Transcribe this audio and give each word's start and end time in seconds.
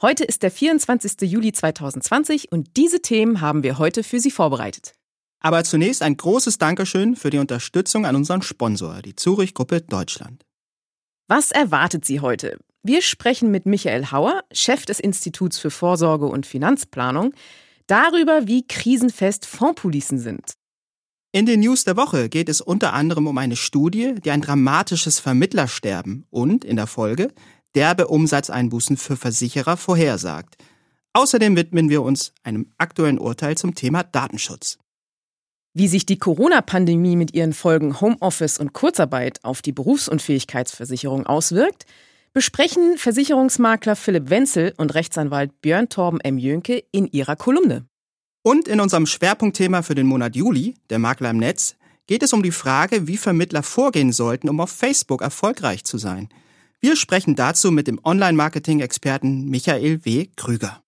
Heute 0.00 0.22
ist 0.22 0.44
der 0.44 0.52
24. 0.52 1.28
Juli 1.28 1.50
2020 1.50 2.52
und 2.52 2.76
diese 2.76 3.02
Themen 3.02 3.40
haben 3.40 3.64
wir 3.64 3.78
heute 3.78 4.04
für 4.04 4.20
Sie 4.20 4.30
vorbereitet. 4.30 4.94
Aber 5.40 5.64
zunächst 5.64 6.02
ein 6.02 6.16
großes 6.16 6.58
Dankeschön 6.58 7.16
für 7.16 7.30
die 7.30 7.38
Unterstützung 7.38 8.06
an 8.06 8.14
unseren 8.14 8.42
Sponsor, 8.42 9.02
die 9.02 9.16
Zurich 9.16 9.54
Gruppe 9.54 9.80
Deutschland. 9.80 10.44
Was 11.26 11.50
erwartet 11.50 12.04
Sie 12.04 12.20
heute? 12.20 12.58
Wir 12.84 13.02
sprechen 13.02 13.50
mit 13.50 13.66
Michael 13.66 14.12
Hauer, 14.12 14.44
Chef 14.52 14.86
des 14.86 15.00
Instituts 15.00 15.58
für 15.58 15.70
Vorsorge 15.70 16.26
und 16.26 16.46
Finanzplanung, 16.46 17.34
darüber, 17.88 18.46
wie 18.46 18.64
krisenfest 18.68 19.46
Fondspolicen 19.46 20.20
sind. 20.20 20.54
In 21.32 21.44
den 21.44 21.60
News 21.60 21.82
der 21.82 21.96
Woche 21.96 22.28
geht 22.28 22.48
es 22.48 22.60
unter 22.60 22.92
anderem 22.92 23.26
um 23.26 23.36
eine 23.36 23.56
Studie, 23.56 24.14
die 24.24 24.30
ein 24.30 24.42
dramatisches 24.42 25.18
Vermittlersterben 25.18 26.24
und 26.30 26.64
in 26.64 26.76
der 26.76 26.86
Folge 26.86 27.28
derbe 27.78 28.08
Umsatzeinbußen 28.08 28.96
für 28.96 29.16
Versicherer 29.16 29.76
vorhersagt. 29.76 30.56
Außerdem 31.12 31.54
widmen 31.54 31.88
wir 31.88 32.02
uns 32.02 32.32
einem 32.42 32.72
aktuellen 32.76 33.20
Urteil 33.20 33.56
zum 33.56 33.76
Thema 33.76 34.02
Datenschutz. 34.02 34.78
Wie 35.74 35.86
sich 35.86 36.04
die 36.04 36.18
Corona-Pandemie 36.18 37.14
mit 37.14 37.34
ihren 37.34 37.52
Folgen 37.52 38.00
Homeoffice 38.00 38.58
und 38.58 38.72
Kurzarbeit 38.72 39.44
auf 39.44 39.62
die 39.62 39.70
Berufsunfähigkeitsversicherung 39.70 41.26
auswirkt, 41.26 41.86
besprechen 42.32 42.98
Versicherungsmakler 42.98 43.94
Philipp 43.94 44.28
Wenzel 44.28 44.74
und 44.76 44.94
Rechtsanwalt 44.94 45.60
Björn 45.60 45.88
Torben 45.88 46.20
M. 46.20 46.36
Jönke 46.36 46.82
in 46.90 47.06
ihrer 47.06 47.36
Kolumne. 47.36 47.86
Und 48.42 48.66
in 48.66 48.80
unserem 48.80 49.06
Schwerpunktthema 49.06 49.82
für 49.82 49.94
den 49.94 50.08
Monat 50.08 50.34
Juli, 50.34 50.74
der 50.90 50.98
Makler 50.98 51.30
im 51.30 51.36
Netz, 51.36 51.76
geht 52.08 52.24
es 52.24 52.32
um 52.32 52.42
die 52.42 52.50
Frage, 52.50 53.06
wie 53.06 53.16
Vermittler 53.16 53.62
vorgehen 53.62 54.10
sollten, 54.10 54.48
um 54.48 54.60
auf 54.60 54.70
Facebook 54.70 55.22
erfolgreich 55.22 55.84
zu 55.84 55.96
sein. 55.96 56.28
Wir 56.80 56.94
sprechen 56.94 57.34
dazu 57.34 57.72
mit 57.72 57.88
dem 57.88 57.98
Online-Marketing-Experten 58.04 59.46
Michael 59.46 60.04
W. 60.04 60.28
Krüger. 60.36 60.80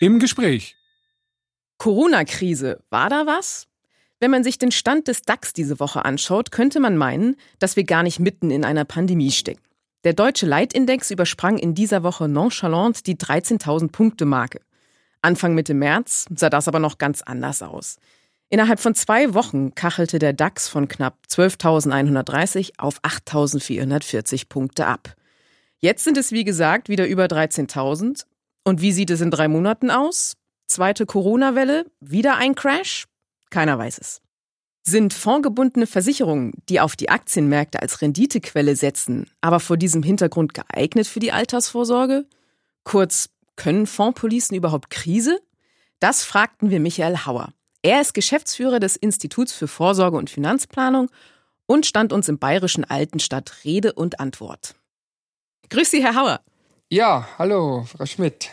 Im 0.00 0.18
Gespräch. 0.18 0.76
Corona-Krise, 1.76 2.82
war 2.88 3.10
da 3.10 3.26
was? 3.26 3.66
Wenn 4.18 4.30
man 4.30 4.44
sich 4.44 4.56
den 4.56 4.72
Stand 4.72 5.08
des 5.08 5.22
DAX 5.22 5.52
diese 5.52 5.78
Woche 5.78 6.06
anschaut, 6.06 6.52
könnte 6.52 6.80
man 6.80 6.96
meinen, 6.96 7.36
dass 7.58 7.76
wir 7.76 7.84
gar 7.84 8.02
nicht 8.02 8.18
mitten 8.18 8.50
in 8.50 8.64
einer 8.64 8.86
Pandemie 8.86 9.30
stecken. 9.30 9.62
Der 10.04 10.14
deutsche 10.14 10.46
Leitindex 10.46 11.10
übersprang 11.10 11.58
in 11.58 11.74
dieser 11.74 12.02
Woche 12.02 12.28
nonchalant 12.28 13.06
die 13.06 13.16
13.000 13.16 13.92
Punkte 13.92 14.24
Marke. 14.24 14.62
Anfang 15.20 15.54
Mitte 15.54 15.74
März 15.74 16.24
sah 16.34 16.48
das 16.48 16.66
aber 16.66 16.78
noch 16.78 16.96
ganz 16.96 17.20
anders 17.20 17.60
aus. 17.60 17.98
Innerhalb 18.52 18.80
von 18.80 18.96
zwei 18.96 19.32
Wochen 19.32 19.76
kachelte 19.76 20.18
der 20.18 20.32
DAX 20.32 20.68
von 20.68 20.88
knapp 20.88 21.16
12.130 21.30 22.72
auf 22.78 23.00
8.440 23.02 24.48
Punkte 24.48 24.86
ab. 24.86 25.14
Jetzt 25.78 26.02
sind 26.02 26.18
es 26.18 26.32
wie 26.32 26.42
gesagt 26.42 26.88
wieder 26.88 27.06
über 27.06 27.26
13.000. 27.26 28.24
Und 28.64 28.82
wie 28.82 28.90
sieht 28.90 29.10
es 29.10 29.20
in 29.20 29.30
drei 29.30 29.46
Monaten 29.46 29.90
aus? 29.90 30.36
Zweite 30.66 31.06
Corona-Welle? 31.06 31.86
Wieder 32.00 32.36
ein 32.36 32.56
Crash? 32.56 33.06
Keiner 33.50 33.78
weiß 33.78 33.98
es. 33.98 34.20
Sind 34.82 35.14
fondgebundene 35.14 35.86
Versicherungen, 35.86 36.52
die 36.68 36.80
auf 36.80 36.96
die 36.96 37.08
Aktienmärkte 37.08 37.80
als 37.80 38.02
Renditequelle 38.02 38.74
setzen, 38.74 39.30
aber 39.40 39.60
vor 39.60 39.76
diesem 39.76 40.02
Hintergrund 40.02 40.54
geeignet 40.54 41.06
für 41.06 41.20
die 41.20 41.32
Altersvorsorge? 41.32 42.26
Kurz, 42.82 43.30
können 43.54 43.86
Fondspolicen 43.86 44.56
überhaupt 44.56 44.90
Krise? 44.90 45.38
Das 46.00 46.24
fragten 46.24 46.70
wir 46.70 46.80
Michael 46.80 47.26
Hauer. 47.26 47.52
Er 47.82 48.00
ist 48.00 48.12
Geschäftsführer 48.12 48.78
des 48.78 48.96
Instituts 48.96 49.52
für 49.52 49.66
Vorsorge 49.66 50.16
und 50.18 50.28
Finanzplanung 50.28 51.10
und 51.66 51.86
stand 51.86 52.12
uns 52.12 52.28
im 52.28 52.38
bayerischen 52.38 52.84
Altenstadt 52.84 53.64
Rede 53.64 53.94
und 53.94 54.20
Antwort. 54.20 54.74
Grüß 55.70 55.90
Sie, 55.90 56.02
Herr 56.02 56.14
Hauer. 56.14 56.40
Ja, 56.90 57.28
hallo, 57.38 57.84
Frau 57.84 58.04
Schmidt. 58.04 58.50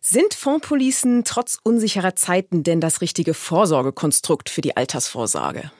Sind 0.00 0.34
Fondspolicen 0.34 1.24
trotz 1.24 1.58
unsicherer 1.62 2.16
Zeiten 2.16 2.62
denn 2.62 2.80
das 2.80 3.00
richtige 3.00 3.32
Vorsorgekonstrukt 3.32 4.50
für 4.50 4.60
die 4.60 4.76
Altersvorsorge? 4.76 5.70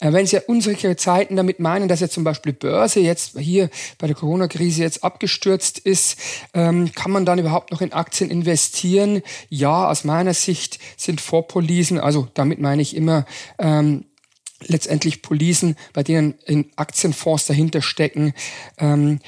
Äh, 0.00 0.12
wenn 0.12 0.26
Sie 0.26 0.40
unsichere 0.46 0.96
Zeiten 0.96 1.36
damit 1.36 1.60
meinen, 1.60 1.88
dass 1.88 2.00
ja 2.00 2.08
zum 2.08 2.24
Beispiel 2.24 2.52
Börse 2.52 3.00
jetzt 3.00 3.38
hier 3.38 3.70
bei 3.98 4.06
der 4.06 4.16
Corona-Krise 4.16 4.82
jetzt 4.82 5.04
abgestürzt 5.04 5.78
ist, 5.78 6.18
ähm, 6.54 6.92
kann 6.92 7.10
man 7.12 7.24
dann 7.24 7.38
überhaupt 7.38 7.70
noch 7.70 7.80
in 7.80 7.92
Aktien 7.92 8.30
investieren? 8.30 9.22
Ja, 9.48 9.90
aus 9.90 10.04
meiner 10.04 10.34
Sicht 10.34 10.78
sind 10.96 11.20
Vorpolisen, 11.20 11.98
also 11.98 12.28
damit 12.34 12.60
meine 12.60 12.82
ich 12.82 12.96
immer 12.96 13.26
ähm, 13.58 14.04
letztendlich 14.66 15.22
Polisen, 15.22 15.76
bei 15.92 16.02
denen 16.02 16.34
in 16.46 16.70
Aktienfonds 16.76 17.46
dahinter 17.46 17.82
stecken, 17.82 18.32
ähm, 18.78 19.20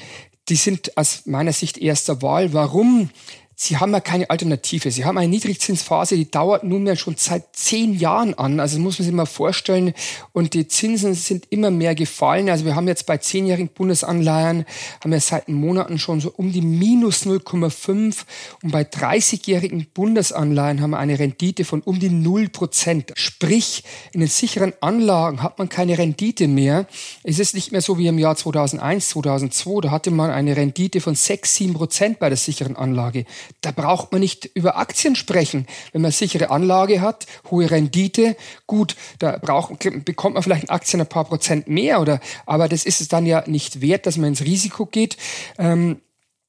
die 0.49 0.55
sind 0.55 0.95
aus 0.97 1.25
meiner 1.25 1.53
Sicht 1.53 1.77
erster 1.77 2.21
Wahl. 2.21 2.53
Warum? 2.53 3.09
Sie 3.57 3.77
haben 3.77 3.93
ja 3.93 4.01
keine 4.01 4.29
Alternative. 4.29 4.91
Sie 4.91 5.05
haben 5.05 5.17
eine 5.17 5.29
Niedrigzinsphase, 5.29 6.17
die 6.17 6.29
dauert 6.29 6.65
nunmehr 6.65 6.97
schon 6.97 7.15
seit 7.17 7.55
zehn 7.55 7.93
Jahren 7.93 8.33
an. 8.33 8.59
Also 8.59 8.79
muss 8.79 8.99
man 8.99 9.05
sich 9.05 9.15
mal 9.15 9.25
vorstellen. 9.25 9.93
Und 10.33 10.53
die 10.53 10.67
Zinsen 10.67 11.13
sind 11.13 11.47
immer 11.51 11.71
mehr 11.71 11.95
gefallen. 11.95 12.49
Also 12.49 12.65
wir 12.65 12.75
haben 12.75 12.87
jetzt 12.89 13.05
bei 13.05 13.17
zehnjährigen 13.17 13.69
Bundesanleihen, 13.69 14.65
haben 15.01 15.11
wir 15.11 15.21
seit 15.21 15.47
Monaten 15.47 15.99
schon 15.99 16.19
so 16.19 16.33
um 16.35 16.51
die 16.51 16.61
minus 16.61 17.25
0,5. 17.25 18.23
Und 18.61 18.71
bei 18.71 18.81
30-jährigen 18.81 19.87
Bundesanleihen 19.93 20.81
haben 20.81 20.91
wir 20.91 20.99
eine 20.99 21.17
Rendite 21.17 21.63
von 21.63 21.81
um 21.81 21.99
die 21.99 22.09
0 22.09 22.49
Prozent. 22.49 23.13
Sprich, 23.15 23.83
in 24.11 24.19
den 24.19 24.29
sicheren 24.29 24.73
Anlagen 24.81 25.41
hat 25.41 25.59
man 25.59 25.69
keine 25.69 25.97
Rendite 25.97 26.49
mehr. 26.49 26.87
Es 27.23 27.39
ist 27.39 27.55
nicht 27.55 27.71
mehr 27.71 27.81
so 27.81 27.97
wie 27.97 28.07
im 28.07 28.19
Jahr 28.19 28.35
2001, 28.35 29.09
2002. 29.09 29.81
Da 29.81 29.91
hatte 29.91 30.11
man 30.11 30.29
eine 30.29 30.57
Rendite 30.57 30.99
von 30.99 31.15
6, 31.15 31.55
7 31.55 31.73
Prozent 31.73 32.19
bei 32.19 32.27
der 32.27 32.37
sicheren 32.37 32.75
Anlage. 32.75 33.25
Da 33.61 33.71
braucht 33.71 34.11
man 34.11 34.21
nicht 34.21 34.45
über 34.53 34.77
Aktien 34.77 35.15
sprechen. 35.15 35.67
Wenn 35.91 36.01
man 36.01 36.11
sichere 36.11 36.49
Anlage 36.49 37.01
hat, 37.01 37.25
hohe 37.49 37.69
Rendite, 37.69 38.35
gut, 38.67 38.95
da 39.19 39.37
braucht, 39.37 39.79
bekommt 40.05 40.35
man 40.35 40.43
vielleicht 40.43 40.63
in 40.63 40.69
Aktien 40.69 41.01
ein 41.01 41.07
paar 41.07 41.25
Prozent 41.25 41.67
mehr, 41.67 42.01
oder, 42.01 42.19
aber 42.45 42.67
das 42.69 42.85
ist 42.85 43.01
es 43.01 43.07
dann 43.07 43.25
ja 43.25 43.43
nicht 43.47 43.81
wert, 43.81 44.05
dass 44.05 44.17
man 44.17 44.29
ins 44.29 44.41
Risiko 44.41 44.85
geht. 44.85 45.17
Ähm, 45.57 46.01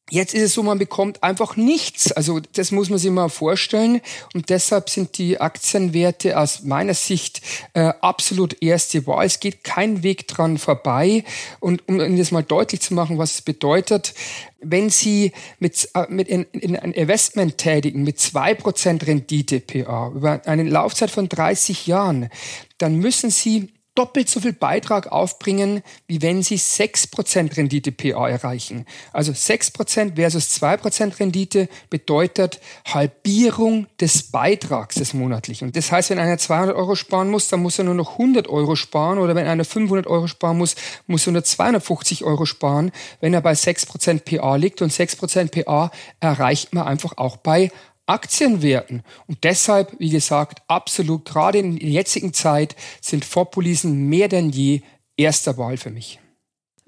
Jetzt 0.08 0.34
ist 0.34 0.42
es 0.42 0.54
so, 0.54 0.62
man 0.62 0.78
bekommt 0.78 1.24
einfach 1.24 1.56
nichts. 1.56 2.12
Also 2.12 2.38
das 2.52 2.70
muss 2.70 2.90
man 2.90 2.98
sich 3.00 3.10
mal 3.10 3.28
vorstellen. 3.28 4.00
Und 4.34 4.50
deshalb 4.50 4.88
sind 4.88 5.18
die 5.18 5.40
Aktienwerte 5.40 6.38
aus 6.38 6.62
meiner 6.62 6.94
Sicht 6.94 7.40
äh, 7.74 7.92
absolut 8.00 8.62
erste 8.62 9.04
Wahl. 9.08 9.26
Es 9.26 9.40
geht 9.40 9.64
kein 9.64 10.04
Weg 10.04 10.28
dran 10.28 10.58
vorbei. 10.58 11.24
Und 11.58 11.88
um 11.88 12.00
Ihnen 12.00 12.18
das 12.18 12.30
mal 12.30 12.44
deutlich 12.44 12.82
zu 12.82 12.94
machen, 12.94 13.18
was 13.18 13.34
es 13.34 13.42
bedeutet, 13.42 14.14
wenn 14.60 14.90
Sie 14.90 15.32
mit, 15.58 15.88
äh, 15.94 16.06
mit 16.08 16.28
in, 16.28 16.44
in 16.52 16.76
ein 16.76 16.92
Investment 16.92 17.58
tätigen 17.58 18.04
mit 18.04 18.20
zwei 18.20 18.54
Prozent 18.54 19.08
Rendite 19.08 19.58
PA 19.58 20.12
über 20.14 20.40
eine 20.46 20.62
Laufzeit 20.62 21.10
von 21.10 21.28
30 21.28 21.88
Jahren, 21.88 22.30
dann 22.78 22.94
müssen 22.94 23.30
Sie 23.30 23.72
doppelt 23.96 24.28
so 24.28 24.40
viel 24.40 24.52
Beitrag 24.52 25.10
aufbringen, 25.10 25.82
wie 26.06 26.22
wenn 26.22 26.42
Sie 26.42 26.56
6% 26.56 27.56
Rendite 27.56 27.90
PA 27.90 28.28
erreichen. 28.28 28.86
Also 29.12 29.32
6% 29.32 30.14
versus 30.14 30.62
2% 30.62 31.18
Rendite 31.18 31.68
bedeutet 31.90 32.60
Halbierung 32.84 33.86
des 34.00 34.30
Beitrags 34.30 34.96
des 34.96 35.14
monatlichen. 35.14 35.68
Und 35.68 35.76
das 35.76 35.90
heißt, 35.90 36.10
wenn 36.10 36.18
einer 36.18 36.38
200 36.38 36.76
Euro 36.76 36.94
sparen 36.94 37.30
muss, 37.30 37.48
dann 37.48 37.60
muss 37.60 37.78
er 37.78 37.84
nur 37.84 37.94
noch 37.94 38.12
100 38.12 38.48
Euro 38.48 38.76
sparen 38.76 39.18
oder 39.18 39.34
wenn 39.34 39.46
einer 39.46 39.64
500 39.64 40.06
Euro 40.06 40.26
sparen 40.26 40.58
muss, 40.58 40.76
muss 41.06 41.26
er 41.26 41.32
nur 41.32 41.44
250 41.44 42.24
Euro 42.24 42.44
sparen, 42.44 42.92
wenn 43.20 43.34
er 43.34 43.40
bei 43.40 43.52
6% 43.52 44.20
PA 44.20 44.56
liegt. 44.56 44.82
Und 44.82 44.92
6% 44.92 45.64
PA 45.64 45.90
erreicht 46.20 46.74
man 46.74 46.86
einfach 46.86 47.16
auch 47.16 47.38
bei 47.38 47.70
Aktienwerten. 48.06 49.02
Und 49.26 49.44
deshalb, 49.44 49.94
wie 49.98 50.10
gesagt, 50.10 50.62
absolut, 50.68 51.24
gerade 51.24 51.58
in 51.58 51.78
der 51.78 51.88
jetzigen 51.88 52.32
Zeit 52.32 52.76
sind 53.00 53.24
Vorpolisen 53.24 54.08
mehr 54.08 54.28
denn 54.28 54.50
je 54.50 54.82
erster 55.16 55.58
Wahl 55.58 55.76
für 55.76 55.90
mich. 55.90 56.20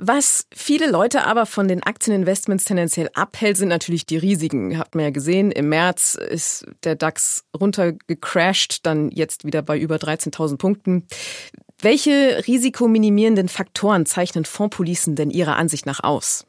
Was 0.00 0.47
viele 0.55 0.88
Leute 0.88 1.25
aber 1.25 1.44
von 1.44 1.67
den 1.67 1.82
Aktieninvestments 1.82 2.65
tendenziell 2.65 3.11
abhält, 3.15 3.56
sind 3.56 3.69
natürlich 3.69 4.06
die 4.06 4.17
Risiken. 4.17 4.79
Habt 4.79 4.94
man 4.94 5.03
ja 5.03 5.11
gesehen, 5.11 5.50
im 5.50 5.70
März 5.70 6.15
ist 6.15 6.67
der 6.85 6.94
DAX 6.94 7.43
runtergecrashed, 7.59 8.87
dann 8.87 9.11
jetzt 9.11 9.44
wieder 9.44 9.61
bei 9.61 9.76
über 9.76 9.97
13.000 9.97 10.56
Punkten. 10.56 11.09
Welche 11.81 12.44
risikominimierenden 12.47 13.49
Faktoren 13.49 14.06
zeichnen 14.06 14.44
Fondspolicen 14.44 15.17
denn 15.17 15.31
Ihrer 15.31 15.56
Ansicht 15.56 15.85
nach 15.85 16.05
aus? 16.05 16.47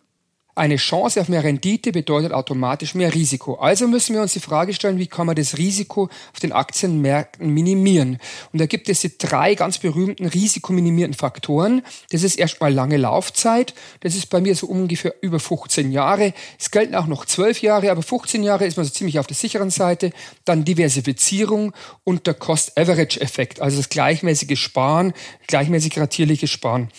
Eine 0.59 0.75
Chance 0.75 1.21
auf 1.21 1.29
mehr 1.29 1.45
Rendite 1.45 1.94
bedeutet 1.94 2.33
automatisch 2.33 2.94
mehr 2.94 3.13
Risiko. 3.13 3.56
Also 3.56 3.88
müssen 3.88 4.13
wir 4.13 4.21
uns 4.21 4.33
die 4.33 4.41
Frage 4.41 4.73
stellen, 4.73 4.97
wie 4.97 5.07
kann 5.07 5.25
man 5.25 5.38
das 5.38 5.57
Risiko 5.57 6.09
auf 6.33 6.39
den 6.41 6.51
Aktienmärkten 6.51 7.53
minimieren? 7.53 8.17
Und 8.51 8.59
da 8.59 8.65
gibt 8.65 8.89
es 8.89 9.00
die 9.00 9.17
drei 9.17 9.56
ganz 9.56 9.77
berühmten 9.77 10.25
risikominimierten 10.25 11.13
Faktoren. 11.13 11.81
Das 12.11 12.23
ist 12.23 12.38
erstmal 12.38 12.73
lange 12.73 12.97
Laufzeit. 12.97 13.73
Das 14.01 14.15
ist 14.15 14.25
bei 14.25 14.41
mir 14.41 14.53
so 14.53 14.67
ungefähr 14.67 15.15
über 15.21 15.39
15 15.39 15.94
Jahre. 15.94 16.33
Es 16.59 16.71
gelten 16.71 16.94
auch 16.94 17.07
noch 17.07 17.25
12 17.25 17.61
Jahre, 17.61 17.89
aber 17.89 18.03
15 18.03 18.44
Jahre 18.44 18.65
ist 18.65 18.75
man 18.75 18.85
so 18.85 18.91
ziemlich 18.91 19.17
auf 19.17 19.27
der 19.27 19.38
sicheren 19.38 19.69
Seite. 19.69 20.11
Dann 20.44 20.65
Diversifizierung 20.65 21.71
und 22.03 22.27
der 22.27 22.33
Cost-Average-Effekt, 22.33 23.61
also 23.61 23.77
das 23.77 23.88
gleichmäßige 23.88 24.59
Sparen, 24.59 25.13
gleichmäßig 25.47 25.97
ratierliche 25.97 26.47
Sparen. 26.47 26.89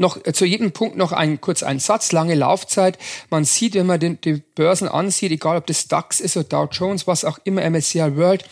Noch 0.00 0.16
äh, 0.24 0.32
zu 0.32 0.46
jedem 0.46 0.72
Punkt 0.72 0.96
noch 0.96 1.12
ein, 1.12 1.42
kurz 1.42 1.62
ein 1.62 1.78
Satz, 1.78 2.10
lange 2.10 2.34
Laufzeit. 2.34 2.98
Man 3.28 3.44
sieht, 3.44 3.74
wenn 3.74 3.86
man 3.86 4.00
den, 4.00 4.18
die 4.22 4.42
Börsen 4.54 4.88
ansieht, 4.88 5.30
egal 5.30 5.58
ob 5.58 5.66
das 5.66 5.88
DAX 5.88 6.20
ist 6.20 6.38
oder 6.38 6.48
Dow 6.48 6.68
Jones, 6.72 7.06
was 7.06 7.26
auch 7.26 7.38
immer, 7.44 7.68
MSCI 7.68 8.16
World, 8.16 8.44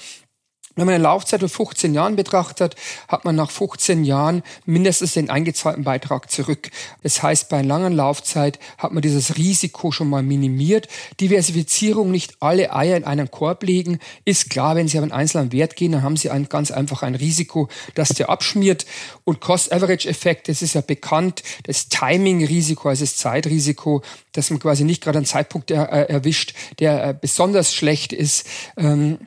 wenn 0.79 0.87
man 0.87 0.95
eine 0.95 1.05
Laufzeit 1.05 1.41
von 1.41 1.49
15 1.49 1.93
Jahren 1.93 2.17
betrachtet, 2.17 2.77
hat 3.09 3.25
man 3.25 3.35
nach 3.35 3.51
15 3.51 4.05
Jahren 4.05 4.43
mindestens 4.65 5.15
den 5.15 5.29
eingezahlten 5.29 5.85
Beitrag 5.85 6.31
zurück. 6.31 6.71
Das 7.03 7.23
heißt, 7.23 7.49
bei 7.49 7.59
einer 7.59 7.69
langen 7.69 7.93
Laufzeit 7.93 8.59
hat 8.79 8.93
man 8.93 9.03
dieses 9.03 9.37
Risiko 9.37 9.91
schon 9.91 10.09
mal 10.09 10.23
minimiert. 10.23 10.89
Diversifizierung, 11.21 12.11
nicht 12.11 12.37
alle 12.41 12.75
Eier 12.75 12.97
in 12.97 13.05
einen 13.05 13.31
Korb 13.31 13.65
legen, 13.65 13.99
ist 14.25 14.51
klar, 14.51 14.77
wenn 14.77 14.89
Sie 14.89 14.99
auf 14.99 15.03
einen 15.03 15.13
einzelnen 15.13 15.53
Wert 15.53 15.77
gehen, 15.77 15.93
dann 15.93 16.03
haben 16.03 16.17
Sie 16.17 16.31
ein, 16.31 16.49
ganz 16.49 16.71
einfach 16.71 17.03
ein 17.03 17.15
Risiko, 17.15 17.69
dass 17.95 18.11
der 18.11 18.31
abschmiert. 18.31 18.87
Und 19.25 19.41
Cost-Average-Effekt, 19.41 20.49
das 20.49 20.63
ist 20.63 20.75
ja 20.75 20.81
bekannt, 20.81 21.43
das 21.65 21.89
Timing-Risiko, 21.89 22.89
also 22.89 23.05
das 23.05 23.17
Zeitrisiko, 23.17 24.03
dass 24.33 24.51
man 24.51 24.61
quasi 24.61 24.85
nicht 24.85 25.03
gerade 25.03 25.19
einen 25.19 25.27
Zeitpunkt 25.27 25.71
er, 25.71 25.93
äh, 25.93 26.13
erwischt, 26.13 26.55
der 26.79 27.05
äh, 27.05 27.15
besonders 27.21 27.75
schlecht 27.75 28.13
ist. 28.13 28.47
Ähm, 28.77 29.19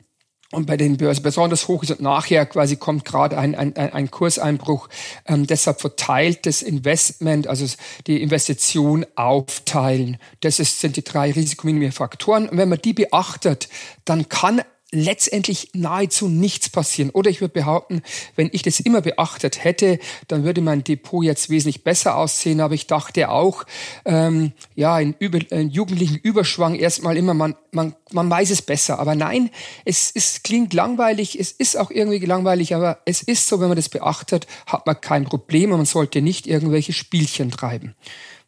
und 0.52 0.66
bei 0.66 0.76
den 0.76 0.98
Börsen 0.98 1.22
besonders 1.22 1.66
hoch 1.66 1.82
ist 1.82 1.90
und 1.90 2.00
nachher 2.00 2.46
quasi 2.46 2.76
kommt 2.76 3.04
gerade 3.04 3.36
ein, 3.38 3.54
ein, 3.54 3.74
ein 3.74 4.10
Kurseinbruch. 4.10 4.88
Ähm, 5.26 5.46
deshalb 5.46 5.80
verteilt 5.80 6.46
das 6.46 6.62
Investment, 6.62 7.48
also 7.48 7.66
die 8.06 8.22
Investition 8.22 9.04
aufteilen. 9.16 10.18
Das 10.40 10.60
ist, 10.60 10.80
sind 10.80 10.96
die 10.96 11.04
drei 11.04 11.32
risikominimierenden 11.32 11.96
Faktoren. 11.96 12.48
Und 12.48 12.58
wenn 12.58 12.68
man 12.68 12.80
die 12.80 12.92
beachtet, 12.92 13.68
dann 14.04 14.28
kann 14.28 14.62
letztendlich 14.92 15.70
nahezu 15.72 16.28
nichts 16.28 16.68
passieren. 16.68 17.10
Oder 17.10 17.30
ich 17.30 17.40
würde 17.40 17.54
behaupten, 17.54 18.02
wenn 18.36 18.50
ich 18.52 18.62
das 18.62 18.78
immer 18.78 19.00
beachtet 19.00 19.64
hätte, 19.64 19.98
dann 20.28 20.44
würde 20.44 20.60
mein 20.60 20.84
Depot 20.84 21.24
jetzt 21.24 21.48
wesentlich 21.48 21.82
besser 21.82 22.16
aussehen. 22.16 22.60
Aber 22.60 22.74
ich 22.74 22.86
dachte 22.86 23.30
auch, 23.30 23.64
ähm, 24.04 24.52
ja, 24.76 25.00
in, 25.00 25.14
über, 25.18 25.38
in 25.50 25.70
jugendlichen 25.70 26.16
Überschwang 26.16 26.74
erstmal 26.74 27.16
immer, 27.16 27.32
man, 27.32 27.56
man, 27.70 27.94
man 28.12 28.28
weiß 28.28 28.50
es 28.50 28.60
besser. 28.60 28.98
Aber 28.98 29.14
nein, 29.14 29.50
es, 29.86 30.12
es 30.14 30.42
klingt 30.42 30.74
langweilig, 30.74 31.40
es 31.40 31.52
ist 31.52 31.76
auch 31.78 31.90
irgendwie 31.90 32.24
langweilig, 32.24 32.74
aber 32.74 32.98
es 33.06 33.22
ist 33.22 33.48
so, 33.48 33.60
wenn 33.60 33.68
man 33.68 33.76
das 33.76 33.88
beachtet, 33.88 34.46
hat 34.66 34.86
man 34.86 35.00
kein 35.00 35.24
Problem 35.24 35.72
und 35.72 35.78
man 35.78 35.86
sollte 35.86 36.20
nicht 36.20 36.46
irgendwelche 36.46 36.92
Spielchen 36.92 37.50
treiben. 37.50 37.94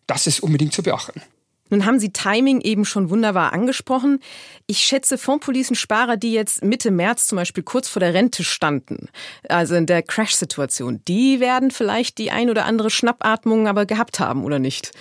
Das 0.06 0.26
ist 0.26 0.40
unbedingt 0.40 0.74
zu 0.74 0.82
beachten. 0.82 1.22
Nun 1.70 1.86
haben 1.86 1.98
Sie 1.98 2.12
Timing 2.12 2.60
eben 2.60 2.84
schon 2.84 3.10
wunderbar 3.10 3.52
angesprochen. 3.52 4.20
Ich 4.66 4.78
schätze 4.78 5.18
Fondspolicensparer, 5.18 6.16
die 6.16 6.32
jetzt 6.32 6.62
Mitte 6.62 6.90
März 6.90 7.26
zum 7.26 7.36
Beispiel 7.36 7.62
kurz 7.62 7.88
vor 7.88 8.00
der 8.00 8.14
Rente 8.14 8.44
standen, 8.44 9.08
also 9.48 9.74
in 9.74 9.86
der 9.86 10.02
Crash-Situation, 10.02 11.00
die 11.08 11.40
werden 11.40 11.70
vielleicht 11.70 12.18
die 12.18 12.30
ein 12.30 12.50
oder 12.50 12.64
andere 12.66 12.90
Schnappatmung 12.90 13.66
aber 13.66 13.86
gehabt 13.86 14.20
haben, 14.20 14.44
oder 14.44 14.58
nicht? 14.58 14.92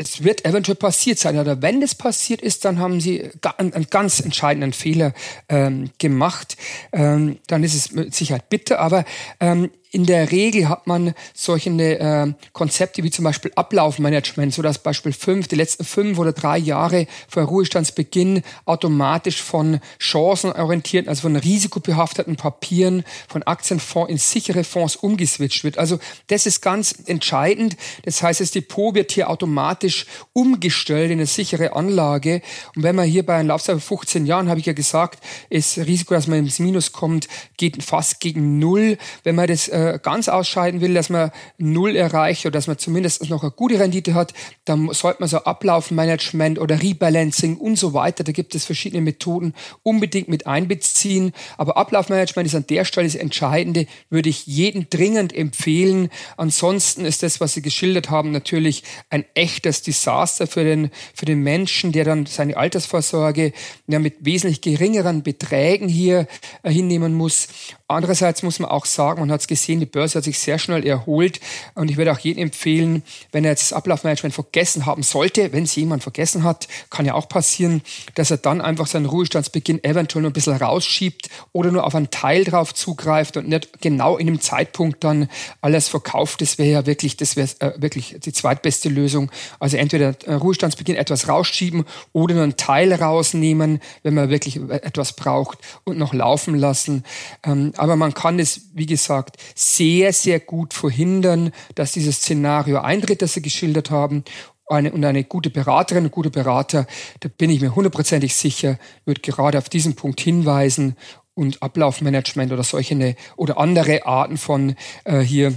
es 0.00 0.24
wird 0.24 0.46
eventuell 0.46 0.76
passiert 0.76 1.18
sein. 1.18 1.38
Oder 1.38 1.60
wenn 1.60 1.82
es 1.82 1.94
passiert 1.94 2.40
ist, 2.40 2.64
dann 2.64 2.78
haben 2.78 3.02
sie 3.02 3.30
einen, 3.58 3.86
ganz 3.90 4.20
entscheidenden 4.20 4.72
Fehler 4.72 5.12
ähm, 5.50 5.90
gemacht. 5.98 6.56
Ähm, 6.90 7.38
dann 7.48 7.62
ist 7.62 7.74
es 7.74 7.92
mit 7.92 8.14
Sicherheit 8.14 8.48
bitter. 8.48 8.80
Aber 8.80 9.04
ähm, 9.40 9.70
in 9.92 10.06
der 10.06 10.30
Regel 10.30 10.68
hat 10.68 10.86
man 10.86 11.14
solche 11.34 11.70
äh, 11.70 12.32
Konzepte 12.52 13.02
wie 13.02 13.10
zum 13.10 13.24
Beispiel 13.24 13.50
Ablaufmanagement, 13.56 14.54
so 14.54 14.62
dass 14.62 14.78
Beispiel 14.78 15.12
fünf, 15.12 15.48
die 15.48 15.56
letzten 15.56 15.84
fünf 15.84 16.18
oder 16.18 16.32
drei 16.32 16.58
Jahre 16.58 17.06
vor 17.28 17.42
Ruhestandsbeginn 17.42 18.42
automatisch 18.66 19.42
von 19.42 19.80
chancenorientierten, 19.98 21.08
also 21.08 21.22
von 21.22 21.34
risikobehafteten 21.34 22.36
Papieren, 22.36 23.04
von 23.28 23.42
Aktienfonds 23.42 24.10
in 24.10 24.18
sichere 24.18 24.62
Fonds 24.62 24.94
umgeswitcht 24.94 25.64
wird. 25.64 25.76
Also 25.76 25.98
das 26.28 26.46
ist 26.46 26.60
ganz 26.60 26.94
entscheidend. 27.06 27.76
Das 28.04 28.22
heißt, 28.22 28.40
das 28.40 28.52
Depot 28.52 28.94
wird 28.94 29.10
hier 29.10 29.28
automatisch 29.28 30.06
umgestellt 30.32 31.10
in 31.10 31.18
eine 31.18 31.26
sichere 31.26 31.74
Anlage. 31.74 32.42
Und 32.76 32.84
wenn 32.84 32.94
man 32.94 33.08
hier 33.08 33.26
bei 33.26 33.34
einer 33.34 33.48
Laufzeit 33.48 33.74
von 33.80 33.98
15 33.98 34.26
Jahren, 34.26 34.48
habe 34.48 34.60
ich 34.60 34.66
ja 34.66 34.72
gesagt, 34.72 35.18
ist 35.48 35.78
Risiko, 35.78 36.14
dass 36.14 36.28
man 36.28 36.38
ins 36.38 36.60
Minus 36.60 36.92
kommt, 36.92 37.28
geht 37.56 37.82
fast 37.82 38.20
gegen 38.20 38.58
Null. 38.60 38.96
Wenn 39.24 39.34
man 39.34 39.48
das 39.48 39.68
äh, 39.68 39.79
äh, 39.80 39.98
ganz 40.02 40.28
ausscheiden 40.28 40.80
will, 40.80 40.94
dass 40.94 41.10
man 41.10 41.30
null 41.58 41.96
erreicht 41.96 42.46
oder 42.46 42.52
dass 42.52 42.66
man 42.66 42.78
zumindest 42.78 43.28
noch 43.30 43.42
eine 43.42 43.50
gute 43.50 43.78
Rendite 43.78 44.14
hat, 44.14 44.34
dann 44.64 44.92
sollte 44.92 45.20
man 45.20 45.28
so 45.28 45.38
Ablaufmanagement 45.38 46.58
oder 46.58 46.82
Rebalancing 46.82 47.56
und 47.56 47.76
so 47.76 47.94
weiter, 47.94 48.24
da 48.24 48.32
gibt 48.32 48.54
es 48.54 48.64
verschiedene 48.64 49.02
Methoden, 49.02 49.54
unbedingt 49.82 50.28
mit 50.28 50.46
einbeziehen. 50.46 51.32
Aber 51.56 51.76
Ablaufmanagement 51.76 52.46
ist 52.46 52.54
an 52.54 52.66
der 52.68 52.84
Stelle 52.84 53.06
das 53.06 53.14
Entscheidende, 53.14 53.86
würde 54.08 54.28
ich 54.28 54.46
jedem 54.46 54.88
dringend 54.90 55.34
empfehlen. 55.34 56.10
Ansonsten 56.36 57.04
ist 57.04 57.22
das, 57.22 57.40
was 57.40 57.54
Sie 57.54 57.62
geschildert 57.62 58.10
haben, 58.10 58.30
natürlich 58.32 58.82
ein 59.08 59.24
echtes 59.34 59.82
Desaster 59.82 60.46
für 60.46 60.64
den, 60.64 60.90
für 61.14 61.26
den 61.26 61.40
Menschen, 61.40 61.92
der 61.92 62.04
dann 62.04 62.26
seine 62.26 62.56
Altersvorsorge 62.56 63.52
ja, 63.86 63.98
mit 63.98 64.16
wesentlich 64.20 64.60
geringeren 64.60 65.22
Beträgen 65.22 65.88
hier 65.88 66.26
äh, 66.62 66.70
hinnehmen 66.70 67.14
muss. 67.14 67.48
Andererseits 67.88 68.42
muss 68.42 68.58
man 68.58 68.70
auch 68.70 68.86
sagen, 68.86 69.20
man 69.20 69.32
hat 69.32 69.40
es 69.40 69.46
gesehen, 69.46 69.69
die 69.78 69.86
Börse 69.86 70.18
hat 70.18 70.24
sich 70.24 70.40
sehr 70.40 70.58
schnell 70.58 70.84
erholt 70.84 71.38
und 71.76 71.90
ich 71.90 71.96
würde 71.96 72.10
auch 72.10 72.18
jedem 72.18 72.42
empfehlen, 72.42 73.04
wenn 73.30 73.44
er 73.44 73.52
jetzt 73.52 73.70
das 73.70 73.72
Ablaufmanagement 73.72 74.34
vergessen 74.34 74.86
haben 74.86 75.04
sollte, 75.04 75.52
wenn 75.52 75.64
es 75.64 75.76
jemand 75.76 76.02
vergessen 76.02 76.42
hat, 76.42 76.66
kann 76.90 77.06
ja 77.06 77.14
auch 77.14 77.28
passieren, 77.28 77.82
dass 78.16 78.32
er 78.32 78.38
dann 78.38 78.60
einfach 78.60 78.88
seinen 78.88 79.06
Ruhestandsbeginn 79.06 79.84
eventuell 79.84 80.22
nur 80.22 80.30
ein 80.30 80.34
bisschen 80.34 80.56
rausschiebt 80.56 81.28
oder 81.52 81.70
nur 81.70 81.84
auf 81.84 81.94
einen 81.94 82.10
Teil 82.10 82.44
drauf 82.44 82.74
zugreift 82.74 83.36
und 83.36 83.48
nicht 83.48 83.80
genau 83.80 84.16
in 84.16 84.26
dem 84.26 84.40
Zeitpunkt 84.40 85.04
dann 85.04 85.28
alles 85.60 85.88
verkauft. 85.88 86.40
Das 86.40 86.58
wäre 86.58 86.70
ja 86.70 86.86
wirklich, 86.86 87.16
das 87.16 87.36
wäre 87.36 87.48
äh, 87.60 87.80
wirklich 87.80 88.16
die 88.18 88.32
zweitbeste 88.32 88.88
Lösung. 88.88 89.30
Also 89.58 89.76
entweder 89.76 90.14
Ruhestandsbeginn 90.26 90.96
etwas 90.96 91.28
rausschieben 91.28 91.84
oder 92.12 92.34
nur 92.34 92.44
einen 92.44 92.56
Teil 92.56 92.92
rausnehmen, 92.92 93.80
wenn 94.02 94.14
man 94.14 94.30
wirklich 94.30 94.56
etwas 94.56 95.12
braucht 95.12 95.58
und 95.84 95.98
noch 95.98 96.14
laufen 96.14 96.54
lassen. 96.56 97.04
Ähm, 97.44 97.72
aber 97.76 97.96
man 97.96 98.14
kann 98.14 98.38
es, 98.38 98.62
wie 98.74 98.86
gesagt, 98.86 99.36
sehr, 99.60 100.12
sehr 100.12 100.40
gut 100.40 100.74
verhindern, 100.74 101.52
dass 101.74 101.92
dieses 101.92 102.16
Szenario 102.16 102.80
eintritt, 102.80 103.22
das 103.22 103.34
Sie 103.34 103.42
geschildert 103.42 103.90
haben. 103.90 104.24
Eine, 104.66 104.92
und 104.92 105.04
eine 105.04 105.24
gute 105.24 105.50
Beraterin, 105.50 106.04
ein 106.04 106.10
guter 106.12 106.30
Berater, 106.30 106.86
da 107.18 107.28
bin 107.28 107.50
ich 107.50 107.60
mir 107.60 107.74
hundertprozentig 107.74 108.36
sicher, 108.36 108.78
wird 109.04 109.22
gerade 109.24 109.58
auf 109.58 109.68
diesen 109.68 109.96
Punkt 109.96 110.20
hinweisen 110.20 110.96
und 111.34 111.60
Ablaufmanagement 111.60 112.52
oder 112.52 112.62
solche 112.62 112.94
eine, 112.94 113.16
oder 113.36 113.58
andere 113.58 114.06
Arten 114.06 114.36
von 114.36 114.76
äh, 115.04 115.20
hier 115.20 115.52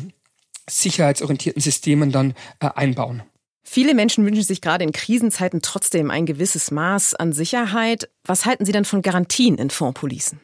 sicherheitsorientierten 0.68 1.62
Systemen 1.62 2.12
dann 2.12 2.34
äh, 2.60 2.70
einbauen. 2.74 3.22
Viele 3.64 3.94
Menschen 3.94 4.26
wünschen 4.26 4.44
sich 4.44 4.62
gerade 4.62 4.84
in 4.84 4.92
Krisenzeiten 4.92 5.62
trotzdem 5.62 6.12
ein 6.12 6.26
gewisses 6.26 6.72
Maß 6.72 7.16
an 7.16 7.34
Sicherheit. 7.34 8.10
Was 8.24 8.46
halten 8.46 8.66
Sie 8.66 8.72
denn 8.72 8.86
von 8.86 9.02
Garantien 9.02 9.58
in 9.58 9.70
Fondspolicen? 9.70 10.40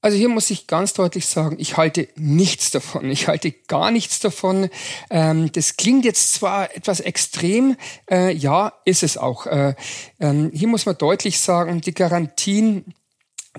Also 0.00 0.16
hier 0.16 0.28
muss 0.28 0.50
ich 0.50 0.68
ganz 0.68 0.92
deutlich 0.92 1.26
sagen, 1.26 1.56
ich 1.58 1.76
halte 1.76 2.08
nichts 2.14 2.70
davon. 2.70 3.10
Ich 3.10 3.26
halte 3.26 3.50
gar 3.50 3.90
nichts 3.90 4.20
davon. 4.20 4.70
Ähm, 5.10 5.50
das 5.50 5.76
klingt 5.76 6.04
jetzt 6.04 6.34
zwar 6.34 6.74
etwas 6.76 7.00
extrem, 7.00 7.76
äh, 8.08 8.32
ja, 8.32 8.74
ist 8.84 9.02
es 9.02 9.16
auch. 9.16 9.46
Äh, 9.46 9.74
ähm, 10.20 10.52
hier 10.54 10.68
muss 10.68 10.86
man 10.86 10.96
deutlich 10.96 11.40
sagen, 11.40 11.80
die 11.80 11.94
Garantien 11.94 12.94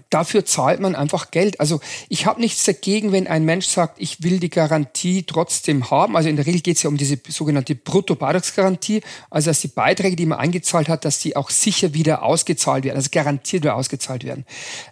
dafür 0.10 0.46
zahlt 0.46 0.80
man 0.80 0.96
einfach 0.96 1.32
Geld. 1.32 1.60
Also 1.60 1.80
ich 2.08 2.26
habe 2.26 2.40
nichts 2.40 2.64
dagegen, 2.64 3.12
wenn 3.12 3.28
ein 3.28 3.46
Mensch 3.46 3.68
sagt, 3.68 4.00
ich 4.00 4.24
will 4.24 4.40
die 4.40 4.50
Garantie 4.50 5.24
trotzdem 5.24 5.90
haben. 5.92 6.16
Also 6.16 6.30
in 6.30 6.36
der 6.36 6.46
Regel 6.46 6.62
geht 6.62 6.78
es 6.78 6.84
ja 6.84 6.90
um 6.90 6.98
diese 6.98 7.20
sogenannte 7.28 7.76
Brutto-Beitragsgarantie, 7.76 9.02
also 9.30 9.50
dass 9.50 9.62
die 9.62 9.68
Beiträge, 9.68 10.16
die 10.16 10.26
man 10.26 10.40
eingezahlt 10.40 10.90
hat, 10.90 11.06
dass 11.06 11.20
die 11.20 11.36
auch 11.36 11.50
sicher 11.50 11.94
wieder 11.94 12.24
ausgezahlt 12.24 12.84
werden, 12.84 12.98
also 12.98 13.10
garantiert 13.12 13.64
wieder 13.64 13.76
ausgezahlt 13.76 14.24
werden. 14.24 14.46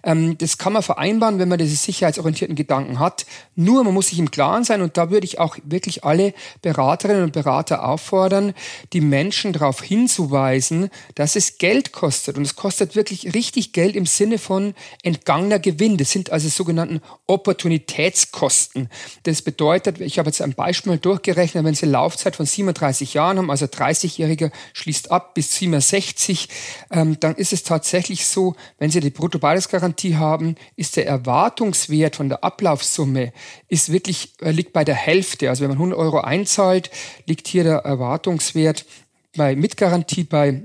Ähm, 0.04 0.38
das 0.38 0.58
kann 0.58 0.74
man 0.74 0.84
vereinbaren, 0.84 1.40
wenn 1.40 1.50
man 1.50 1.60
diese 1.60 1.76
sicherheitsorientierten 1.76 2.56
Gedanken 2.56 3.00
hat. 3.00 3.26
Nur 3.56 3.84
man 3.84 3.94
muss 3.94 4.08
sich 4.08 4.20
im 4.20 4.32
Klaren 4.32 4.64
sein 4.64 4.82
und 4.82 4.98
da 4.98 5.10
würde 5.10 5.26
ich 5.26 5.40
auch 5.40 5.58
wirklich 5.64 6.04
alle 6.04 6.34
Beraterinnen 6.62 7.24
und 7.24 7.34
Berater 7.34 7.88
auffordern, 7.88 8.54
die 8.94 9.02
Menschen 9.02 9.54
darauf 9.54 9.82
hinzuweisen, 9.82 10.90
dass 11.16 11.36
es 11.36 11.58
Geld 11.58 11.92
kostet 11.92 12.38
und 12.38 12.44
es 12.44 12.56
kostet 12.56 12.96
wirklich 12.96 13.34
richtig 13.34 13.74
Geld 13.74 13.96
im 13.96 14.06
Sinne 14.06 14.38
von 14.38 14.74
entgangener 15.04 15.60
Gewinn. 15.60 15.98
Das 15.98 16.12
sind 16.12 16.32
also 16.32 16.50
sogenannten 16.50 17.02
Opportunitätskosten. 17.26 18.90
Das 19.24 19.42
bedeutet, 19.42 20.02
ich 20.02 20.20
habe 20.20 20.30
jetzt 20.30 20.42
ein 20.42 20.54
Beispiel 20.54 20.94
mal 20.94 21.00
durchgerechnet, 21.00 21.64
wenn 21.64 21.76
Sie 21.76 21.84
eine 21.84 21.94
Laufzeit 21.94 22.36
von 22.36 22.46
37 22.46 23.14
Jahren 23.14 23.38
haben, 23.38 23.52
also 23.52 23.66
30-Jähriger 23.66 24.52
schließt 24.74 25.12
ab 25.12 25.34
bis 25.34 25.56
67, 25.56 26.50
ähm, 26.92 27.20
dann 27.20 27.36
ist 27.36 27.54
es 27.54 27.64
tatsächlich 27.64 28.26
so, 28.26 28.56
wenn 28.80 28.92
Sie 28.92 29.00
die 29.00 29.10
Bruttobeitragsgarantie 29.10 30.16
haben, 30.16 30.56
ist 30.76 30.98
der 30.98 31.08
Erwartungswert 31.08 32.16
von 32.16 32.30
der 32.30 32.44
Ablaufsumme 32.44 33.34
ist 33.68 33.92
wirklich, 33.92 34.34
äh, 34.42 34.52
liegt 34.52 34.74
bei 34.74 34.84
der 34.84 34.96
Hälfte. 34.96 35.50
Also 35.50 35.64
wenn 35.64 35.70
man 35.70 35.78
100 35.78 36.00
Euro 36.00 36.20
einzahlt, 36.20 36.90
liegt 37.26 37.48
hier 37.48 37.64
der 37.64 37.78
Erwartungswert 37.80 38.86
bei 39.36 39.56
Mitgarantie 39.56 40.24
bei 40.24 40.64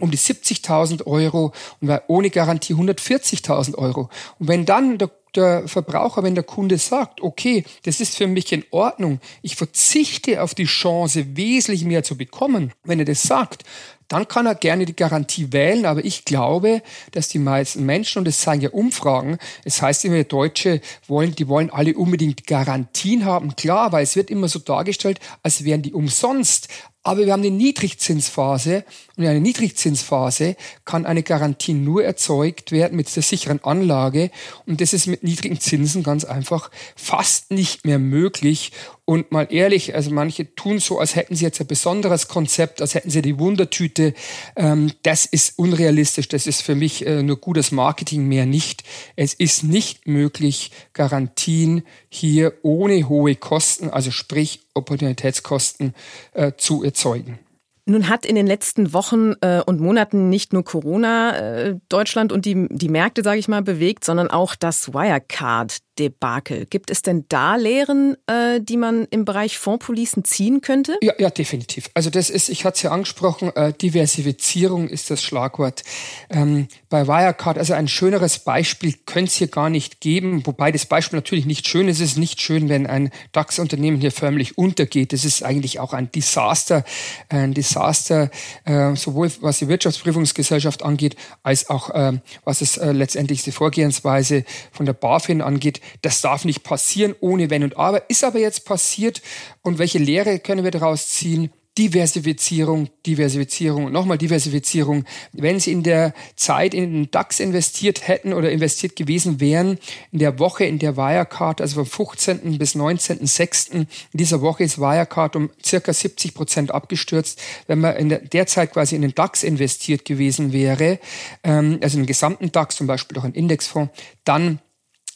um 0.00 0.10
die 0.10 0.18
70.000 0.18 1.06
Euro 1.06 1.52
und 1.80 2.00
ohne 2.08 2.30
Garantie 2.30 2.74
140.000 2.74 3.76
Euro. 3.76 4.10
Und 4.38 4.48
wenn 4.48 4.66
dann 4.66 4.98
der, 4.98 5.10
der 5.34 5.68
Verbraucher, 5.68 6.22
wenn 6.22 6.34
der 6.34 6.44
Kunde 6.44 6.78
sagt, 6.78 7.20
okay, 7.22 7.64
das 7.84 8.00
ist 8.00 8.16
für 8.16 8.26
mich 8.26 8.52
in 8.52 8.64
Ordnung, 8.70 9.20
ich 9.42 9.56
verzichte 9.56 10.42
auf 10.42 10.54
die 10.54 10.64
Chance, 10.64 11.36
wesentlich 11.36 11.84
mehr 11.84 12.02
zu 12.02 12.16
bekommen, 12.16 12.72
wenn 12.84 12.98
er 12.98 13.04
das 13.04 13.22
sagt, 13.22 13.64
dann 14.10 14.26
kann 14.26 14.44
er 14.44 14.56
gerne 14.56 14.86
die 14.86 14.96
Garantie 14.96 15.52
wählen. 15.52 15.86
Aber 15.86 16.04
ich 16.04 16.24
glaube, 16.24 16.82
dass 17.12 17.28
die 17.28 17.38
meisten 17.38 17.86
Menschen, 17.86 18.18
und 18.18 18.24
das 18.26 18.40
zeigen 18.40 18.60
ja 18.60 18.70
Umfragen, 18.70 19.38
es 19.64 19.80
heißt 19.80 20.04
immer, 20.04 20.24
Deutsche 20.24 20.80
wollen, 21.06 21.34
die 21.36 21.46
wollen 21.46 21.70
alle 21.70 21.94
unbedingt 21.94 22.46
Garantien 22.46 23.24
haben. 23.24 23.54
Klar, 23.54 23.92
weil 23.92 24.02
es 24.02 24.16
wird 24.16 24.28
immer 24.28 24.48
so 24.48 24.58
dargestellt, 24.58 25.20
als 25.44 25.64
wären 25.64 25.82
die 25.82 25.94
umsonst. 25.94 26.66
Aber 27.02 27.24
wir 27.24 27.32
haben 27.32 27.42
eine 27.42 27.50
Niedrigzinsphase 27.50 28.84
und 29.16 29.24
in 29.24 29.30
einer 29.30 29.40
Niedrigzinsphase 29.40 30.56
kann 30.84 31.06
eine 31.06 31.22
Garantie 31.22 31.72
nur 31.72 32.04
erzeugt 32.04 32.72
werden 32.72 32.96
mit 32.96 33.14
der 33.16 33.22
sicheren 33.22 33.64
Anlage 33.64 34.30
und 34.66 34.82
das 34.82 34.92
ist 34.92 35.06
mit 35.06 35.22
niedrigen 35.22 35.58
Zinsen 35.58 36.02
ganz 36.02 36.26
einfach 36.26 36.70
fast 36.96 37.52
nicht 37.52 37.86
mehr 37.86 37.98
möglich. 37.98 38.72
Und 39.10 39.32
mal 39.32 39.48
ehrlich, 39.50 39.96
also 39.96 40.12
manche 40.12 40.54
tun 40.54 40.78
so, 40.78 41.00
als 41.00 41.16
hätten 41.16 41.34
sie 41.34 41.44
jetzt 41.44 41.60
ein 41.60 41.66
besonderes 41.66 42.28
Konzept, 42.28 42.80
als 42.80 42.94
hätten 42.94 43.10
sie 43.10 43.22
die 43.22 43.40
Wundertüte. 43.40 44.14
Ähm, 44.54 44.92
das 45.02 45.26
ist 45.26 45.58
unrealistisch. 45.58 46.28
Das 46.28 46.46
ist 46.46 46.62
für 46.62 46.76
mich 46.76 47.04
äh, 47.04 47.20
nur 47.24 47.38
gutes 47.38 47.72
Marketing, 47.72 48.28
mehr 48.28 48.46
nicht. 48.46 48.84
Es 49.16 49.34
ist 49.34 49.64
nicht 49.64 50.06
möglich, 50.06 50.70
Garantien 50.92 51.82
hier 52.08 52.52
ohne 52.62 53.08
hohe 53.08 53.34
Kosten, 53.34 53.90
also 53.90 54.12
sprich 54.12 54.60
Opportunitätskosten, 54.74 55.92
äh, 56.34 56.52
zu 56.56 56.84
erzeugen. 56.84 57.40
Nun 57.86 58.08
hat 58.08 58.24
in 58.24 58.36
den 58.36 58.46
letzten 58.46 58.92
Wochen 58.92 59.32
äh, 59.40 59.60
und 59.66 59.80
Monaten 59.80 60.28
nicht 60.28 60.52
nur 60.52 60.62
Corona 60.62 61.36
äh, 61.36 61.76
Deutschland 61.88 62.30
und 62.30 62.44
die, 62.44 62.68
die 62.70 62.88
Märkte, 62.88 63.24
sage 63.24 63.40
ich 63.40 63.48
mal, 63.48 63.62
bewegt, 63.62 64.04
sondern 64.04 64.30
auch 64.30 64.54
das 64.54 64.94
Wirecard 64.94 65.78
Debakel. 66.00 66.64
Gibt 66.64 66.90
es 66.90 67.02
denn 67.02 67.26
da 67.28 67.56
Lehren, 67.56 68.16
äh, 68.26 68.60
die 68.60 68.78
man 68.78 69.06
im 69.10 69.26
Bereich 69.26 69.58
Fondspolicen 69.58 70.24
ziehen 70.24 70.62
könnte? 70.62 70.96
Ja, 71.02 71.12
ja, 71.18 71.28
definitiv. 71.28 71.90
Also 71.92 72.08
das 72.08 72.30
ist, 72.30 72.48
ich 72.48 72.64
hatte 72.64 72.76
es 72.76 72.82
ja 72.82 72.90
angesprochen, 72.90 73.54
äh, 73.54 73.74
Diversifizierung 73.74 74.88
ist 74.88 75.10
das 75.10 75.22
Schlagwort. 75.22 75.84
Ähm, 76.30 76.68
bei 76.88 77.06
Wirecard, 77.06 77.58
also 77.58 77.74
ein 77.74 77.86
schöneres 77.86 78.38
Beispiel 78.38 78.94
könnte 79.04 79.28
es 79.28 79.34
hier 79.34 79.48
gar 79.48 79.68
nicht 79.68 80.00
geben, 80.00 80.46
wobei 80.46 80.72
das 80.72 80.86
Beispiel 80.86 81.18
natürlich 81.18 81.44
nicht 81.44 81.68
schön 81.68 81.86
ist. 81.86 82.00
Es 82.00 82.12
ist 82.12 82.18
nicht 82.18 82.40
schön, 82.40 82.70
wenn 82.70 82.86
ein 82.86 83.10
DAX-Unternehmen 83.32 84.00
hier 84.00 84.10
förmlich 84.10 84.56
untergeht. 84.56 85.12
Das 85.12 85.26
ist 85.26 85.42
eigentlich 85.42 85.80
auch 85.80 85.92
ein 85.92 86.10
Desaster, 86.10 86.82
ein 87.28 87.52
Desaster, 87.52 88.30
äh, 88.64 88.96
sowohl 88.96 89.30
was 89.42 89.58
die 89.58 89.68
Wirtschaftsprüfungsgesellschaft 89.68 90.82
angeht, 90.82 91.16
als 91.42 91.68
auch 91.68 91.90
äh, 91.90 92.18
was 92.44 92.62
es 92.62 92.78
äh, 92.78 92.92
letztendlich 92.92 93.42
die 93.42 93.52
Vorgehensweise 93.52 94.44
von 94.72 94.86
der 94.86 94.94
BaFin 94.94 95.42
angeht. 95.42 95.82
Das 96.02 96.20
darf 96.20 96.44
nicht 96.44 96.62
passieren 96.62 97.14
ohne 97.20 97.50
Wenn 97.50 97.64
und 97.64 97.76
Aber. 97.76 98.08
Ist 98.10 98.24
aber 98.24 98.38
jetzt 98.38 98.64
passiert. 98.64 99.22
Und 99.62 99.78
welche 99.78 99.98
Lehre 99.98 100.38
können 100.38 100.64
wir 100.64 100.70
daraus 100.70 101.08
ziehen? 101.08 101.50
Diversifizierung, 101.78 102.90
Diversifizierung 103.06 103.84
und 103.86 103.92
nochmal 103.92 104.18
Diversifizierung. 104.18 105.04
Wenn 105.32 105.60
Sie 105.60 105.70
in 105.70 105.82
der 105.84 106.12
Zeit 106.34 106.74
in 106.74 106.92
den 106.92 107.10
DAX 107.10 107.38
investiert 107.38 108.06
hätten 108.08 108.32
oder 108.32 108.50
investiert 108.50 108.96
gewesen 108.96 109.40
wären, 109.40 109.78
in 110.10 110.18
der 110.18 110.38
Woche, 110.40 110.64
in 110.64 110.80
der 110.80 110.96
Wirecard, 110.96 111.60
also 111.60 111.84
vom 111.84 111.86
15. 111.86 112.58
bis 112.58 112.74
19.06. 112.74 113.72
in 113.72 113.86
dieser 114.12 114.42
Woche 114.42 114.64
ist 114.64 114.78
Wirecard 114.78 115.36
um 115.36 115.50
circa 115.64 115.92
70 115.92 116.34
Prozent 116.34 116.70
abgestürzt. 116.70 117.40
Wenn 117.68 117.80
man 117.80 117.96
in 117.96 118.08
der, 118.08 118.46
Zeit 118.46 118.72
quasi 118.72 118.96
in 118.96 119.02
den 119.02 119.14
DAX 119.14 119.44
investiert 119.44 120.04
gewesen 120.04 120.52
wäre, 120.52 120.98
ähm, 121.44 121.78
also 121.82 121.98
den 121.98 122.06
gesamten 122.06 122.50
DAX, 122.50 122.76
zum 122.76 122.88
Beispiel 122.88 123.16
auch 123.16 123.24
einen 123.24 123.34
Indexfonds, 123.34 123.92
dann 124.24 124.58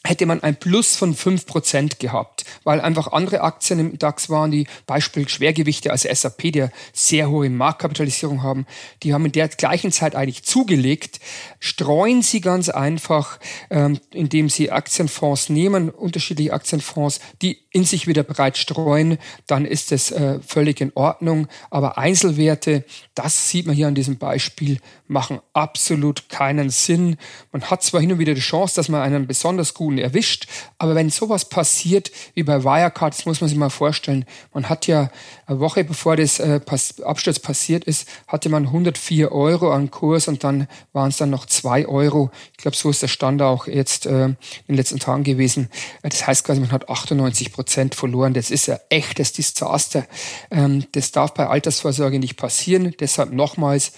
hätte 0.05 0.25
man 0.25 0.41
ein 0.43 0.55
Plus 0.55 0.95
von 0.95 1.15
fünf 1.15 1.45
Prozent 1.45 1.99
gehabt, 1.99 2.45
weil 2.63 2.79
einfach 2.79 3.11
andere 3.11 3.41
Aktien 3.41 3.79
im 3.79 3.97
DAX 3.97 4.29
waren, 4.29 4.51
die 4.51 4.67
Beispiel 4.85 5.27
Schwergewichte 5.27 5.91
als 5.91 6.03
SAP, 6.03 6.51
die 6.51 6.67
sehr 6.93 7.29
hohe 7.29 7.49
Marktkapitalisierung 7.49 8.43
haben, 8.43 8.65
die 9.03 9.13
haben 9.13 9.25
in 9.25 9.31
der 9.31 9.47
gleichen 9.49 9.91
Zeit 9.91 10.15
eigentlich 10.15 10.43
zugelegt. 10.43 11.19
Streuen 11.59 12.21
sie 12.21 12.41
ganz 12.41 12.69
einfach, 12.69 13.39
ähm, 13.69 13.99
indem 14.11 14.49
sie 14.49 14.71
Aktienfonds 14.71 15.49
nehmen, 15.49 15.89
unterschiedliche 15.89 16.53
Aktienfonds, 16.53 17.19
die 17.41 17.64
in 17.75 17.83
sich 17.83 18.07
wieder 18.07 18.23
breit 18.23 18.57
streuen, 18.57 19.17
dann 19.47 19.65
ist 19.65 19.91
es 19.91 20.09
äh, 20.09 20.39
völlig 20.39 20.79
in 20.79 20.93
Ordnung. 20.95 21.49
Aber 21.69 21.97
Einzelwerte, 21.97 22.85
das 23.15 23.49
sieht 23.49 23.65
man 23.65 23.75
hier 23.75 23.89
an 23.89 23.95
diesem 23.95 24.17
Beispiel, 24.17 24.79
machen 25.07 25.41
absolut 25.51 26.29
keinen 26.29 26.69
Sinn. 26.69 27.17
Man 27.51 27.69
hat 27.69 27.83
zwar 27.83 27.99
hin 27.99 28.13
und 28.13 28.19
wieder 28.19 28.33
die 28.33 28.39
Chance, 28.39 28.75
dass 28.77 28.87
man 28.87 29.01
einen 29.01 29.27
besonders 29.27 29.73
guten 29.73 29.97
erwischt, 29.97 30.47
aber 30.77 30.95
wenn 30.95 31.09
sowas 31.09 31.49
passiert 31.49 32.11
wie 32.33 32.43
bei 32.43 32.63
Wirecard, 32.63 33.13
das 33.13 33.25
muss 33.25 33.41
man 33.41 33.49
sich 33.49 33.57
mal 33.57 33.69
vorstellen, 33.69 34.23
man 34.53 34.69
hat 34.69 34.87
ja 34.87 35.11
eine 35.45 35.59
Woche 35.59 35.83
bevor 35.83 36.15
das 36.15 36.39
äh, 36.39 36.61
Absturz 37.03 37.39
passiert 37.39 37.83
ist, 37.83 38.07
hatte 38.27 38.47
man 38.47 38.67
104 38.67 39.33
Euro 39.33 39.73
an 39.73 39.91
Kurs 39.91 40.29
und 40.29 40.45
dann 40.45 40.69
waren 40.93 41.09
es 41.09 41.17
dann 41.17 41.29
noch 41.29 41.45
2 41.45 41.87
Euro. 41.87 42.31
Ich 42.53 42.57
glaube, 42.59 42.77
so 42.77 42.89
ist 42.89 43.01
der 43.01 43.09
Stand 43.09 43.41
auch 43.41 43.67
jetzt 43.67 44.05
äh, 44.05 44.27
in 44.27 44.37
den 44.69 44.77
letzten 44.77 44.99
Tagen 44.99 45.25
gewesen. 45.25 45.69
Das 46.03 46.25
heißt 46.25 46.45
quasi, 46.45 46.61
man 46.61 46.71
hat 46.71 46.87
98 46.87 47.51
Prozent 47.51 47.64
Prozent 47.65 47.95
verloren. 47.95 48.35
Das 48.35 48.51
ist 48.51 48.69
ein 48.69 48.77
echtes 48.89 49.33
Desaster. 49.33 50.05
Ähm, 50.51 50.85
das 50.91 51.11
darf 51.11 51.33
bei 51.33 51.47
Altersvorsorge 51.47 52.19
nicht 52.19 52.37
passieren. 52.37 52.93
Deshalb 52.99 53.33
nochmals, 53.33 53.91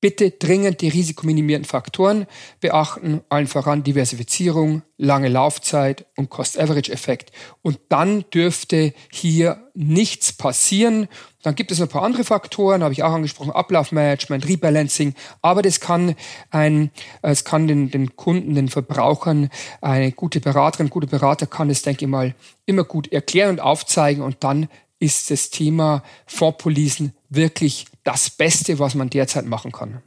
bitte 0.00 0.30
dringend 0.30 0.80
die 0.80 0.88
risikominimierenden 0.88 1.68
Faktoren 1.68 2.26
beachten, 2.60 3.20
allen 3.28 3.46
voran 3.46 3.82
Diversifizierung, 3.82 4.82
lange 4.96 5.28
Laufzeit 5.28 6.06
und 6.16 6.30
Cost-Average-Effekt. 6.30 7.32
Und 7.62 7.78
dann 7.88 8.24
dürfte 8.32 8.94
hier 9.10 9.62
nichts 9.74 10.32
passieren. 10.32 11.08
Dann 11.42 11.54
gibt 11.54 11.70
es 11.70 11.78
noch 11.78 11.86
ein 11.86 11.90
paar 11.90 12.02
andere 12.02 12.24
Faktoren, 12.24 12.82
habe 12.82 12.92
ich 12.92 13.02
auch 13.02 13.12
angesprochen, 13.12 13.52
Ablaufmanagement, 13.52 14.46
Rebalancing, 14.46 15.14
aber 15.40 15.62
das 15.62 15.80
kann 15.80 16.14
ein, 16.50 16.90
es 17.22 17.44
kann 17.44 17.66
den, 17.66 17.90
den 17.90 18.14
Kunden, 18.16 18.54
den 18.54 18.68
Verbrauchern, 18.68 19.48
eine 19.80 20.12
gute 20.12 20.40
Beraterin, 20.40 20.90
gute 20.90 21.06
Berater 21.06 21.46
kann 21.46 21.70
es, 21.70 21.82
denke 21.82 22.04
ich 22.04 22.10
mal, 22.10 22.34
immer 22.66 22.84
gut 22.84 23.10
erklären 23.10 23.50
und 23.50 23.60
aufzeigen 23.60 24.22
und 24.22 24.44
dann 24.44 24.68
ist 25.00 25.30
das 25.30 25.50
Thema 25.50 26.04
Fondspolicen 26.26 27.14
wirklich 27.28 27.86
das 28.04 28.30
Beste, 28.30 28.78
was 28.78 28.94
man 28.94 29.10
derzeit 29.10 29.46
machen 29.46 29.72
kann. 29.72 30.02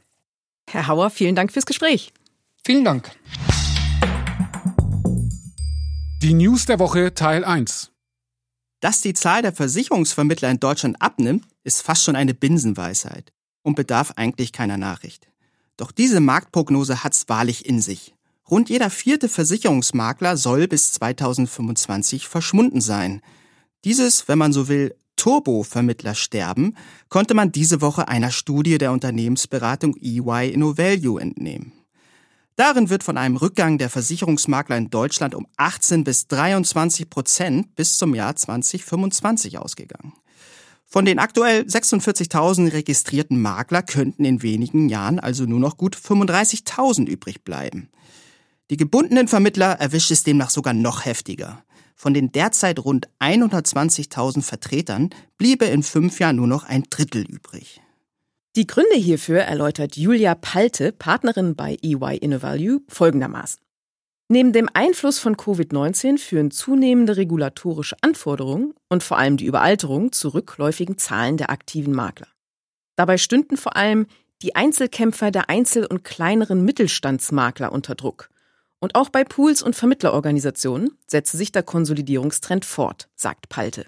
Herr 0.70 0.86
Hauer, 0.86 1.10
vielen 1.10 1.34
Dank 1.34 1.52
fürs 1.52 1.66
Gespräch. 1.66 2.12
Vielen 2.64 2.84
Dank. 2.84 3.10
Die 6.22 6.32
News 6.32 6.64
der 6.64 6.78
Woche 6.78 7.12
Teil 7.12 7.44
1. 7.44 7.90
Dass 8.80 9.02
die 9.02 9.14
Zahl 9.14 9.42
der 9.42 9.52
Versicherungsvermittler 9.52 10.50
in 10.50 10.60
Deutschland 10.60 11.00
abnimmt, 11.00 11.46
ist 11.64 11.82
fast 11.82 12.04
schon 12.04 12.16
eine 12.16 12.34
Binsenweisheit 12.34 13.32
und 13.62 13.74
bedarf 13.74 14.12
eigentlich 14.16 14.52
keiner 14.52 14.78
Nachricht. 14.78 15.28
Doch 15.76 15.90
diese 15.90 16.20
Marktprognose 16.20 17.02
hat's 17.02 17.28
wahrlich 17.28 17.66
in 17.66 17.80
sich. 17.80 18.14
Rund 18.50 18.68
jeder 18.68 18.90
vierte 18.90 19.28
Versicherungsmakler 19.28 20.36
soll 20.36 20.68
bis 20.68 20.92
2025 20.92 22.28
verschwunden 22.28 22.80
sein. 22.80 23.22
Dieses, 23.84 24.28
wenn 24.28 24.38
man 24.38 24.52
so 24.52 24.68
will, 24.68 24.94
Turbo-Vermittler 25.16 26.14
sterben, 26.14 26.74
konnte 27.08 27.34
man 27.34 27.52
diese 27.52 27.80
Woche 27.80 28.08
einer 28.08 28.30
Studie 28.30 28.78
der 28.78 28.92
Unternehmensberatung 28.92 29.96
EY 30.00 30.50
InnoValue 30.52 31.20
entnehmen. 31.20 31.72
Darin 32.56 32.88
wird 32.88 33.02
von 33.02 33.18
einem 33.18 33.36
Rückgang 33.36 33.78
der 33.78 33.90
Versicherungsmakler 33.90 34.76
in 34.76 34.90
Deutschland 34.90 35.34
um 35.34 35.46
18 35.56 36.04
bis 36.04 36.28
23 36.28 37.10
Prozent 37.10 37.74
bis 37.74 37.98
zum 37.98 38.14
Jahr 38.14 38.36
2025 38.36 39.58
ausgegangen. 39.58 40.12
Von 40.86 41.04
den 41.04 41.18
aktuell 41.18 41.62
46.000 41.62 42.72
registrierten 42.72 43.42
Makler 43.42 43.82
könnten 43.82 44.24
in 44.24 44.42
wenigen 44.42 44.88
Jahren 44.88 45.18
also 45.18 45.44
nur 45.44 45.58
noch 45.58 45.76
gut 45.76 45.96
35.000 45.96 47.06
übrig 47.06 47.42
bleiben. 47.42 47.88
Die 48.70 48.76
gebundenen 48.76 49.26
Vermittler 49.26 49.72
erwischt 49.80 50.12
es 50.12 50.22
demnach 50.22 50.50
sogar 50.50 50.72
noch 50.72 51.04
heftiger. 51.04 51.64
Von 52.04 52.12
den 52.12 52.32
derzeit 52.32 52.84
rund 52.84 53.08
120.000 53.18 54.42
Vertretern 54.42 55.08
bliebe 55.38 55.64
in 55.64 55.82
fünf 55.82 56.20
Jahren 56.20 56.36
nur 56.36 56.46
noch 56.46 56.64
ein 56.64 56.84
Drittel 56.90 57.22
übrig. 57.22 57.80
Die 58.56 58.66
Gründe 58.66 58.96
hierfür 58.96 59.40
erläutert 59.40 59.96
Julia 59.96 60.34
Palte, 60.34 60.92
Partnerin 60.92 61.56
bei 61.56 61.78
EY 61.82 62.18
InnoValue, 62.18 62.82
folgendermaßen. 62.88 63.58
Neben 64.28 64.52
dem 64.52 64.68
Einfluss 64.74 65.18
von 65.18 65.34
Covid-19 65.34 66.18
führen 66.18 66.50
zunehmende 66.50 67.16
regulatorische 67.16 67.96
Anforderungen 68.02 68.74
und 68.90 69.02
vor 69.02 69.16
allem 69.16 69.38
die 69.38 69.46
Überalterung 69.46 70.12
zu 70.12 70.28
rückläufigen 70.28 70.98
Zahlen 70.98 71.38
der 71.38 71.48
aktiven 71.48 71.94
Makler. 71.94 72.28
Dabei 72.96 73.16
stünden 73.16 73.56
vor 73.56 73.76
allem 73.76 74.08
die 74.42 74.54
Einzelkämpfer 74.54 75.30
der 75.30 75.48
Einzel- 75.48 75.86
und 75.86 76.04
kleineren 76.04 76.66
Mittelstandsmakler 76.66 77.72
unter 77.72 77.94
Druck. 77.94 78.28
Und 78.80 78.94
auch 78.94 79.08
bei 79.08 79.24
Pools 79.24 79.62
und 79.62 79.76
Vermittlerorganisationen 79.76 80.98
setze 81.06 81.36
sich 81.36 81.52
der 81.52 81.62
Konsolidierungstrend 81.62 82.64
fort, 82.64 83.08
sagt 83.16 83.48
Palte. 83.48 83.86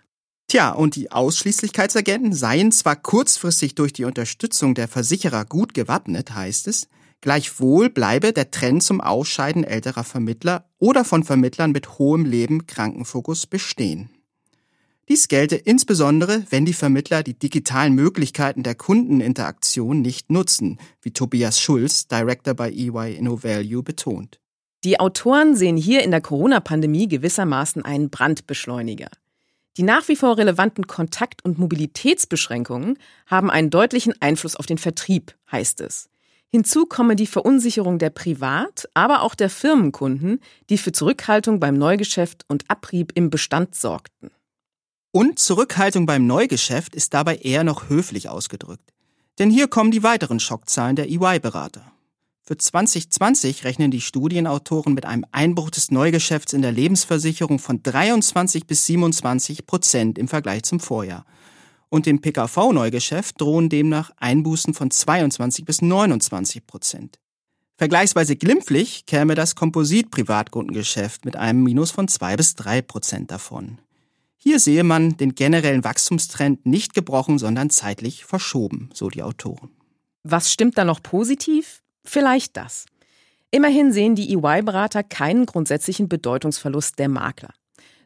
Tja, 0.49 0.71
und 0.71 0.95
die 0.95 1.11
Ausschließlichkeitsagenten 1.11 2.33
seien 2.33 2.71
zwar 2.71 2.97
kurzfristig 2.97 3.75
durch 3.75 3.93
die 3.93 4.05
Unterstützung 4.05 4.75
der 4.75 4.87
Versicherer 4.87 5.45
gut 5.45 5.75
gewappnet, 5.75 6.35
heißt 6.35 6.69
es, 6.69 6.88
gleichwohl 7.21 7.90
bleibe 7.90 8.33
der 8.33 8.52
Trend 8.52 8.85
zum 8.85 9.00
Ausscheiden 9.00 9.64
älterer 9.64 10.05
Vermittler 10.05 10.71
oder 10.78 11.05
von 11.05 11.25
Vermittlern 11.25 11.73
mit 11.73 11.99
hohem 11.99 12.25
Leben-Krankenfokus 12.25 13.47
bestehen. 13.47 14.11
Dies 15.09 15.28
gelte 15.28 15.57
insbesondere, 15.57 16.45
wenn 16.50 16.64
die 16.64 16.73
Vermittler 16.73 17.23
die 17.23 17.38
digitalen 17.38 17.95
Möglichkeiten 17.95 18.62
der 18.64 18.75
Kundeninteraktion 18.75 20.00
nicht 20.00 20.31
nutzen, 20.31 20.78
wie 21.00 21.12
Tobias 21.12 21.61
Schulz, 21.61 22.09
Director 22.09 22.55
bei 22.55 22.71
EY 22.71 23.14
InnoValue, 23.16 23.83
betont. 23.83 24.40
Die 24.87 25.00
Autoren 25.00 25.57
sehen 25.57 25.76
hier 25.76 26.05
in 26.05 26.12
der 26.12 26.21
Corona-Pandemie 26.21 27.09
gewissermaßen 27.09 27.85
einen 27.85 28.09
Brandbeschleuniger. 28.09 29.09
Die 29.76 29.83
nach 29.83 30.07
wie 30.07 30.14
vor 30.14 30.38
relevanten 30.38 30.87
Kontakt- 30.87 31.45
und 31.45 31.59
Mobilitätsbeschränkungen 31.59 32.97
haben 33.26 33.50
einen 33.50 33.71
deutlichen 33.71 34.14
Einfluss 34.23 34.55
auf 34.55 34.64
den 34.64 34.78
Vertrieb, 34.78 35.35
heißt 35.50 35.81
es. 35.81 36.09
Hinzu 36.50 36.87
komme 36.87 37.16
die 37.16 37.26
Verunsicherung 37.26 37.99
der 37.99 38.11
Privat-, 38.11 38.88
aber 38.95 39.23
auch 39.23 39.35
der 39.35 39.50
Firmenkunden, 39.50 40.38
die 40.71 40.78
für 40.78 40.93
Zurückhaltung 40.93 41.59
beim 41.59 41.76
Neugeschäft 41.76 42.45
und 42.47 42.71
Abrieb 42.71 43.11
im 43.16 43.28
Bestand 43.28 43.75
sorgten. 43.75 44.31
Und 45.11 45.40
Zurückhaltung 45.40 46.07
beim 46.07 46.28
Neugeschäft 46.28 46.95
ist 46.95 47.12
dabei 47.12 47.38
eher 47.38 47.64
noch 47.64 47.88
höflich 47.88 48.28
ausgedrückt. 48.28 48.93
Denn 49.40 49.50
hier 49.50 49.66
kommen 49.66 49.90
die 49.90 50.05
weiteren 50.05 50.38
Schockzahlen 50.38 50.95
der 50.95 51.11
EY-Berater. 51.11 51.90
Für 52.49 52.57
2020 52.57 53.65
rechnen 53.65 53.91
die 53.91 54.00
Studienautoren 54.00 54.95
mit 54.95 55.05
einem 55.05 55.26
Einbruch 55.33 55.69
des 55.69 55.91
Neugeschäfts 55.91 56.53
in 56.53 56.62
der 56.62 56.71
Lebensversicherung 56.71 57.59
von 57.59 57.83
23 57.83 58.69
bis 58.69 58.87
27 58.87 59.67
Prozent 59.67 60.17
im 60.17 60.29
Vergleich 60.29 60.62
zum 60.62 60.79
Vorjahr. 60.79 61.26
Und 61.88 62.07
dem 62.07 62.21
PKV-Neugeschäft 62.21 63.41
drohen 63.41 63.69
demnach 63.69 64.12
Einbußen 64.19 64.75
von 64.75 64.93
22 64.93 65.65
bis 65.65 65.83
29 65.83 66.69
Prozent. 66.69 67.19
Vergleichsweise 67.79 68.37
glimpflich 68.37 69.07
käme 69.07 69.35
das 69.35 69.57
Komposit-Privatkundengeschäft 69.57 71.25
mit 71.25 71.35
einem 71.35 71.65
Minus 71.65 71.91
von 71.91 72.07
2 72.07 72.37
bis 72.37 72.55
3 72.55 72.81
Prozent 72.81 73.33
davon. 73.33 73.81
Hier 74.37 74.61
sehe 74.61 74.85
man 74.85 75.17
den 75.17 75.35
generellen 75.35 75.83
Wachstumstrend 75.83 76.65
nicht 76.65 76.95
gebrochen, 76.95 77.41
sondern 77.41 77.71
zeitlich 77.71 78.25
verschoben, 78.25 78.91
so 78.95 79.09
die 79.09 79.25
Autoren. 79.25 79.71
Was 80.23 80.53
stimmt 80.53 80.79
da 80.79 80.85
noch 80.85 81.03
positiv? 81.03 81.83
Vielleicht 82.07 82.57
das. 82.57 82.87
Immerhin 83.51 83.93
sehen 83.93 84.15
die 84.15 84.33
EY-Berater 84.35 85.03
keinen 85.03 85.47
grundsätzlichen 85.47 86.09
Bedeutungsverlust 86.09 86.99
der 86.99 87.09
Makler. 87.09 87.51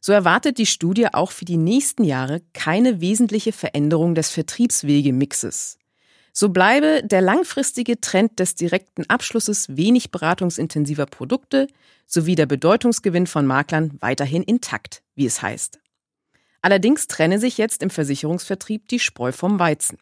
So 0.00 0.12
erwartet 0.12 0.58
die 0.58 0.66
Studie 0.66 1.08
auch 1.12 1.30
für 1.30 1.44
die 1.44 1.58
nächsten 1.58 2.04
Jahre 2.04 2.40
keine 2.54 3.00
wesentliche 3.00 3.52
Veränderung 3.52 4.14
des 4.14 4.30
Vertriebswegemixes. 4.30 5.78
So 6.32 6.48
bleibe 6.48 7.02
der 7.04 7.20
langfristige 7.20 8.00
Trend 8.00 8.38
des 8.38 8.54
direkten 8.54 9.04
Abschlusses 9.08 9.76
wenig 9.76 10.10
beratungsintensiver 10.10 11.06
Produkte 11.06 11.66
sowie 12.06 12.34
der 12.34 12.46
Bedeutungsgewinn 12.46 13.26
von 13.26 13.46
Maklern 13.46 13.98
weiterhin 14.00 14.42
intakt, 14.42 15.02
wie 15.14 15.26
es 15.26 15.42
heißt. 15.42 15.80
Allerdings 16.62 17.06
trenne 17.06 17.38
sich 17.38 17.58
jetzt 17.58 17.82
im 17.82 17.90
Versicherungsvertrieb 17.90 18.88
die 18.88 18.98
Spreu 18.98 19.32
vom 19.32 19.58
Weizen. 19.58 19.98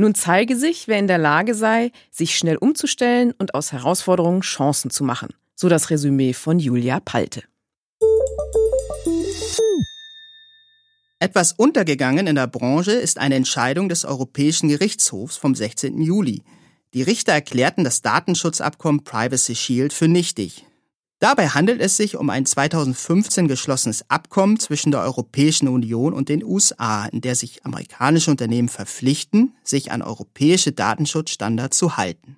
Nun 0.00 0.14
zeige 0.14 0.56
sich, 0.56 0.86
wer 0.86 1.00
in 1.00 1.08
der 1.08 1.18
Lage 1.18 1.54
sei, 1.54 1.90
sich 2.12 2.38
schnell 2.38 2.56
umzustellen 2.56 3.34
und 3.36 3.54
aus 3.54 3.72
Herausforderungen 3.72 4.42
Chancen 4.42 4.92
zu 4.92 5.02
machen. 5.02 5.30
So 5.56 5.68
das 5.68 5.90
Resümee 5.90 6.34
von 6.34 6.60
Julia 6.60 7.00
Palte. 7.00 7.42
Etwas 11.18 11.50
untergegangen 11.50 12.28
in 12.28 12.36
der 12.36 12.46
Branche 12.46 12.92
ist 12.92 13.18
eine 13.18 13.34
Entscheidung 13.34 13.88
des 13.88 14.04
Europäischen 14.04 14.68
Gerichtshofs 14.68 15.36
vom 15.36 15.56
16. 15.56 16.00
Juli. 16.00 16.44
Die 16.94 17.02
Richter 17.02 17.32
erklärten 17.32 17.82
das 17.82 18.00
Datenschutzabkommen 18.00 19.02
Privacy 19.02 19.56
Shield 19.56 19.92
für 19.92 20.06
nichtig. 20.06 20.64
Dabei 21.20 21.48
handelt 21.48 21.80
es 21.80 21.96
sich 21.96 22.16
um 22.16 22.30
ein 22.30 22.46
2015 22.46 23.48
geschlossenes 23.48 24.08
Abkommen 24.08 24.60
zwischen 24.60 24.92
der 24.92 25.00
Europäischen 25.00 25.66
Union 25.66 26.12
und 26.12 26.28
den 26.28 26.44
USA, 26.44 27.06
in 27.06 27.20
der 27.20 27.34
sich 27.34 27.64
amerikanische 27.64 28.30
Unternehmen 28.30 28.68
verpflichten, 28.68 29.56
sich 29.64 29.90
an 29.90 30.02
europäische 30.02 30.70
Datenschutzstandards 30.70 31.76
zu 31.76 31.96
halten. 31.96 32.36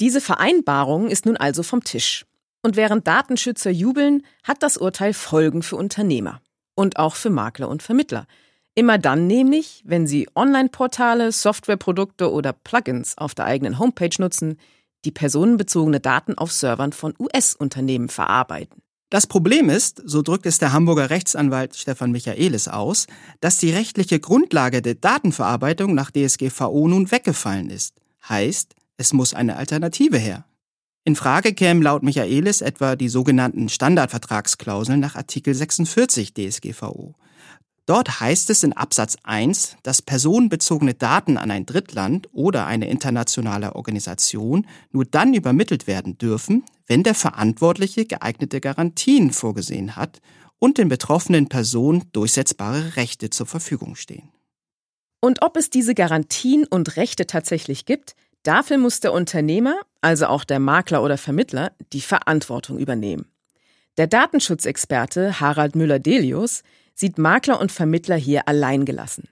Diese 0.00 0.20
Vereinbarung 0.20 1.08
ist 1.08 1.24
nun 1.24 1.38
also 1.38 1.62
vom 1.62 1.82
Tisch. 1.82 2.26
Und 2.62 2.76
während 2.76 3.06
Datenschützer 3.06 3.70
jubeln, 3.70 4.22
hat 4.44 4.62
das 4.62 4.76
Urteil 4.76 5.14
Folgen 5.14 5.62
für 5.62 5.76
Unternehmer 5.76 6.42
und 6.74 6.98
auch 6.98 7.14
für 7.14 7.30
Makler 7.30 7.70
und 7.70 7.82
Vermittler. 7.82 8.26
Immer 8.74 8.98
dann 8.98 9.26
nämlich, 9.26 9.82
wenn 9.86 10.06
sie 10.06 10.28
Online-Portale, 10.34 11.32
Softwareprodukte 11.32 12.30
oder 12.30 12.52
Plugins 12.52 13.16
auf 13.16 13.34
der 13.34 13.46
eigenen 13.46 13.78
Homepage 13.78 14.10
nutzen, 14.18 14.58
die 15.04 15.10
personenbezogene 15.10 16.00
Daten 16.00 16.36
auf 16.36 16.52
Servern 16.52 16.92
von 16.92 17.14
US-Unternehmen 17.18 18.08
verarbeiten. 18.08 18.82
Das 19.10 19.26
Problem 19.26 19.70
ist, 19.70 20.00
so 20.04 20.22
drückt 20.22 20.46
es 20.46 20.58
der 20.58 20.72
Hamburger 20.72 21.10
Rechtsanwalt 21.10 21.74
Stefan 21.74 22.12
Michaelis 22.12 22.68
aus, 22.68 23.06
dass 23.40 23.58
die 23.58 23.70
rechtliche 23.70 24.20
Grundlage 24.20 24.82
der 24.82 24.94
Datenverarbeitung 24.94 25.94
nach 25.94 26.12
DSGVO 26.12 26.86
nun 26.86 27.10
weggefallen 27.10 27.70
ist. 27.70 27.94
Heißt, 28.28 28.76
es 28.98 29.12
muss 29.12 29.34
eine 29.34 29.56
Alternative 29.56 30.16
her. 30.16 30.44
In 31.04 31.16
Frage 31.16 31.54
kämen 31.54 31.82
laut 31.82 32.04
Michaelis 32.04 32.60
etwa 32.60 32.94
die 32.94 33.08
sogenannten 33.08 33.68
Standardvertragsklauseln 33.68 35.00
nach 35.00 35.16
Artikel 35.16 35.54
46 35.54 36.34
DSGVO. 36.34 37.14
Dort 37.90 38.20
heißt 38.20 38.50
es 38.50 38.62
in 38.62 38.72
Absatz 38.72 39.16
1, 39.24 39.76
dass 39.82 40.00
personenbezogene 40.00 40.94
Daten 40.94 41.36
an 41.36 41.50
ein 41.50 41.66
Drittland 41.66 42.28
oder 42.30 42.64
eine 42.66 42.88
internationale 42.88 43.74
Organisation 43.74 44.68
nur 44.92 45.04
dann 45.04 45.34
übermittelt 45.34 45.88
werden 45.88 46.16
dürfen, 46.16 46.64
wenn 46.86 47.02
der 47.02 47.16
Verantwortliche 47.16 48.06
geeignete 48.06 48.60
Garantien 48.60 49.32
vorgesehen 49.32 49.96
hat 49.96 50.20
und 50.60 50.78
den 50.78 50.88
betroffenen 50.88 51.48
Personen 51.48 52.04
durchsetzbare 52.12 52.94
Rechte 52.94 53.28
zur 53.28 53.46
Verfügung 53.46 53.96
stehen. 53.96 54.30
Und 55.20 55.42
ob 55.42 55.56
es 55.56 55.68
diese 55.68 55.96
Garantien 55.96 56.68
und 56.68 56.96
Rechte 56.96 57.26
tatsächlich 57.26 57.86
gibt, 57.86 58.14
dafür 58.44 58.78
muss 58.78 59.00
der 59.00 59.12
Unternehmer, 59.12 59.80
also 60.00 60.26
auch 60.26 60.44
der 60.44 60.60
Makler 60.60 61.02
oder 61.02 61.18
Vermittler, 61.18 61.72
die 61.92 62.02
Verantwortung 62.02 62.78
übernehmen. 62.78 63.26
Der 63.96 64.06
Datenschutzexperte 64.06 65.40
Harald 65.40 65.74
Müller-Delius 65.74 66.62
sieht 67.00 67.18
Makler 67.18 67.58
und 67.60 67.72
Vermittler 67.72 68.16
hier 68.16 68.46
allein 68.46 68.84
gelassen. 68.84 69.28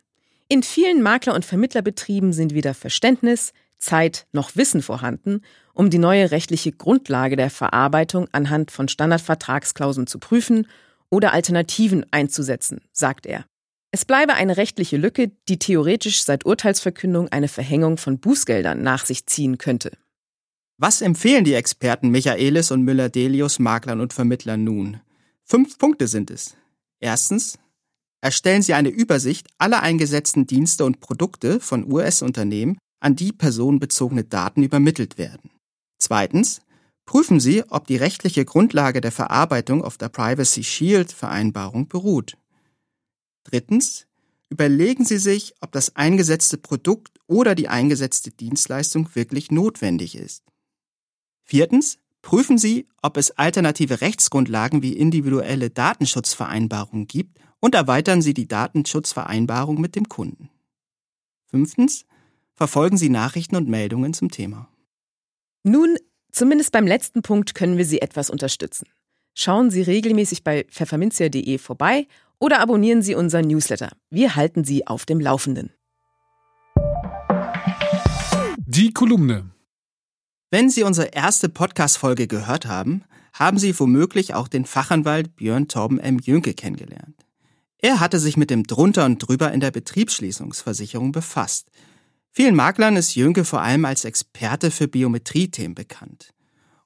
In 0.48 0.62
vielen 0.62 1.02
Makler- 1.02 1.35
und 1.35 1.44
Vermittlerbetrieben 1.44 2.33
sind 2.33 2.54
weder 2.54 2.72
Verständnis, 2.72 3.52
Zeit 3.78 4.26
noch 4.33 4.57
Wissen 4.57 4.81
vorhanden, 4.81 5.42
um 5.74 5.90
die 5.90 5.98
neue 5.98 6.31
rechtliche 6.31 6.72
Grundlage 6.72 7.37
der 7.37 7.50
Verarbeitung 7.50 8.26
anhand 8.33 8.70
von 8.70 8.88
Standardvertragsklauseln 8.88 10.07
zu 10.07 10.18
prüfen 10.18 10.66
oder 11.11 11.33
Alternativen 11.33 12.07
einzusetzen, 12.11 12.81
sagt 12.92 13.26
er. 13.26 13.44
Es 13.90 14.04
bleibe 14.04 14.35
eine 14.35 14.57
rechtliche 14.57 14.96
Lücke, 14.96 15.31
die 15.48 15.59
theoretisch 15.59 16.22
seit 16.22 16.46
Urteilsverkündung 16.46 17.28
eine 17.28 17.48
Verhängung 17.48 17.98
von 17.98 18.18
Bußgeldern 18.18 18.83
nach 18.83 19.04
sich 19.04 19.26
ziehen 19.26 19.59
könnte. 19.59 19.92
Was 20.78 21.02
empfehlen 21.02 21.44
die 21.44 21.54
Experten 21.54 22.09
Michaelis 22.09 22.70
und 22.70 22.83
Müller-Delius 22.83 23.59
Maklern 23.59 24.00
und 24.00 24.12
Vermittlern 24.12 24.64
nun? 24.64 25.00
Fünf 25.44 25.78
Punkte 25.78 26.09
sind 26.09 26.31
es. 26.31 26.57
Erstens, 27.00 27.58
erstellen 28.20 28.62
Sie 28.62 28.74
eine 28.74 28.88
Übersicht 28.88 29.48
aller 29.58 29.82
eingesetzten 29.82 30.46
Dienste 30.46 30.84
und 30.84 31.00
Produkte 31.00 31.61
von 31.61 31.90
US-Unternehmen, 31.90 32.78
an 33.00 33.14
die 33.14 33.32
personenbezogene 33.32 34.24
Daten 34.24 34.62
übermittelt 34.62 35.18
werden. 35.18 35.50
Zweitens, 35.98 36.61
prüfen 37.06 37.40
Sie, 37.40 37.62
ob 37.70 37.87
die 37.87 37.96
rechtliche 37.96 38.44
Grundlage 38.44 39.00
der 39.00 39.12
Verarbeitung 39.12 39.84
auf 39.84 39.96
der 39.96 40.08
Privacy 40.08 40.64
Shield 40.64 41.12
Vereinbarung 41.12 41.88
beruht. 41.88 42.37
Drittens, 43.44 44.06
überlegen 44.50 45.04
Sie 45.04 45.18
sich, 45.18 45.54
ob 45.61 45.72
das 45.72 45.96
eingesetzte 45.96 46.58
Produkt 46.58 47.18
oder 47.26 47.54
die 47.54 47.68
eingesetzte 47.68 48.30
Dienstleistung 48.30 49.08
wirklich 49.14 49.50
notwendig 49.50 50.16
ist. 50.16 50.42
Viertens, 51.44 51.98
Prüfen 52.29 52.59
Sie, 52.59 52.87
ob 53.01 53.17
es 53.17 53.31
alternative 53.31 54.03
Rechtsgrundlagen 54.03 54.83
wie 54.83 54.93
individuelle 54.93 55.71
Datenschutzvereinbarungen 55.71 57.07
gibt 57.07 57.38
und 57.59 57.75
erweitern 57.75 58.21
Sie 58.21 58.35
die 58.35 58.47
Datenschutzvereinbarung 58.47 59.81
mit 59.81 59.97
dem 59.97 60.11
Kunden. 60.11 60.51
Fünftens. 61.47 62.05
Verfolgen 62.55 62.99
Sie 62.99 63.09
Nachrichten 63.09 63.57
und 63.57 63.67
Meldungen 63.67 64.12
zum 64.12 64.31
Thema. 64.31 64.69
Nun, 65.62 65.97
zumindest 66.31 66.71
beim 66.71 66.87
letzten 66.87 67.23
Punkt 67.23 67.55
können 67.55 67.79
wir 67.79 67.87
Sie 67.87 68.03
etwas 68.03 68.29
unterstützen. 68.29 68.88
Schauen 69.33 69.71
Sie 69.71 69.81
regelmäßig 69.81 70.45
bei 70.45 70.64
pfefferminzia.de 70.64 71.57
vorbei 71.57 72.09
oder 72.38 72.61
abonnieren 72.61 73.01
Sie 73.01 73.14
unseren 73.14 73.47
Newsletter. 73.47 73.93
Wir 74.11 74.37
halten 74.37 74.64
Sie 74.64 74.87
auf 74.87 75.07
dem 75.07 75.19
Laufenden. 75.19 75.73
Die 78.67 78.93
Kolumne. 78.93 79.49
Wenn 80.50 80.70
Sie 80.70 80.82
unsere 80.82 81.08
erste 81.08 81.50
Podcast-Folge 81.50 82.26
gehört 82.26 82.64
haben, 82.64 83.04
haben 83.34 83.58
Sie 83.58 83.78
womöglich 83.78 84.32
auch 84.32 84.48
den 84.48 84.64
Fachanwalt 84.64 85.37
Björn 85.37 85.68
Torben 85.68 85.98
M. 85.98 86.18
Jünke 86.20 86.54
kennengelernt. 86.54 87.26
Er 87.76 88.00
hatte 88.00 88.18
sich 88.18 88.38
mit 88.38 88.48
dem 88.48 88.64
Drunter 88.64 89.04
und 89.04 89.18
Drüber 89.18 89.52
in 89.52 89.61
der 89.61 89.70
Betriebsschließungsversicherung 89.70 91.12
befasst. 91.12 91.68
Vielen 92.30 92.54
Maklern 92.54 92.96
ist 92.96 93.14
Jünke 93.14 93.44
vor 93.44 93.61
allem 93.61 93.84
als 93.84 94.06
Experte 94.06 94.70
für 94.70 94.88
Biometriethemen 94.88 95.74
bekannt. 95.74 96.30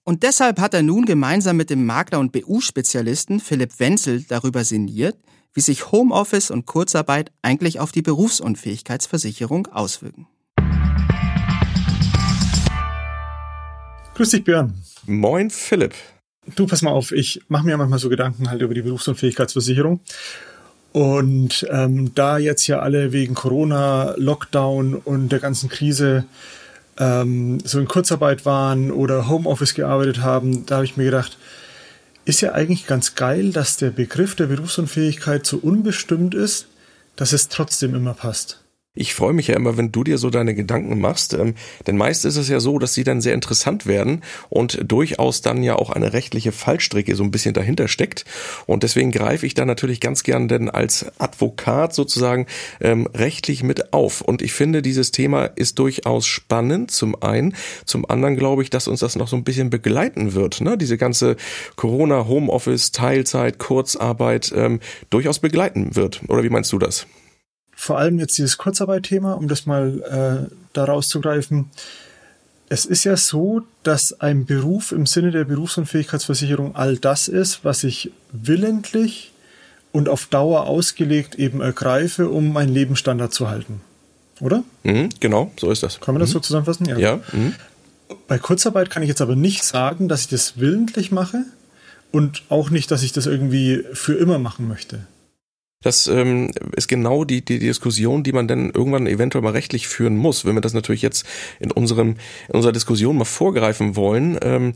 Und 0.03 0.25
deshalb 0.25 0.59
hat 0.59 0.75
er 0.75 0.83
nun 0.83 1.05
gemeinsam 1.05 1.57
mit 1.57 1.70
dem 1.70 1.87
Makler 1.87 2.18
und 2.18 2.33
BU-Spezialisten 2.33 3.38
Philipp 3.38 3.79
Wenzel 3.79 4.25
darüber 4.25 4.64
sinniert, 4.64 5.16
wie 5.53 5.61
sich 5.61 5.92
Homeoffice 5.92 6.51
und 6.51 6.66
Kurzarbeit 6.66 7.31
eigentlich 7.42 7.79
auf 7.79 7.92
die 7.92 8.03
Berufsunfähigkeitsversicherung 8.03 9.68
auswirken. 9.68 10.27
Grüß 14.23 14.31
dich, 14.31 14.45
Björn. 14.45 14.73
Moin, 15.07 15.51
Philipp. 15.51 15.95
Du, 16.55 16.69
pass 16.69 16.81
mal 16.81 16.93
auf, 16.93 17.11
ich 17.11 17.43
mache 17.49 17.67
mir 17.67 17.77
manchmal 17.77 17.99
so 17.99 18.09
Gedanken 18.09 18.49
halt 18.49 18.63
über 18.63 18.73
die 18.73 18.83
Berufsunfähigkeitsversicherung. 18.83 19.99
Und 20.93 21.67
ähm, 21.69 22.15
da 22.15 22.39
jetzt 22.39 22.69
ja 22.69 22.79
alle 22.79 23.11
wegen 23.11 23.35
Corona, 23.35 24.15
Lockdown 24.17 24.95
und 24.95 25.31
der 25.31 25.41
ganzen 25.41 25.69
Krise 25.69 26.25
ähm, 27.01 27.59
so 27.65 27.81
in 27.81 27.89
Kurzarbeit 27.89 28.47
waren 28.47 28.93
oder 28.93 29.29
Homeoffice 29.29 29.75
gearbeitet 29.75 30.21
haben, 30.21 30.67
da 30.67 30.77
habe 30.77 30.85
ich 30.85 30.97
mir 30.97 31.07
gedacht, 31.07 31.37
ist 32.25 32.43
ja 32.43 32.53
eigentlich 32.53 32.87
ganz 32.87 33.17
geil, 33.17 33.51
dass 33.51 33.77
der 33.77 33.91
Begriff 33.91 34.37
der 34.37 34.47
Berufsunfähigkeit 34.47 35.45
so 35.45 35.57
unbestimmt 35.57 36.37
ist, 36.37 36.69
dass 37.17 37.33
es 37.33 37.49
trotzdem 37.49 37.93
immer 37.97 38.15
passt. 38.15 38.62
Ich 38.95 39.15
freue 39.15 39.33
mich 39.33 39.47
ja 39.49 39.57
immer, 39.57 39.79
wenn 39.79 39.91
du 39.91 40.05
dir 40.05 40.19
so 40.19 40.29
deine 40.29 40.55
Gedanken 40.55 41.01
machst, 41.01 41.33
ähm, 41.33 41.55
denn 41.87 41.97
meist 41.97 42.27
ist 42.27 42.37
es 42.37 42.51
ja 42.51 42.61
so, 42.61 42.79
dass 42.79 42.93
sie 42.93 43.05
dann 43.05 43.23
sehr 43.23 43.33
interessant 43.33 43.87
werden 43.87 44.23
und 44.51 44.81
durchaus 44.85 45.41
dann 45.41 45.63
ja 45.63 45.77
auch 45.77 45.89
eine 45.89 46.13
rechtliche 46.13 46.53
Fallstricke 46.53 47.17
so 47.17 47.25
ein 47.25 47.31
bisschen 47.31 47.55
dahinter 47.55 47.89
steckt. 47.89 48.27
Und 48.67 48.83
deswegen 48.83 49.11
greife 49.11 49.47
ich 49.47 49.55
da 49.55 49.65
natürlich 49.65 49.99
ganz 49.99 50.25
gern 50.25 50.47
denn 50.47 50.69
als 50.69 51.07
Advokat 51.19 51.95
sozusagen 51.95 52.45
ähm, 52.83 53.09
rechtlich 53.15 53.63
mit 53.63 53.95
auf. 53.95 54.21
Und 54.21 54.43
ich 54.43 54.53
finde, 54.53 54.83
dieses 54.83 55.11
Thema 55.11 55.47
ist 55.47 55.79
durchaus 55.79 56.27
spannend, 56.27 56.91
zum 56.91 57.15
einen. 57.23 57.57
Zum 57.87 58.05
anderen 58.11 58.37
glaube 58.37 58.63
ich, 58.63 58.69
dass 58.69 58.89
uns 58.89 59.01
das 59.01 59.17
noch 59.17 59.29
so 59.29 59.37
ein 59.37 59.45
bisschen 59.45 59.71
begleiten 59.71 60.35
wird. 60.35 60.61
Ne? 60.61 60.77
Diese 60.77 60.99
ganze 60.99 61.37
Corona, 61.77 62.27
Homeoffice, 62.29 62.93
Teilzeit, 62.93 63.59
Kurzarbeit 63.59 64.53
ähm, 64.55 64.81
durchaus 65.09 65.39
begleiten 65.39 65.97
wird. 65.97 66.21
Oder 66.29 66.45
wie 66.45 66.51
meinst 66.51 66.71
du 66.73 66.79
das? 66.79 67.07
Vor 67.83 67.99
allem 67.99 68.21
jetzt 68.21 68.38
dieses 68.38 68.59
Kurzarbeit-Thema, 68.59 69.33
um 69.33 69.49
das 69.49 69.66
mal 69.66 70.47
äh, 70.49 70.55
da 70.73 70.85
rauszugreifen. 70.85 71.68
Es 72.68 72.85
ist 72.85 73.03
ja 73.03 73.16
so, 73.16 73.62
dass 73.83 74.21
ein 74.21 74.47
Beruf 74.47 74.92
im 74.92 75.05
Sinne 75.05 75.33
der 75.33 75.42
Berufsunfähigkeitsversicherung 75.42 76.77
all 76.77 76.97
das 76.97 77.27
ist, 77.27 77.64
was 77.64 77.83
ich 77.83 78.12
willentlich 78.31 79.33
und 79.90 80.09
auf 80.09 80.27
Dauer 80.27 80.68
ausgelegt 80.68 81.35
eben 81.35 81.61
ergreife, 81.61 82.29
um 82.29 82.53
meinen 82.53 82.73
Lebensstandard 82.73 83.35
zu 83.35 83.51
halten. 83.51 83.81
Oder? 84.38 84.62
Mhm, 84.85 85.09
genau, 85.18 85.51
so 85.59 85.68
ist 85.73 85.83
das. 85.83 85.99
Kann 85.99 86.14
man 86.14 86.21
das 86.21 86.31
mhm. 86.31 86.35
so 86.35 86.38
zusammenfassen? 86.38 86.87
Ja. 86.87 86.99
ja. 86.99 87.21
Mhm. 87.33 87.57
Bei 88.29 88.38
Kurzarbeit 88.38 88.90
kann 88.90 89.03
ich 89.03 89.09
jetzt 89.09 89.21
aber 89.21 89.35
nicht 89.35 89.64
sagen, 89.64 90.07
dass 90.07 90.21
ich 90.21 90.29
das 90.29 90.57
willentlich 90.57 91.11
mache 91.11 91.47
und 92.12 92.45
auch 92.49 92.71
nicht, 92.71 92.92
dass 92.92 93.03
ich 93.03 93.11
das 93.11 93.27
irgendwie 93.27 93.85
für 93.92 94.14
immer 94.14 94.38
machen 94.38 94.68
möchte. 94.68 95.01
Das 95.83 96.07
ähm, 96.07 96.51
ist 96.77 96.88
genau 96.88 97.25
die, 97.25 97.45
die 97.45 97.59
Diskussion, 97.59 98.23
die 98.23 98.33
man 98.33 98.49
dann 98.49 98.71
irgendwann 98.71 99.07
eventuell 99.07 99.42
mal 99.42 99.53
rechtlich 99.53 99.88
führen 99.88 100.16
muss. 100.16 100.45
Wenn 100.45 100.55
wir 100.55 100.61
das 100.61 100.75
natürlich 100.75 101.03
jetzt 101.03 101.27
in 101.61 101.71
unserem 101.71 102.16
in 102.49 102.55
unserer 102.55 102.73
Diskussion 102.73 103.16
mal 103.16 103.25
vorgreifen 103.25 103.97
wollen, 103.97 104.38
ähm, 104.42 104.73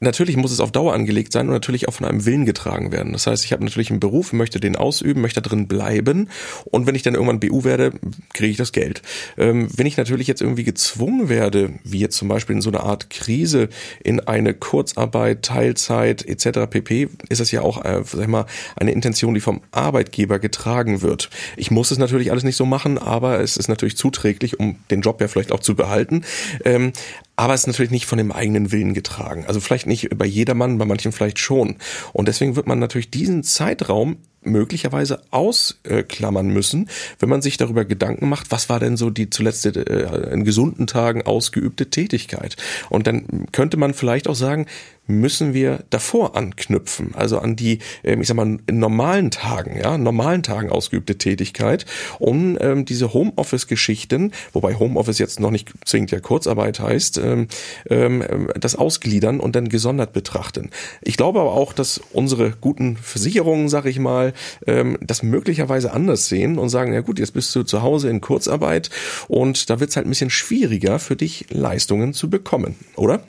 natürlich 0.00 0.36
muss 0.36 0.52
es 0.52 0.60
auf 0.60 0.72
Dauer 0.72 0.94
angelegt 0.94 1.32
sein 1.32 1.46
und 1.48 1.54
natürlich 1.54 1.88
auch 1.88 1.94
von 1.94 2.06
einem 2.06 2.24
Willen 2.26 2.44
getragen 2.44 2.92
werden. 2.92 3.12
Das 3.12 3.26
heißt, 3.26 3.44
ich 3.44 3.52
habe 3.52 3.64
natürlich 3.64 3.90
einen 3.90 4.00
Beruf, 4.00 4.32
möchte 4.32 4.60
den 4.60 4.76
ausüben, 4.76 5.20
möchte 5.20 5.42
drin 5.42 5.68
bleiben 5.68 6.28
und 6.64 6.86
wenn 6.86 6.94
ich 6.94 7.02
dann 7.02 7.14
irgendwann 7.14 7.40
BU 7.40 7.64
werde, 7.64 7.92
kriege 8.32 8.50
ich 8.50 8.56
das 8.56 8.72
Geld. 8.72 9.02
Ähm, 9.38 9.68
wenn 9.74 9.86
ich 9.86 9.96
natürlich 9.96 10.26
jetzt 10.26 10.42
irgendwie 10.42 10.64
gezwungen 10.64 11.28
werde, 11.28 11.70
wie 11.84 12.00
jetzt 12.00 12.16
zum 12.16 12.28
Beispiel 12.28 12.56
in 12.56 12.62
so 12.62 12.70
einer 12.70 12.82
Art 12.82 13.10
Krise, 13.10 13.68
in 14.02 14.20
eine 14.20 14.54
Kurzarbeit, 14.54 15.42
Teilzeit 15.42 16.26
etc. 16.26 16.70
pp, 16.70 17.08
ist 17.28 17.40
das 17.40 17.50
ja 17.50 17.62
auch, 17.62 17.84
äh, 17.84 18.02
sag 18.04 18.22
ich 18.22 18.28
mal, 18.28 18.46
eine 18.76 18.92
Intention, 18.92 19.34
die 19.34 19.40
vom 19.40 19.62
Arbeitgeber 19.70 20.31
getragen 20.38 21.02
wird. 21.02 21.30
Ich 21.56 21.70
muss 21.70 21.90
es 21.90 21.98
natürlich 21.98 22.30
alles 22.30 22.44
nicht 22.44 22.56
so 22.56 22.66
machen, 22.66 22.98
aber 22.98 23.40
es 23.40 23.56
ist 23.56 23.68
natürlich 23.68 23.96
zuträglich, 23.96 24.58
um 24.60 24.76
den 24.90 25.00
Job 25.00 25.20
ja 25.20 25.28
vielleicht 25.28 25.52
auch 25.52 25.60
zu 25.60 25.74
behalten. 25.74 26.24
Ähm, 26.64 26.92
aber 27.36 27.54
es 27.54 27.62
ist 27.62 27.66
natürlich 27.66 27.90
nicht 27.90 28.06
von 28.06 28.18
dem 28.18 28.30
eigenen 28.30 28.72
Willen 28.72 28.94
getragen. 28.94 29.44
Also 29.46 29.60
vielleicht 29.60 29.86
nicht 29.86 30.16
bei 30.16 30.26
jedermann, 30.26 30.78
bei 30.78 30.84
manchen 30.84 31.12
vielleicht 31.12 31.38
schon. 31.38 31.76
Und 32.12 32.28
deswegen 32.28 32.56
wird 32.56 32.66
man 32.66 32.78
natürlich 32.78 33.10
diesen 33.10 33.42
Zeitraum 33.42 34.18
möglicherweise 34.44 35.22
ausklammern 35.30 36.48
müssen, 36.48 36.88
wenn 37.18 37.28
man 37.28 37.42
sich 37.42 37.56
darüber 37.56 37.84
Gedanken 37.84 38.28
macht, 38.28 38.50
was 38.50 38.68
war 38.68 38.80
denn 38.80 38.96
so 38.96 39.10
die 39.10 39.30
zuletzt 39.30 39.64
äh, 39.66 40.32
in 40.32 40.44
gesunden 40.44 40.86
Tagen 40.86 41.22
ausgeübte 41.22 41.90
Tätigkeit. 41.90 42.56
Und 42.90 43.06
dann 43.06 43.46
könnte 43.52 43.76
man 43.76 43.94
vielleicht 43.94 44.28
auch 44.28 44.34
sagen, 44.34 44.66
müssen 45.06 45.52
wir 45.52 45.84
davor 45.90 46.36
anknüpfen, 46.36 47.14
also 47.14 47.38
an 47.38 47.56
die, 47.56 47.78
ähm, 48.04 48.20
ich 48.20 48.28
sag 48.28 48.36
mal, 48.36 48.58
in 48.66 48.78
normalen 48.78 49.30
Tagen, 49.30 49.76
ja, 49.78 49.98
normalen 49.98 50.42
Tagen 50.42 50.70
ausgeübte 50.70 51.18
Tätigkeit, 51.18 51.86
um 52.18 52.56
ähm, 52.60 52.84
diese 52.84 53.12
Homeoffice-Geschichten, 53.12 54.32
wobei 54.52 54.74
Homeoffice 54.74 55.18
jetzt 55.18 55.40
noch 55.40 55.50
nicht 55.50 55.72
zwingend 55.84 56.12
ja 56.12 56.20
Kurzarbeit 56.20 56.80
heißt, 56.80 57.18
ähm, 57.18 57.48
ähm, 57.90 58.48
das 58.58 58.76
ausgliedern 58.76 59.40
und 59.40 59.56
dann 59.56 59.68
gesondert 59.68 60.12
betrachten. 60.12 60.70
Ich 61.02 61.16
glaube 61.16 61.40
aber 61.40 61.52
auch, 61.52 61.72
dass 61.72 62.00
unsere 62.12 62.52
guten 62.52 62.96
Versicherungen, 62.96 63.68
sag 63.68 63.86
ich 63.86 63.98
mal, 63.98 64.32
ähm, 64.66 64.98
das 65.00 65.22
möglicherweise 65.22 65.92
anders 65.92 66.28
sehen 66.28 66.58
und 66.58 66.68
sagen, 66.68 66.92
ja 66.92 67.00
gut, 67.00 67.18
jetzt 67.18 67.32
bist 67.32 67.54
du 67.56 67.64
zu 67.64 67.82
Hause 67.82 68.08
in 68.08 68.20
Kurzarbeit 68.20 68.90
und 69.28 69.68
da 69.68 69.80
wird's 69.80 69.96
halt 69.96 70.06
ein 70.06 70.10
bisschen 70.10 70.30
schwieriger 70.30 70.98
für 70.98 71.16
dich 71.16 71.46
Leistungen 71.50 72.12
zu 72.12 72.30
bekommen, 72.30 72.76
oder? 72.96 73.22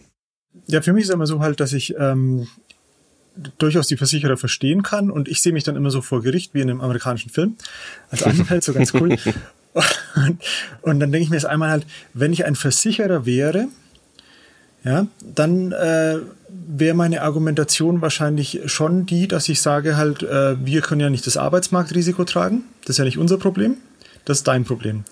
Ja, 0.68 0.82
für 0.82 0.94
mich 0.94 1.04
ist 1.04 1.10
es 1.10 1.14
immer 1.14 1.28
so 1.28 1.40
halt, 1.40 1.60
dass 1.60 1.74
ich 1.74 1.96
ähm, 1.98 2.48
durchaus 3.58 3.88
die 3.88 3.98
Versicherer 3.98 4.38
verstehen 4.38 4.84
kann 4.84 5.10
und 5.10 5.28
ich 5.28 5.42
sehe 5.42 5.54
mich 5.54 5.64
dann 5.64 5.76
immer 5.76 5.90
so 5.92 6.02
vor 6.02 6.22
Gericht 6.22 6.54
wie 6.54 6.62
in 6.62 6.70
einem 6.70 6.82
amerikanischen 6.82 7.30
Film 7.30 7.56
als 8.10 8.24
Anwalt, 8.24 8.64
so 8.64 8.74
ganz 8.74 8.94
cool. 8.94 9.18
und, 10.16 10.42
und 10.82 11.00
dann 11.00 11.12
denke 11.12 11.20
ich 11.20 11.30
mir 11.30 11.38
jetzt 11.38 11.46
einmal 11.46 11.70
halt, 11.70 11.88
wenn 12.14 12.34
ich 12.34 12.46
ein 12.46 12.56
Versicherer 12.56 13.26
wäre, 13.26 13.68
ja, 14.84 15.08
dann 15.22 15.72
äh, 15.72 16.18
wäre 16.50 16.94
meine 16.94 17.22
Argumentation 17.22 18.02
wahrscheinlich 18.02 18.62
schon 18.66 19.06
die, 19.06 19.28
dass 19.28 19.50
ich 19.50 19.62
sage 19.62 19.96
halt, 19.98 20.24
äh, 20.24 20.56
wir 20.64 20.82
können 20.82 21.02
ja 21.02 21.10
nicht 21.10 21.26
das 21.26 21.38
Arbeitsmarktrisiko 21.38 22.26
tragen, 22.26 22.64
das 22.82 22.92
ist 22.92 22.98
ja 22.98 23.06
nicht 23.06 23.18
unser 23.18 23.38
Problem, 23.38 23.78
das 24.26 24.40
ist 24.40 24.48
dein 24.48 24.66
Problem. 24.66 25.06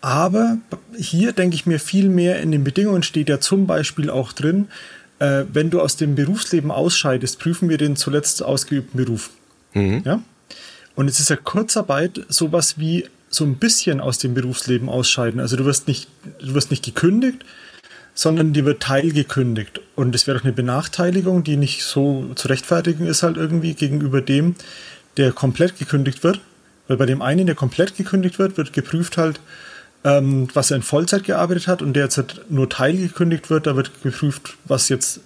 Aber 0.00 0.58
hier 0.96 1.32
denke 1.32 1.54
ich 1.54 1.66
mir 1.66 1.78
viel 1.78 2.08
mehr, 2.08 2.40
in 2.40 2.52
den 2.52 2.64
Bedingungen 2.64 3.02
steht 3.02 3.28
ja 3.28 3.38
zum 3.40 3.66
Beispiel 3.66 4.08
auch 4.08 4.32
drin, 4.32 4.68
äh, 5.18 5.44
wenn 5.52 5.70
du 5.70 5.80
aus 5.80 5.96
dem 5.96 6.14
Berufsleben 6.14 6.70
ausscheidest, 6.70 7.38
prüfen 7.38 7.68
wir 7.68 7.76
den 7.76 7.96
zuletzt 7.96 8.42
ausgeübten 8.42 8.96
Beruf. 8.96 9.30
Mhm. 9.74 10.02
Ja? 10.04 10.22
Und 10.94 11.08
es 11.08 11.20
ist 11.20 11.30
ja 11.30 11.36
Kurzarbeit 11.36 12.20
sowas 12.28 12.78
wie 12.78 13.06
so 13.28 13.44
ein 13.44 13.56
bisschen 13.56 14.00
aus 14.00 14.18
dem 14.18 14.34
Berufsleben 14.34 14.88
ausscheiden. 14.88 15.38
Also 15.38 15.56
du 15.56 15.64
wirst 15.64 15.86
nicht, 15.86 16.08
du 16.40 16.54
wirst 16.54 16.70
nicht 16.70 16.84
gekündigt, 16.84 17.44
sondern 18.14 18.52
dir 18.52 18.64
wird 18.64 18.82
teilgekündigt. 18.82 19.80
Und 19.94 20.14
es 20.14 20.26
wäre 20.26 20.38
doch 20.38 20.44
eine 20.44 20.52
Benachteiligung, 20.52 21.44
die 21.44 21.56
nicht 21.56 21.84
so 21.84 22.32
zu 22.34 22.48
rechtfertigen 22.48 23.06
ist 23.06 23.22
halt 23.22 23.36
irgendwie 23.36 23.74
gegenüber 23.74 24.20
dem, 24.20 24.56
der 25.16 25.32
komplett 25.32 25.78
gekündigt 25.78 26.24
wird. 26.24 26.40
Weil 26.88 26.96
bei 26.96 27.06
dem 27.06 27.22
einen, 27.22 27.46
der 27.46 27.54
komplett 27.54 27.96
gekündigt 27.96 28.38
wird, 28.38 28.56
wird 28.56 28.72
geprüft 28.72 29.16
halt, 29.16 29.38
ähm, 30.04 30.48
was 30.54 30.70
er 30.70 30.76
in 30.76 30.82
Vollzeit 30.82 31.24
gearbeitet 31.24 31.66
hat 31.66 31.82
und 31.82 31.94
der 31.94 32.04
jetzt 32.04 32.22
nur 32.48 32.68
teilgekündigt 32.68 33.50
wird, 33.50 33.66
da 33.66 33.76
wird 33.76 34.02
geprüft, 34.02 34.56
was 34.64 34.88
jetzt, 34.88 35.20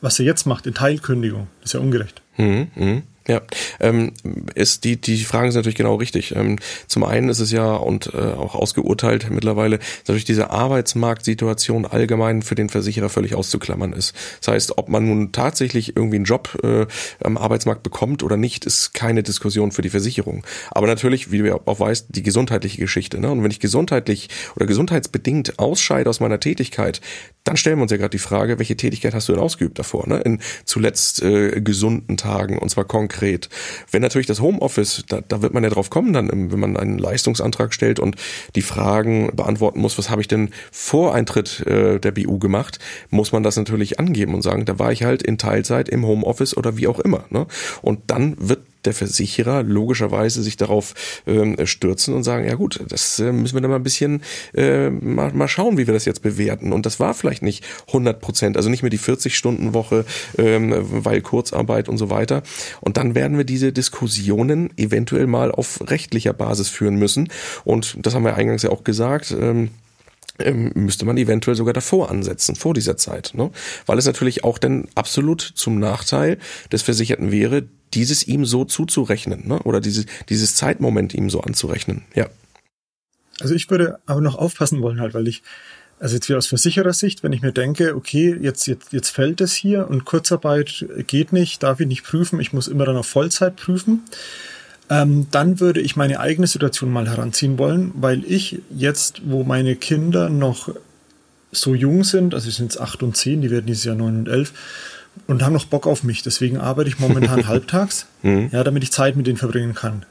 was 0.00 0.18
er 0.18 0.24
jetzt 0.24 0.46
macht 0.46 0.66
in 0.66 0.74
Teilkündigung. 0.74 1.48
Das 1.60 1.70
ist 1.70 1.74
ja 1.74 1.80
ungerecht. 1.80 2.22
Mhm, 2.36 2.68
mh. 2.74 3.02
Ja, 3.26 3.40
ähm, 3.80 4.12
ist 4.54 4.84
die 4.84 5.00
die 5.00 5.24
Fragen 5.24 5.50
sind 5.50 5.60
natürlich 5.60 5.78
genau 5.78 5.94
richtig. 5.94 6.36
Ähm, 6.36 6.58
zum 6.88 7.04
einen 7.04 7.30
ist 7.30 7.40
es 7.40 7.50
ja 7.52 7.74
und 7.74 8.12
äh, 8.12 8.18
auch 8.18 8.54
ausgeurteilt 8.54 9.30
mittlerweile, 9.30 9.78
dass 9.78 10.08
natürlich 10.08 10.26
diese 10.26 10.50
Arbeitsmarktsituation 10.50 11.86
allgemein 11.86 12.42
für 12.42 12.54
den 12.54 12.68
Versicherer 12.68 13.08
völlig 13.08 13.34
auszuklammern 13.34 13.94
ist. 13.94 14.14
Das 14.40 14.48
heißt, 14.48 14.76
ob 14.76 14.90
man 14.90 15.06
nun 15.06 15.32
tatsächlich 15.32 15.96
irgendwie 15.96 16.16
einen 16.16 16.26
Job 16.26 16.58
äh, 16.62 16.84
am 17.22 17.38
Arbeitsmarkt 17.38 17.82
bekommt 17.82 18.22
oder 18.22 18.36
nicht, 18.36 18.66
ist 18.66 18.92
keine 18.92 19.22
Diskussion 19.22 19.72
für 19.72 19.80
die 19.80 19.90
Versicherung. 19.90 20.44
Aber 20.70 20.86
natürlich, 20.86 21.32
wie 21.32 21.38
du 21.38 21.48
ja 21.48 21.58
auch 21.64 21.80
weißt, 21.80 22.08
die 22.10 22.22
gesundheitliche 22.22 22.78
Geschichte. 22.78 23.20
Ne? 23.20 23.30
Und 23.30 23.42
wenn 23.42 23.50
ich 23.50 23.60
gesundheitlich 23.60 24.28
oder 24.54 24.66
gesundheitsbedingt 24.66 25.58
ausscheide 25.58 26.10
aus 26.10 26.20
meiner 26.20 26.40
Tätigkeit, 26.40 27.00
dann 27.44 27.56
stellen 27.56 27.78
wir 27.78 27.82
uns 27.82 27.90
ja 27.90 27.98
gerade 27.98 28.10
die 28.10 28.18
Frage, 28.18 28.58
welche 28.58 28.76
Tätigkeit 28.76 29.14
hast 29.14 29.28
du 29.28 29.32
denn 29.32 29.42
ausgeübt 29.42 29.78
davor? 29.78 30.06
Ne? 30.08 30.20
In 30.20 30.40
zuletzt 30.66 31.22
äh, 31.22 31.62
gesunden 31.62 32.18
Tagen 32.18 32.58
und 32.58 32.68
zwar 32.68 32.84
konkret 32.84 33.13
konkret. 33.14 33.48
Wenn 33.90 34.02
natürlich 34.02 34.26
das 34.26 34.40
Homeoffice, 34.40 35.04
da, 35.08 35.20
da 35.26 35.40
wird 35.40 35.54
man 35.54 35.62
ja 35.62 35.70
drauf 35.70 35.90
kommen, 35.90 36.12
dann, 36.12 36.50
wenn 36.50 36.58
man 36.58 36.76
einen 36.76 36.98
Leistungsantrag 36.98 37.72
stellt 37.72 38.00
und 38.00 38.16
die 38.56 38.62
Fragen 38.62 39.30
beantworten 39.34 39.80
muss, 39.80 39.96
was 39.98 40.10
habe 40.10 40.20
ich 40.20 40.28
denn 40.28 40.50
vor 40.72 41.14
Eintritt 41.14 41.60
äh, 41.66 42.00
der 42.00 42.10
BU 42.10 42.38
gemacht, 42.38 42.78
muss 43.10 43.32
man 43.32 43.42
das 43.42 43.56
natürlich 43.56 44.00
angeben 44.00 44.34
und 44.34 44.42
sagen, 44.42 44.64
da 44.64 44.78
war 44.78 44.90
ich 44.90 45.04
halt 45.04 45.22
in 45.22 45.38
Teilzeit 45.38 45.88
im 45.88 46.04
Homeoffice 46.04 46.56
oder 46.56 46.76
wie 46.76 46.88
auch 46.88 46.98
immer. 46.98 47.24
Ne? 47.30 47.46
Und 47.82 48.00
dann 48.08 48.36
wird 48.38 48.60
der 48.84 48.94
Versicherer 48.94 49.62
logischerweise 49.62 50.42
sich 50.42 50.56
darauf 50.56 50.94
ähm, 51.26 51.56
stürzen 51.66 52.14
und 52.14 52.22
sagen, 52.22 52.46
ja 52.46 52.54
gut, 52.54 52.80
das 52.88 53.18
äh, 53.18 53.32
müssen 53.32 53.54
wir 53.54 53.60
dann 53.60 53.70
mal 53.70 53.76
ein 53.76 53.82
bisschen 53.82 54.22
äh, 54.54 54.90
mal, 54.90 55.32
mal 55.32 55.48
schauen, 55.48 55.78
wie 55.78 55.86
wir 55.86 55.94
das 55.94 56.04
jetzt 56.04 56.22
bewerten. 56.22 56.72
Und 56.72 56.86
das 56.86 57.00
war 57.00 57.14
vielleicht 57.14 57.42
nicht 57.42 57.64
100 57.88 58.20
Prozent, 58.20 58.56
also 58.56 58.68
nicht 58.68 58.82
mehr 58.82 58.90
die 58.90 58.98
40-Stunden-Woche, 58.98 60.04
ähm, 60.38 60.74
weil 60.76 61.20
Kurzarbeit 61.20 61.88
und 61.88 61.98
so 61.98 62.10
weiter. 62.10 62.42
Und 62.80 62.96
dann 62.96 63.14
werden 63.14 63.36
wir 63.36 63.44
diese 63.44 63.72
Diskussionen 63.72 64.70
eventuell 64.76 65.26
mal 65.26 65.50
auf 65.50 65.80
rechtlicher 65.88 66.32
Basis 66.32 66.68
führen 66.68 66.96
müssen. 66.96 67.28
Und 67.64 67.96
das 68.00 68.14
haben 68.14 68.24
wir 68.24 68.36
eingangs 68.36 68.62
ja 68.62 68.70
auch 68.70 68.84
gesagt. 68.84 69.34
Ähm, 69.38 69.70
müsste 70.52 71.04
man 71.04 71.16
eventuell 71.16 71.56
sogar 71.56 71.72
davor 71.72 72.10
ansetzen, 72.10 72.56
vor 72.56 72.74
dieser 72.74 72.96
Zeit. 72.96 73.32
Ne? 73.34 73.50
Weil 73.86 73.98
es 73.98 74.06
natürlich 74.06 74.44
auch 74.44 74.58
dann 74.58 74.88
absolut 74.94 75.40
zum 75.40 75.78
Nachteil 75.78 76.38
des 76.72 76.82
Versicherten 76.82 77.30
wäre, 77.30 77.64
dieses 77.94 78.26
ihm 78.26 78.44
so 78.44 78.64
zuzurechnen 78.64 79.46
ne? 79.46 79.60
oder 79.60 79.80
dieses, 79.80 80.06
dieses 80.28 80.56
Zeitmoment 80.56 81.14
ihm 81.14 81.30
so 81.30 81.40
anzurechnen. 81.40 82.02
Ja. 82.14 82.28
Also 83.40 83.54
ich 83.54 83.70
würde 83.70 83.98
aber 84.06 84.20
noch 84.20 84.36
aufpassen 84.36 84.82
wollen 84.82 85.00
halt, 85.00 85.14
weil 85.14 85.28
ich, 85.28 85.42
also 86.00 86.16
jetzt 86.16 86.28
wieder 86.28 86.38
aus 86.38 86.46
Versicherersicht, 86.46 87.22
wenn 87.22 87.32
ich 87.32 87.42
mir 87.42 87.52
denke, 87.52 87.94
okay, 87.94 88.36
jetzt, 88.40 88.66
jetzt, 88.66 88.92
jetzt 88.92 89.10
fällt 89.10 89.40
es 89.40 89.54
hier 89.54 89.88
und 89.88 90.04
Kurzarbeit 90.04 90.84
geht 91.06 91.32
nicht, 91.32 91.62
darf 91.62 91.80
ich 91.80 91.86
nicht 91.86 92.04
prüfen, 92.04 92.40
ich 92.40 92.52
muss 92.52 92.68
immer 92.68 92.84
dann 92.84 92.96
auf 92.96 93.06
Vollzeit 93.06 93.56
prüfen, 93.56 94.02
ähm, 94.90 95.26
dann 95.30 95.60
würde 95.60 95.80
ich 95.80 95.96
meine 95.96 96.20
eigene 96.20 96.46
Situation 96.46 96.92
mal 96.92 97.08
heranziehen 97.08 97.58
wollen, 97.58 97.92
weil 97.94 98.24
ich 98.24 98.60
jetzt, 98.74 99.22
wo 99.24 99.42
meine 99.44 99.76
Kinder 99.76 100.28
noch 100.28 100.68
so 101.52 101.74
jung 101.74 102.04
sind, 102.04 102.34
also 102.34 102.50
sie 102.50 102.56
sind 102.56 102.72
jetzt 102.72 102.80
acht 102.80 103.02
und 103.02 103.16
zehn, 103.16 103.40
die 103.40 103.50
werden 103.50 103.66
dieses 103.66 103.84
Jahr 103.84 103.94
neun 103.94 104.18
und 104.18 104.28
elf, 104.28 104.52
und 105.26 105.42
haben 105.42 105.52
noch 105.52 105.66
Bock 105.66 105.86
auf 105.86 106.02
mich. 106.02 106.22
Deswegen 106.22 106.58
arbeite 106.58 106.88
ich 106.88 106.98
momentan 106.98 107.46
halbtags, 107.46 108.06
mhm. 108.22 108.48
ja, 108.52 108.64
damit 108.64 108.82
ich 108.82 108.92
Zeit 108.92 109.16
mit 109.16 109.26
denen 109.26 109.38
verbringen 109.38 109.74
kann. 109.74 110.04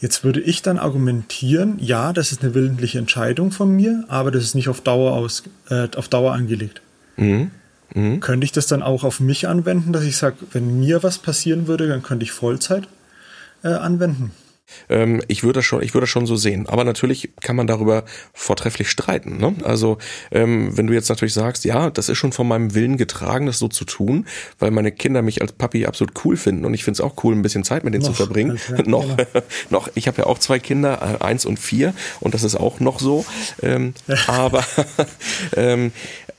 Jetzt 0.00 0.24
würde 0.24 0.40
ich 0.40 0.62
dann 0.62 0.78
argumentieren, 0.78 1.76
ja, 1.80 2.12
das 2.12 2.32
ist 2.32 2.42
eine 2.42 2.54
willentliche 2.54 2.98
Entscheidung 2.98 3.52
von 3.52 3.70
mir, 3.74 4.04
aber 4.08 4.30
das 4.30 4.42
ist 4.42 4.54
nicht 4.54 4.68
auf 4.68 4.80
Dauer 4.80 5.12
aus, 5.12 5.44
äh, 5.70 5.88
auf 5.96 6.08
Dauer 6.08 6.32
angelegt. 6.32 6.80
Mhm. 7.16 7.50
Mhm. 7.94 8.20
Könnte 8.20 8.44
ich 8.44 8.52
das 8.52 8.66
dann 8.66 8.82
auch 8.82 9.04
auf 9.04 9.20
mich 9.20 9.46
anwenden, 9.46 9.92
dass 9.92 10.02
ich 10.04 10.16
sage, 10.16 10.36
wenn 10.52 10.80
mir 10.80 11.02
was 11.02 11.18
passieren 11.18 11.66
würde, 11.66 11.88
dann 11.88 12.02
könnte 12.02 12.24
ich 12.24 12.32
Vollzeit 12.32 12.88
äh, 13.62 13.68
anwenden? 13.68 14.32
Ähm, 14.88 15.22
ich 15.28 15.42
würde 15.42 15.58
das 15.58 15.64
schon, 15.64 15.82
ich 15.82 15.94
würde 15.94 16.02
das 16.02 16.10
schon 16.10 16.26
so 16.26 16.36
sehen. 16.36 16.66
Aber 16.68 16.84
natürlich 16.84 17.30
kann 17.40 17.56
man 17.56 17.66
darüber 17.66 18.04
vortrefflich 18.32 18.88
streiten. 18.88 19.38
Ne? 19.38 19.54
Also 19.64 19.98
ähm, 20.30 20.76
wenn 20.76 20.86
du 20.86 20.92
jetzt 20.92 21.08
natürlich 21.08 21.34
sagst, 21.34 21.64
ja, 21.64 21.90
das 21.90 22.08
ist 22.08 22.18
schon 22.18 22.32
von 22.32 22.48
meinem 22.48 22.74
Willen 22.74 22.96
getragen, 22.96 23.46
das 23.46 23.58
so 23.58 23.68
zu 23.68 23.84
tun, 23.84 24.26
weil 24.58 24.70
meine 24.70 24.92
Kinder 24.92 25.22
mich 25.22 25.42
als 25.42 25.52
Papi 25.52 25.86
absolut 25.86 26.24
cool 26.24 26.36
finden 26.36 26.64
und 26.64 26.74
ich 26.74 26.84
finde 26.84 26.96
es 26.96 27.00
auch 27.00 27.22
cool, 27.24 27.34
ein 27.34 27.42
bisschen 27.42 27.64
Zeit 27.64 27.84
mit 27.84 27.94
denen 27.94 28.02
noch, 28.02 28.10
zu 28.10 28.16
verbringen. 28.16 28.58
Also, 28.68 28.82
noch, 28.90 29.16
genau. 29.16 29.16
noch. 29.70 29.88
Ich 29.94 30.08
habe 30.08 30.18
ja 30.18 30.26
auch 30.26 30.38
zwei 30.38 30.58
Kinder, 30.58 31.18
äh, 31.20 31.24
eins 31.24 31.44
und 31.44 31.58
vier, 31.58 31.94
und 32.20 32.34
das 32.34 32.42
ist 32.42 32.56
auch 32.56 32.80
noch 32.80 33.00
so. 33.00 33.24
Ähm, 33.62 33.94
aber 34.26 34.64
ähm, 35.56 35.92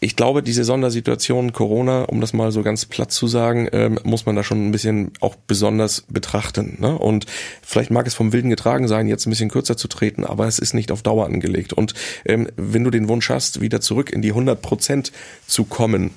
ich 0.03 0.17
glaube, 0.17 0.43
diese 0.43 0.65
Sondersituation 0.65 1.53
Corona, 1.53 2.03
um 2.03 2.19
das 2.19 2.33
mal 2.33 2.51
so 2.51 2.61
ganz 2.61 2.85
platt 2.85 3.11
zu 3.11 3.27
sagen, 3.27 3.69
ähm, 3.71 3.99
muss 4.03 4.25
man 4.25 4.35
da 4.35 4.43
schon 4.43 4.67
ein 4.67 4.71
bisschen 4.71 5.11
auch 5.21 5.35
besonders 5.35 6.01
betrachten. 6.09 6.77
Ne? 6.79 6.97
Und 6.97 7.25
vielleicht 7.61 7.89
mag 7.89 8.05
es 8.05 8.13
vom 8.13 8.33
Wilden 8.33 8.49
getragen 8.49 8.89
sein, 8.89 9.07
jetzt 9.07 9.25
ein 9.25 9.29
bisschen 9.29 9.49
kürzer 9.49 9.77
zu 9.77 9.87
treten, 9.87 10.25
aber 10.25 10.45
es 10.47 10.59
ist 10.59 10.73
nicht 10.73 10.91
auf 10.91 11.03
Dauer 11.03 11.25
angelegt. 11.25 11.71
Und 11.71 11.93
ähm, 12.25 12.49
wenn 12.57 12.83
du 12.83 12.89
den 12.89 13.07
Wunsch 13.07 13.29
hast, 13.29 13.61
wieder 13.61 13.79
zurück 13.79 14.11
in 14.11 14.21
die 14.21 14.29
100 14.29 14.61
Prozent 14.61 15.13
zu 15.47 15.63
kommen, 15.63 16.11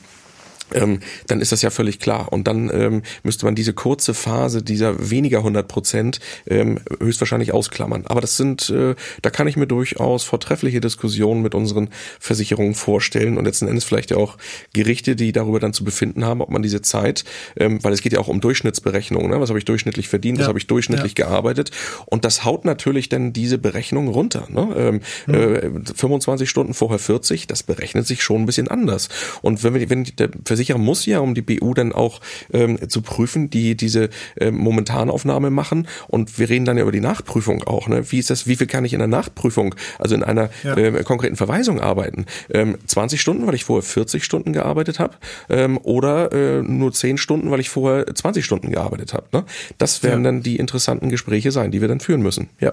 ähm, 0.74 1.00
dann 1.26 1.40
ist 1.40 1.52
das 1.52 1.62
ja 1.62 1.70
völlig 1.70 1.98
klar. 1.98 2.32
Und 2.32 2.46
dann 2.48 2.70
ähm, 2.72 3.02
müsste 3.22 3.44
man 3.46 3.54
diese 3.54 3.72
kurze 3.72 4.14
Phase 4.14 4.62
dieser 4.62 5.10
weniger 5.10 5.38
100 5.38 5.68
Prozent 5.68 6.20
ähm, 6.46 6.80
höchstwahrscheinlich 7.00 7.52
ausklammern. 7.52 8.04
Aber 8.06 8.20
das 8.20 8.36
sind, 8.36 8.70
äh, 8.70 8.94
da 9.22 9.30
kann 9.30 9.46
ich 9.46 9.56
mir 9.56 9.66
durchaus 9.66 10.24
vortreffliche 10.24 10.80
Diskussionen 10.80 11.42
mit 11.42 11.54
unseren 11.54 11.88
Versicherungen 12.20 12.74
vorstellen 12.74 13.38
und 13.38 13.44
letzten 13.44 13.68
Endes 13.68 13.84
vielleicht 13.84 14.10
ja 14.10 14.16
auch 14.16 14.36
Gerichte, 14.72 15.16
die 15.16 15.32
darüber 15.32 15.60
dann 15.60 15.72
zu 15.72 15.84
befinden 15.84 16.24
haben, 16.24 16.40
ob 16.40 16.50
man 16.50 16.62
diese 16.62 16.82
Zeit, 16.82 17.24
ähm, 17.56 17.82
weil 17.82 17.92
es 17.92 18.02
geht 18.02 18.12
ja 18.12 18.20
auch 18.20 18.28
um 18.28 18.40
Durchschnittsberechnungen, 18.40 19.30
ne? 19.30 19.40
was 19.40 19.48
habe 19.48 19.58
ich 19.58 19.64
durchschnittlich 19.64 20.08
verdient, 20.08 20.38
ja. 20.38 20.42
was 20.42 20.48
habe 20.48 20.58
ich 20.58 20.66
durchschnittlich 20.66 21.14
ja. 21.18 21.26
gearbeitet 21.26 21.70
und 22.06 22.24
das 22.24 22.44
haut 22.44 22.64
natürlich 22.64 23.08
dann 23.08 23.32
diese 23.32 23.58
Berechnung 23.58 24.08
runter. 24.08 24.46
Ne? 24.50 24.74
Ähm, 24.76 25.00
mhm. 25.26 25.34
äh, 25.34 25.94
25 25.94 26.48
Stunden 26.48 26.74
vorher 26.74 26.98
40, 26.98 27.46
das 27.46 27.62
berechnet 27.62 28.06
sich 28.06 28.22
schon 28.22 28.42
ein 28.42 28.46
bisschen 28.46 28.68
anders. 28.68 29.08
Und 29.42 29.62
wenn, 29.62 29.74
wir, 29.74 29.90
wenn 29.90 30.04
der 30.04 30.28
Versicherer 30.56 30.78
muss 30.78 31.06
ja, 31.06 31.20
um 31.20 31.34
die 31.34 31.42
BU 31.42 31.74
dann 31.74 31.92
auch 31.92 32.20
ähm, 32.52 32.88
zu 32.88 33.02
prüfen, 33.02 33.50
die 33.50 33.76
diese 33.76 34.08
äh, 34.36 34.50
Momentanaufnahme 34.50 35.50
machen. 35.50 35.86
Und 36.08 36.38
wir 36.38 36.48
reden 36.48 36.64
dann 36.64 36.76
ja 36.76 36.82
über 36.82 36.92
die 36.92 37.00
Nachprüfung 37.00 37.62
auch. 37.64 37.88
Ne? 37.88 38.10
Wie 38.10 38.18
ist 38.18 38.30
das, 38.30 38.46
wie 38.46 38.56
viel 38.56 38.66
kann 38.66 38.84
ich 38.84 38.92
in 38.92 38.98
der 38.98 39.08
Nachprüfung, 39.08 39.74
also 39.98 40.14
in 40.14 40.22
einer 40.22 40.50
ja. 40.62 40.76
äh, 40.76 41.02
konkreten 41.04 41.36
Verweisung 41.36 41.80
arbeiten? 41.80 42.26
Ähm, 42.50 42.78
20 42.86 43.20
Stunden, 43.20 43.46
weil 43.46 43.54
ich 43.54 43.64
vorher 43.64 43.82
40 43.82 44.24
Stunden 44.24 44.52
gearbeitet 44.52 44.98
habe, 44.98 45.16
ähm, 45.48 45.78
oder 45.82 46.32
äh, 46.32 46.62
nur 46.62 46.92
10 46.92 47.18
Stunden, 47.18 47.50
weil 47.50 47.60
ich 47.60 47.68
vorher 47.68 48.06
20 48.14 48.44
Stunden 48.44 48.70
gearbeitet 48.70 49.12
habe. 49.12 49.26
Ne? 49.32 49.44
Das 49.78 50.02
werden 50.02 50.24
ja. 50.24 50.30
dann 50.30 50.42
die 50.42 50.56
interessanten 50.56 51.10
Gespräche 51.10 51.52
sein, 51.52 51.70
die 51.70 51.80
wir 51.80 51.88
dann 51.88 52.00
führen 52.00 52.22
müssen. 52.22 52.48
Ja. 52.60 52.72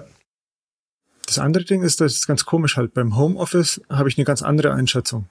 Das 1.26 1.38
andere 1.38 1.64
Ding 1.64 1.82
ist, 1.82 2.00
das 2.00 2.14
ist 2.14 2.26
ganz 2.26 2.44
komisch 2.44 2.76
halt. 2.76 2.92
Beim 2.92 3.16
Homeoffice 3.16 3.80
habe 3.88 4.08
ich 4.08 4.18
eine 4.18 4.24
ganz 4.24 4.42
andere 4.42 4.72
Einschätzung. 4.72 5.26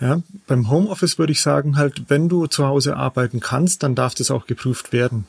Ja, 0.00 0.22
beim 0.46 0.70
Homeoffice 0.70 1.18
würde 1.18 1.32
ich 1.32 1.40
sagen, 1.40 1.76
halt, 1.76 2.04
wenn 2.08 2.28
du 2.28 2.46
zu 2.46 2.66
Hause 2.66 2.96
arbeiten 2.96 3.40
kannst, 3.40 3.82
dann 3.82 3.94
darf 3.94 4.14
das 4.14 4.30
auch 4.30 4.46
geprüft 4.46 4.92
werden. 4.92 5.26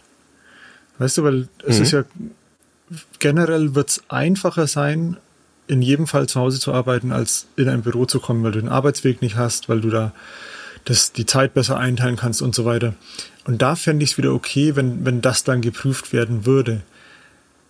Weißt 0.97 1.17
du, 1.17 1.23
weil 1.23 1.47
es 1.65 1.77
mhm. 1.77 1.83
ist 1.83 1.91
ja 1.91 2.03
generell 3.19 3.75
wird 3.75 3.89
es 3.89 4.03
einfacher 4.09 4.67
sein, 4.67 5.17
in 5.67 5.81
jedem 5.81 6.07
Fall 6.07 6.27
zu 6.27 6.39
Hause 6.39 6.59
zu 6.59 6.73
arbeiten, 6.73 7.11
als 7.11 7.47
in 7.55 7.69
ein 7.69 7.81
Büro 7.81 8.05
zu 8.05 8.19
kommen, 8.19 8.43
weil 8.43 8.51
du 8.51 8.61
den 8.61 8.69
Arbeitsweg 8.69 9.21
nicht 9.21 9.35
hast, 9.35 9.69
weil 9.69 9.81
du 9.81 9.89
da 9.89 10.13
das, 10.85 11.11
die 11.11 11.25
Zeit 11.25 11.53
besser 11.53 11.77
einteilen 11.77 12.15
kannst 12.15 12.41
und 12.41 12.53
so 12.53 12.65
weiter. 12.65 12.93
Und 13.45 13.61
da 13.61 13.75
fände 13.75 14.03
ich 14.03 14.11
es 14.11 14.17
wieder 14.17 14.33
okay, 14.33 14.75
wenn, 14.75 15.05
wenn 15.05 15.21
das 15.21 15.43
dann 15.43 15.61
geprüft 15.61 16.13
werden 16.13 16.45
würde. 16.45 16.81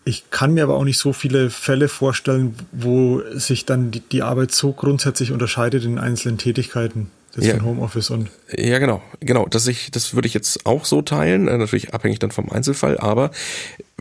Ich 0.08 0.30
kann 0.30 0.54
mir 0.54 0.64
aber 0.64 0.76
auch 0.76 0.84
nicht 0.84 1.00
so 1.00 1.14
viele 1.14 1.50
Fälle 1.50 1.88
vorstellen, 1.90 2.56
wo 2.72 3.22
sich 3.34 3.66
dann 3.66 3.90
die, 3.90 4.02
die 4.02 4.22
Arbeit 4.22 4.52
so 4.52 4.72
grundsätzlich 4.72 5.32
unterscheidet 5.32 5.84
in 5.84 5.98
einzelnen 5.98 6.38
Tätigkeiten. 6.38 7.10
Das 7.36 7.46
ja. 7.46 7.62
Homeoffice 7.62 8.12
und. 8.12 8.30
Ja, 8.56 8.80
genau, 8.80 9.02
genau. 9.20 9.46
Das, 9.48 9.68
ich, 9.68 9.92
das 9.92 10.14
würde 10.14 10.28
ich 10.28 10.34
jetzt 10.34 10.66
auch 10.66 10.86
so 10.86 11.02
teilen, 11.02 11.50
äh, 11.50 11.58
natürlich 11.58 11.94
abhängig 11.94 12.20
dann 12.20 12.32
vom 12.32 12.50
Einzelfall, 12.50 12.98
aber 12.98 13.32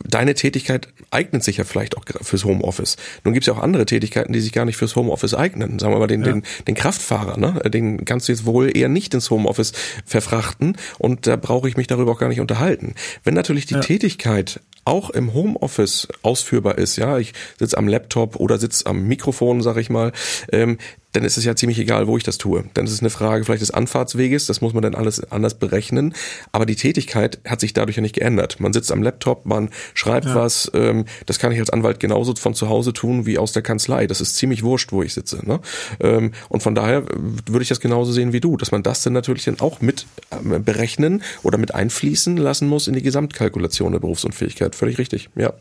deine 0.02 0.35
Tätigkeit 0.35 0.88
eignet 1.11 1.44
sich 1.44 1.59
ja 1.59 1.64
vielleicht 1.64 1.96
auch 1.96 2.04
fürs 2.22 2.44
Homeoffice. 2.44 2.96
Nun 3.22 3.33
gibt 3.33 3.44
es 3.44 3.46
ja 3.46 3.54
auch 3.54 3.62
andere 3.62 3.87
Tätigkeiten, 3.87 4.33
die 4.33 4.40
sich 4.40 4.52
gar 4.52 4.64
nicht 4.64 4.76
fürs 4.76 4.96
Homeoffice 4.96 5.35
eignen. 5.35 5.78
Sagen 5.78 5.94
wir 5.94 5.98
mal 5.98 6.07
den, 6.07 6.24
ja. 6.24 6.33
den, 6.33 6.42
den 6.66 6.74
Kraftfahrer, 6.74 7.38
ne? 7.38 7.61
den 7.70 8.04
kannst 8.04 8.28
du 8.28 8.33
jetzt 8.33 8.44
wohl 8.44 8.76
eher 8.76 8.88
nicht 8.88 9.14
ins 9.14 9.30
Homeoffice 9.30 9.72
verfrachten 10.04 10.76
und 10.98 11.26
da 11.26 11.37
brauche 11.37 11.68
ich 11.68 11.76
mich 11.76 11.87
darüber 11.87 12.12
auch 12.12 12.18
gar 12.18 12.28
nicht 12.28 12.40
unterhalten. 12.40 12.94
Wenn 13.22 13.35
natürlich 13.35 13.66
die 13.66 13.74
ja. 13.74 13.80
Tätigkeit 13.80 14.61
auch 14.85 15.11
im 15.11 15.33
Homeoffice 15.33 16.09
ausführbar 16.22 16.78
ist, 16.78 16.96
ja, 16.96 17.18
ich 17.18 17.33
sitze 17.59 17.78
am 17.78 17.88
Laptop 17.88 18.37
oder 18.37 18.59
sitze 18.59 18.87
am 18.87 19.07
Mikrofon, 19.07 19.62
sag 19.62 19.76
ich 19.76 19.88
mal, 19.90 20.12
ähm, 20.52 20.78
dann 21.14 21.24
ist 21.24 21.37
es 21.37 21.44
ja 21.44 21.54
ziemlich 21.54 21.78
egal, 21.78 22.07
wo 22.07 22.16
ich 22.16 22.24
das 22.24 22.38
tue. 22.38 22.64
Dann 22.74 22.87
ist 22.87 22.92
es 22.92 23.00
eine 23.00 23.11
Frage 23.11 23.44
vielleicht 23.44 23.62
des 23.62 23.70
Anfahrtsweges, 23.70 24.46
das 24.46 24.61
muss 24.61 24.74
man 24.74 24.83
dann 24.83 24.94
alles 24.94 25.22
anders 25.30 25.54
berechnen. 25.54 26.14
Aber 26.50 26.66
die 26.66 26.74
Tätigkeit 26.74 27.38
hat 27.46 27.61
sich 27.61 27.72
dadurch 27.72 27.96
ja 27.96 28.02
nicht 28.02 28.16
geändert. 28.16 28.59
Man 28.59 28.72
sitzt 28.72 28.90
am 28.90 29.02
Laptop, 29.02 29.46
man 29.46 29.70
schreibt 29.92 30.27
ja. 30.27 30.35
was, 30.35 30.70
ähm, 30.75 31.05
das 31.27 31.38
kann 31.38 31.53
ich 31.53 31.59
als 31.59 31.70
Anwalt 31.70 32.01
genauso 32.01 32.35
von 32.35 32.55
zu 32.55 32.68
Hause 32.68 32.92
tun 32.92 33.27
wie 33.27 33.38
aus 33.38 33.53
der 33.53 33.62
Kanzlei. 33.62 34.07
Das 34.07 34.20
ist 34.20 34.37
ziemlich 34.37 34.62
wurscht, 34.62 34.92
wo 34.92 35.03
ich 35.03 35.14
sitze. 35.14 35.47
Ne? 35.47 35.61
Ähm, 36.01 36.33
und 36.49 36.62
von 36.62 36.75
daher 36.75 37.05
würde 37.47 37.62
ich 37.62 37.68
das 37.68 37.81
genauso 37.81 38.12
sehen 38.12 38.33
wie 38.33 38.40
du, 38.40 38.57
dass 38.57 38.73
man 38.73 38.83
das 38.83 39.03
dann 39.03 39.12
natürlich 39.12 39.44
dann 39.44 39.61
auch 39.61 39.81
mit 39.81 40.07
äh, 40.31 40.59
berechnen 40.59 41.23
oder 41.42 41.59
mit 41.59 41.75
einfließen 41.75 42.37
lassen 42.37 42.68
muss 42.68 42.88
in 42.88 42.94
die 42.94 43.03
Gesamtkalkulation 43.03 43.92
der 43.92 44.01
Berufsunfähigkeit. 44.01 44.75
Völlig 44.75 44.99
richtig, 44.99 45.31
ja. 45.35 45.53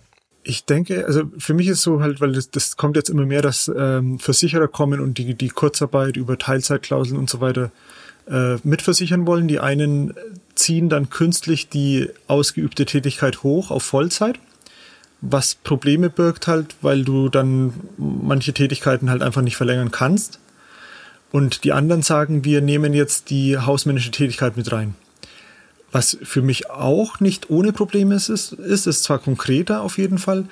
Ich 0.45 0.65
denke, 0.65 1.05
also 1.05 1.23
für 1.37 1.53
mich 1.53 1.69
ist 1.69 1.81
so 1.81 2.01
halt, 2.01 2.19
weil 2.19 2.33
das, 2.33 2.51
das 2.51 2.75
kommt 2.75 2.97
jetzt 2.97 3.09
immer 3.09 3.25
mehr, 3.25 3.41
dass 3.41 3.71
ähm, 3.75 4.19
Versicherer 4.19 4.67
kommen 4.67 4.99
und 4.99 5.17
die, 5.17 5.35
die 5.35 5.47
Kurzarbeit 5.47 6.17
über 6.17 6.37
Teilzeitklauseln 6.37 7.17
und 7.17 7.29
so 7.29 7.39
weiter 7.39 7.71
äh, 8.29 8.57
mitversichern 8.63 9.25
wollen. 9.25 9.47
Die 9.47 9.59
einen 9.59 10.13
ziehen 10.55 10.89
dann 10.89 11.09
künstlich 11.09 11.69
die 11.69 12.09
ausgeübte 12.27 12.85
Tätigkeit 12.85 13.43
hoch 13.43 13.71
auf 13.71 13.83
Vollzeit, 13.83 14.39
was 15.21 15.55
Probleme 15.55 16.09
birgt 16.09 16.47
halt, 16.47 16.75
weil 16.81 17.03
du 17.03 17.29
dann 17.29 17.73
manche 17.97 18.53
Tätigkeiten 18.53 19.09
halt 19.09 19.21
einfach 19.21 19.41
nicht 19.41 19.55
verlängern 19.55 19.91
kannst. 19.91 20.39
Und 21.31 21.63
die 21.63 21.71
anderen 21.71 22.03
sagen, 22.03 22.43
wir 22.45 22.61
nehmen 22.61 22.93
jetzt 22.93 23.29
die 23.29 23.57
hausmännische 23.57 24.11
Tätigkeit 24.11 24.55
mit 24.55 24.71
rein. 24.71 24.95
Was 25.91 26.17
für 26.21 26.41
mich 26.41 26.69
auch 26.69 27.19
nicht 27.19 27.49
ohne 27.49 27.73
Probleme 27.73 28.15
ist, 28.15 28.29
ist, 28.29 28.53
ist, 28.53 28.87
ist 28.87 29.03
zwar 29.03 29.19
konkreter 29.19 29.81
auf 29.81 29.97
jeden 29.97 30.17
Fall, 30.17 30.45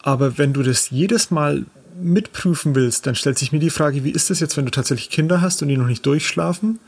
aber 0.00 0.38
wenn 0.38 0.52
du 0.52 0.62
das 0.62 0.90
jedes 0.90 1.30
Mal 1.30 1.66
mitprüfen 2.00 2.74
willst, 2.74 3.06
dann 3.06 3.14
stellt 3.14 3.38
sich 3.38 3.52
mir 3.52 3.58
die 3.58 3.70
Frage, 3.70 4.04
wie 4.04 4.10
ist 4.10 4.30
das 4.30 4.40
jetzt, 4.40 4.56
wenn 4.56 4.64
du 4.64 4.70
tatsächlich 4.70 5.10
Kinder 5.10 5.40
hast 5.40 5.62
und 5.62 5.68
die 5.68 5.76
noch 5.76 5.86
nicht 5.86 6.06
durchschlafen? 6.06 6.78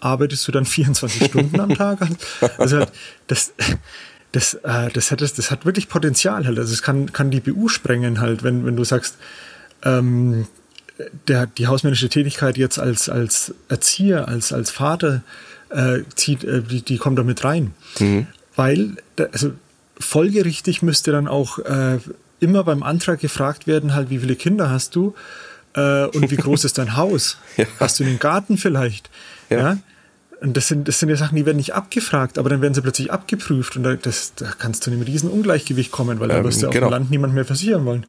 Arbeitest 0.00 0.46
du 0.48 0.52
dann 0.52 0.64
24 0.66 1.26
Stunden 1.26 1.60
am 1.60 1.74
Tag? 1.74 2.00
Also 2.58 2.78
halt, 2.78 2.92
das, 3.26 3.52
das, 4.32 4.54
äh, 4.54 4.90
das, 4.92 5.10
hat, 5.10 5.20
das, 5.20 5.34
das 5.34 5.50
hat 5.50 5.64
wirklich 5.64 5.88
Potenzial 5.88 6.46
halt. 6.46 6.58
Also 6.58 6.72
es 6.72 6.82
kann, 6.82 7.12
kann 7.12 7.30
die 7.30 7.40
BU 7.40 7.68
sprengen 7.68 8.20
halt, 8.20 8.42
wenn, 8.42 8.64
wenn 8.64 8.76
du 8.76 8.84
sagst, 8.84 9.16
ähm, 9.82 10.46
der, 11.28 11.46
die 11.46 11.66
hausmännische 11.66 12.08
Tätigkeit 12.08 12.58
jetzt 12.58 12.78
als, 12.78 13.08
als 13.08 13.54
Erzieher, 13.68 14.28
als, 14.28 14.52
als 14.52 14.70
Vater 14.70 15.22
äh, 15.70 16.00
zieht, 16.14 16.44
äh, 16.44 16.62
die, 16.62 16.82
die 16.82 16.98
kommt 16.98 17.18
da 17.18 17.22
mit 17.22 17.44
rein. 17.44 17.72
Mhm. 17.98 18.26
Weil, 18.56 18.96
also 19.32 19.52
folgerichtig 19.98 20.82
müsste 20.82 21.12
dann 21.12 21.28
auch 21.28 21.58
äh, 21.60 21.98
immer 22.40 22.64
beim 22.64 22.82
Antrag 22.82 23.20
gefragt 23.20 23.66
werden, 23.66 23.94
halt, 23.94 24.10
wie 24.10 24.18
viele 24.18 24.36
Kinder 24.36 24.70
hast 24.70 24.96
du 24.96 25.14
äh, 25.74 26.04
und 26.06 26.30
wie 26.30 26.36
groß 26.36 26.64
ist 26.66 26.78
dein 26.78 26.96
Haus? 26.96 27.38
Ja. 27.56 27.66
Hast 27.78 28.00
du 28.00 28.04
einen 28.04 28.18
Garten 28.18 28.58
vielleicht? 28.58 29.10
Ja. 29.50 29.58
ja? 29.58 29.78
Und 30.40 30.56
das 30.56 30.68
sind, 30.68 30.88
das 30.88 30.98
sind 30.98 31.10
ja 31.10 31.16
Sachen, 31.16 31.36
die 31.36 31.44
werden 31.44 31.58
nicht 31.58 31.74
abgefragt, 31.74 32.38
aber 32.38 32.48
dann 32.48 32.62
werden 32.62 32.72
sie 32.72 32.80
plötzlich 32.80 33.12
abgeprüft 33.12 33.76
und 33.76 33.82
da, 33.82 33.94
das, 33.94 34.34
da 34.34 34.46
kannst 34.58 34.86
du 34.86 34.90
in 34.90 34.96
einem 34.96 35.04
riesen 35.04 35.30
Ungleichgewicht 35.30 35.90
kommen, 35.90 36.18
weil 36.18 36.28
da 36.28 36.38
ähm, 36.38 36.44
wirst 36.44 36.62
du 36.62 36.70
genau. 36.70 36.86
auf 36.86 36.90
dem 36.90 36.92
Land 36.92 37.10
niemand 37.10 37.34
mehr 37.34 37.44
versichern 37.44 37.84
wollen. 37.84 38.06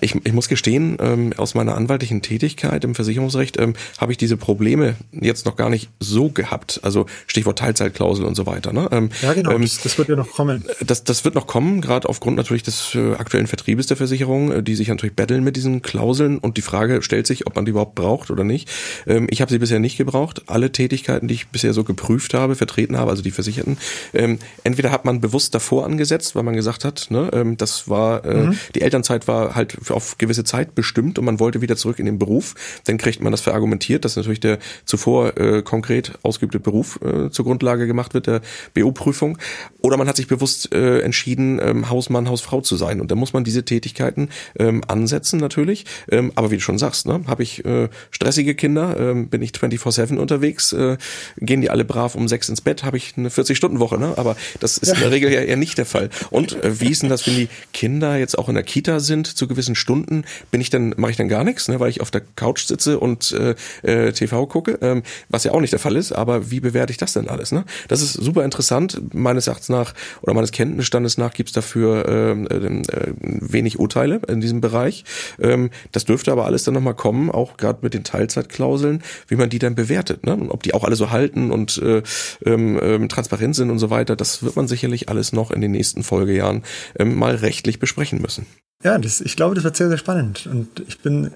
Ich, 0.00 0.14
ich 0.24 0.32
muss 0.32 0.48
gestehen, 0.48 0.96
ähm, 1.00 1.32
aus 1.36 1.54
meiner 1.54 1.76
anwaltlichen 1.76 2.22
Tätigkeit 2.22 2.84
im 2.84 2.94
Versicherungsrecht 2.94 3.58
ähm, 3.58 3.74
habe 3.98 4.12
ich 4.12 4.18
diese 4.18 4.36
Probleme 4.36 4.96
jetzt 5.12 5.46
noch 5.46 5.56
gar 5.56 5.70
nicht 5.70 5.90
so 6.00 6.28
gehabt. 6.28 6.80
Also 6.82 7.06
Stichwort 7.26 7.58
Teilzeitklausel 7.58 8.24
und 8.24 8.34
so 8.34 8.46
weiter. 8.46 8.72
Ne? 8.72 8.88
Ähm, 8.90 9.10
ja, 9.22 9.32
genau, 9.32 9.52
ähm, 9.52 9.62
das, 9.62 9.80
das, 9.82 9.98
wird 9.98 10.08
ja 10.08 10.16
noch 10.16 10.30
kommen. 10.30 10.64
Das, 10.84 11.04
das 11.04 11.24
wird 11.24 11.34
noch 11.34 11.46
kommen, 11.46 11.80
gerade 11.80 12.08
aufgrund 12.08 12.36
natürlich 12.36 12.62
des 12.62 12.94
äh, 12.94 13.14
aktuellen 13.14 13.46
Vertriebes 13.46 13.86
der 13.86 13.96
Versicherung, 13.96 14.52
äh, 14.52 14.62
die 14.62 14.74
sich 14.74 14.88
natürlich 14.88 15.16
betteln 15.16 15.44
mit 15.44 15.56
diesen 15.56 15.82
Klauseln 15.82 16.38
und 16.38 16.56
die 16.56 16.62
Frage 16.62 17.02
stellt 17.02 17.26
sich, 17.26 17.46
ob 17.46 17.56
man 17.56 17.64
die 17.64 17.70
überhaupt 17.70 17.94
braucht 17.94 18.30
oder 18.30 18.44
nicht. 18.44 18.68
Ähm, 19.06 19.26
ich 19.30 19.40
habe 19.40 19.50
sie 19.50 19.58
bisher 19.58 19.78
nicht 19.78 19.96
gebraucht. 19.96 20.42
Alle 20.46 20.72
Tätigkeiten, 20.72 21.28
die 21.28 21.34
ich 21.34 21.48
bisher 21.48 21.72
so 21.72 21.84
geprüft 21.84 22.34
habe, 22.34 22.54
vertreten 22.54 22.96
habe, 22.96 23.10
also 23.10 23.22
die 23.22 23.30
Versicherten, 23.30 23.78
ähm, 24.14 24.38
entweder 24.64 24.90
hat 24.90 25.04
man 25.04 25.20
bewusst 25.20 25.54
davor 25.54 25.84
angesetzt, 25.84 26.34
weil 26.34 26.42
man 26.42 26.54
gesagt 26.54 26.84
hat, 26.84 27.08
ne, 27.10 27.30
ähm, 27.32 27.56
das 27.56 27.88
war, 27.88 28.24
äh, 28.24 28.46
mhm. 28.46 28.58
die 28.74 28.82
Elternzeit 28.82 29.28
war 29.28 29.54
halt 29.60 29.90
auf 29.90 30.18
gewisse 30.18 30.44
Zeit 30.44 30.74
bestimmt 30.74 31.18
und 31.18 31.24
man 31.24 31.38
wollte 31.38 31.60
wieder 31.60 31.76
zurück 31.76 31.98
in 31.98 32.06
den 32.06 32.18
Beruf, 32.18 32.54
dann 32.86 32.98
kriegt 32.98 33.22
man 33.22 33.30
das 33.30 33.40
verargumentiert, 33.40 34.04
dass 34.04 34.16
natürlich 34.16 34.40
der 34.40 34.58
zuvor 34.84 35.36
äh, 35.36 35.62
konkret 35.62 36.12
ausgeübte 36.22 36.58
Beruf 36.58 36.98
äh, 37.02 37.30
zur 37.30 37.44
Grundlage 37.44 37.86
gemacht 37.86 38.14
wird, 38.14 38.26
der 38.26 38.40
BO-Prüfung. 38.74 39.38
Oder 39.80 39.96
man 39.96 40.08
hat 40.08 40.16
sich 40.16 40.26
bewusst 40.26 40.72
äh, 40.74 41.00
entschieden, 41.00 41.60
ähm, 41.62 41.90
Hausmann, 41.90 42.28
Hausfrau 42.28 42.60
zu 42.60 42.76
sein. 42.76 43.00
Und 43.00 43.10
dann 43.10 43.18
muss 43.18 43.32
man 43.32 43.44
diese 43.44 43.64
Tätigkeiten 43.64 44.28
ähm, 44.58 44.82
ansetzen 44.88 45.38
natürlich. 45.38 45.84
Ähm, 46.10 46.32
aber 46.34 46.50
wie 46.50 46.56
du 46.56 46.62
schon 46.62 46.78
sagst, 46.78 47.06
ne, 47.06 47.22
habe 47.26 47.42
ich 47.42 47.64
äh, 47.64 47.88
stressige 48.10 48.54
Kinder, 48.54 48.96
ähm, 48.98 49.28
bin 49.28 49.42
ich 49.42 49.52
24-7 49.52 50.16
unterwegs, 50.16 50.72
äh, 50.72 50.96
gehen 51.38 51.60
die 51.60 51.70
alle 51.70 51.84
brav 51.84 52.14
um 52.14 52.28
sechs 52.28 52.48
ins 52.48 52.60
Bett, 52.60 52.84
habe 52.84 52.96
ich 52.96 53.14
eine 53.16 53.28
40-Stunden-Woche. 53.28 53.98
Ne? 53.98 54.14
Aber 54.16 54.36
das 54.60 54.78
ist 54.78 54.92
in 54.92 55.00
der 55.00 55.10
Regel 55.10 55.32
ja 55.32 55.40
eher 55.40 55.56
nicht 55.56 55.78
der 55.78 55.86
Fall. 55.86 56.10
Und 56.30 56.62
äh, 56.62 56.80
wie 56.80 56.90
ist 56.90 57.02
denn 57.02 57.10
das, 57.10 57.26
wenn 57.26 57.34
die 57.34 57.48
Kinder 57.72 58.16
jetzt 58.16 58.38
auch 58.38 58.48
in 58.48 58.54
der 58.54 58.64
Kita 58.64 59.00
sind, 59.00 59.26
zu 59.40 59.48
gewissen 59.48 59.74
Stunden 59.74 60.24
bin 60.50 60.60
ich 60.60 60.68
dann, 60.68 60.94
mache 60.98 61.10
ich 61.10 61.16
dann 61.16 61.28
gar 61.28 61.44
nichts, 61.44 61.66
ne, 61.68 61.80
weil 61.80 61.88
ich 61.88 62.00
auf 62.00 62.10
der 62.10 62.20
Couch 62.36 62.66
sitze 62.66 63.00
und 63.00 63.32
äh, 63.32 63.54
äh, 63.82 64.12
TV 64.12 64.46
gucke, 64.46 64.78
ähm, 64.82 65.02
was 65.30 65.44
ja 65.44 65.52
auch 65.52 65.60
nicht 65.60 65.72
der 65.72 65.80
Fall 65.80 65.96
ist, 65.96 66.12
aber 66.12 66.50
wie 66.50 66.60
bewerte 66.60 66.92
ich 66.92 66.98
das 66.98 67.14
denn 67.14 67.28
alles? 67.28 67.52
Ne? 67.52 67.64
Das 67.88 68.02
ist 68.02 68.12
super 68.12 68.44
interessant. 68.44 69.00
Meines 69.14 69.46
Erachtens 69.46 69.70
nach 69.70 69.94
oder 70.20 70.34
meines 70.34 70.52
Kenntnisstandes 70.52 71.16
nach 71.16 71.32
gibt's 71.32 71.52
dafür 71.52 72.06
ähm, 72.06 72.46
äh, 72.48 72.56
äh, 72.56 73.14
wenig 73.22 73.78
Urteile 73.78 74.20
in 74.28 74.42
diesem 74.42 74.60
Bereich. 74.60 75.04
Ähm, 75.40 75.70
das 75.92 76.04
dürfte 76.04 76.30
aber 76.32 76.44
alles 76.44 76.64
dann 76.64 76.74
nochmal 76.74 76.94
kommen, 76.94 77.30
auch 77.30 77.56
gerade 77.56 77.78
mit 77.80 77.94
den 77.94 78.04
Teilzeitklauseln, 78.04 79.02
wie 79.26 79.36
man 79.36 79.48
die 79.48 79.58
dann 79.58 79.74
bewertet. 79.74 80.26
Ne? 80.26 80.34
Und 80.34 80.50
ob 80.50 80.62
die 80.62 80.74
auch 80.74 80.84
alle 80.84 80.96
so 80.96 81.10
halten 81.10 81.50
und 81.50 81.78
äh, 81.78 82.02
ähm, 82.44 82.78
ähm, 82.82 83.08
transparent 83.08 83.56
sind 83.56 83.70
und 83.70 83.78
so 83.78 83.88
weiter, 83.88 84.16
das 84.16 84.42
wird 84.42 84.56
man 84.56 84.68
sicherlich 84.68 85.08
alles 85.08 85.32
noch 85.32 85.50
in 85.50 85.62
den 85.62 85.70
nächsten 85.70 86.02
Folgejahren 86.02 86.62
ähm, 86.98 87.16
mal 87.16 87.36
rechtlich 87.36 87.78
besprechen 87.78 88.20
müssen. 88.20 88.44
Ja, 88.82 88.96
das, 88.96 89.20
ich 89.20 89.36
glaube, 89.36 89.54
das 89.54 89.64
wird 89.64 89.76
sehr, 89.76 89.88
sehr 89.88 89.98
spannend 89.98 90.48
und 90.50 90.80
ich 90.88 91.00
bin 91.00 91.26
äh, 91.26 91.30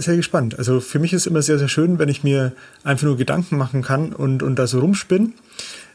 sehr 0.00 0.16
gespannt. 0.16 0.58
Also 0.58 0.80
für 0.80 0.98
mich 0.98 1.12
ist 1.12 1.28
immer 1.28 1.42
sehr, 1.42 1.58
sehr 1.58 1.68
schön, 1.68 2.00
wenn 2.00 2.08
ich 2.08 2.24
mir 2.24 2.52
einfach 2.82 3.04
nur 3.04 3.16
Gedanken 3.16 3.56
machen 3.56 3.82
kann 3.82 4.12
und, 4.12 4.42
und 4.42 4.56
da 4.56 4.66
so 4.66 4.80
rumspinne 4.80 5.30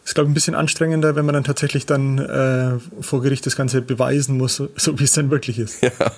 ist, 0.05 0.15
glaube 0.15 0.27
ich, 0.27 0.31
ein 0.31 0.33
bisschen 0.33 0.55
anstrengender, 0.55 1.15
wenn 1.15 1.25
man 1.25 1.33
dann 1.33 1.43
tatsächlich 1.43 1.85
dann 1.85 2.19
äh, 2.19 3.01
vor 3.01 3.21
Gericht 3.21 3.45
das 3.45 3.55
Ganze 3.55 3.81
beweisen 3.81 4.37
muss, 4.37 4.61
so 4.75 4.99
wie 4.99 5.03
es 5.03 5.13
dann 5.13 5.31
wirklich 5.31 5.59
ist. 5.59 5.81
Ja, 5.93 6.11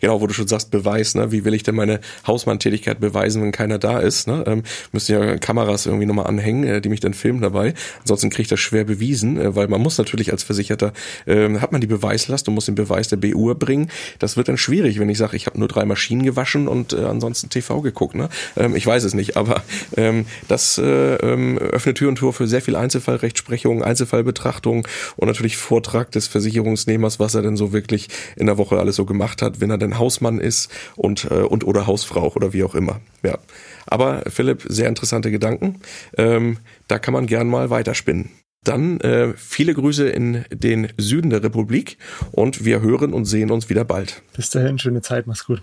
genau, 0.00 0.20
wo 0.20 0.26
du 0.26 0.34
schon 0.34 0.48
sagst, 0.48 0.70
Beweis, 0.70 1.14
ne? 1.14 1.32
Wie 1.32 1.44
will 1.44 1.54
ich 1.54 1.62
denn 1.62 1.74
meine 1.74 2.00
Hausmanntätigkeit 2.26 3.00
beweisen, 3.00 3.42
wenn 3.42 3.52
keiner 3.52 3.78
da 3.78 3.98
ist? 3.98 4.26
Ne? 4.26 4.44
Ähm, 4.46 4.62
müssen 4.92 5.12
ja 5.12 5.36
Kameras 5.38 5.86
irgendwie 5.86 6.06
nochmal 6.06 6.26
anhängen, 6.26 6.64
äh, 6.64 6.80
die 6.80 6.88
mich 6.88 7.00
dann 7.00 7.14
filmen 7.14 7.40
dabei. 7.40 7.74
Ansonsten 8.00 8.30
kriege 8.30 8.42
ich 8.42 8.48
das 8.48 8.60
schwer 8.60 8.84
bewiesen, 8.84 9.40
äh, 9.40 9.56
weil 9.56 9.68
man 9.68 9.80
muss 9.80 9.98
natürlich 9.98 10.32
als 10.32 10.42
Versicherter, 10.42 10.92
äh, 11.26 11.48
hat 11.58 11.72
man 11.72 11.80
die 11.80 11.86
Beweislast 11.86 12.48
und 12.48 12.54
muss 12.54 12.66
den 12.66 12.74
Beweis 12.74 13.08
der 13.08 13.16
BU 13.16 13.48
erbringen. 13.48 13.90
Das 14.18 14.36
wird 14.36 14.48
dann 14.48 14.58
schwierig, 14.58 14.98
wenn 14.98 15.08
ich 15.08 15.18
sage, 15.18 15.36
ich 15.36 15.46
habe 15.46 15.58
nur 15.58 15.68
drei 15.68 15.84
Maschinen 15.84 16.22
gewaschen 16.22 16.68
und 16.68 16.92
äh, 16.92 17.04
ansonsten 17.04 17.48
TV 17.48 17.80
geguckt. 17.80 18.14
Ne? 18.14 18.28
Ähm, 18.56 18.76
ich 18.76 18.86
weiß 18.86 19.04
es 19.04 19.14
nicht, 19.14 19.36
aber 19.36 19.62
ähm, 19.96 20.26
das 20.48 20.78
äh, 20.78 21.14
ähm, 21.16 21.58
öffnet 21.58 21.98
Tür 21.98 22.08
und 22.08 22.16
Tor 22.16 22.32
für 22.32 22.46
sehr 22.46 22.62
viel 22.62 22.76
Einzelfallrecht 22.76 23.31
Rechtsprechung, 23.32 23.82
Einzelfallbetrachtung 23.82 24.86
und 25.16 25.26
natürlich 25.26 25.56
Vortrag 25.56 26.10
des 26.10 26.26
Versicherungsnehmers, 26.28 27.18
was 27.18 27.34
er 27.34 27.40
denn 27.40 27.56
so 27.56 27.72
wirklich 27.72 28.08
in 28.36 28.44
der 28.44 28.58
Woche 28.58 28.78
alles 28.78 28.96
so 28.96 29.06
gemacht 29.06 29.40
hat, 29.40 29.60
wenn 29.60 29.70
er 29.70 29.78
denn 29.78 29.98
Hausmann 29.98 30.38
ist 30.38 30.70
und, 30.96 31.24
äh, 31.30 31.36
und 31.36 31.64
oder 31.64 31.86
Hausfrau 31.86 32.30
oder 32.34 32.52
wie 32.52 32.62
auch 32.62 32.74
immer. 32.74 33.00
Ja. 33.22 33.38
Aber 33.86 34.22
Philipp, 34.28 34.64
sehr 34.68 34.88
interessante 34.88 35.30
Gedanken. 35.30 35.80
Ähm, 36.18 36.58
da 36.88 36.98
kann 36.98 37.14
man 37.14 37.26
gern 37.26 37.48
mal 37.48 37.70
weiterspinnen. 37.70 38.28
Dann 38.64 39.00
äh, 39.00 39.32
viele 39.34 39.72
Grüße 39.72 40.08
in 40.08 40.44
den 40.52 40.92
Süden 40.98 41.30
der 41.30 41.42
Republik 41.42 41.96
und 42.32 42.66
wir 42.66 42.82
hören 42.82 43.14
und 43.14 43.24
sehen 43.24 43.50
uns 43.50 43.70
wieder 43.70 43.84
bald. 43.84 44.22
Bis 44.36 44.50
dahin, 44.50 44.78
schöne 44.78 45.00
Zeit, 45.00 45.26
mach's 45.26 45.46
gut. 45.46 45.62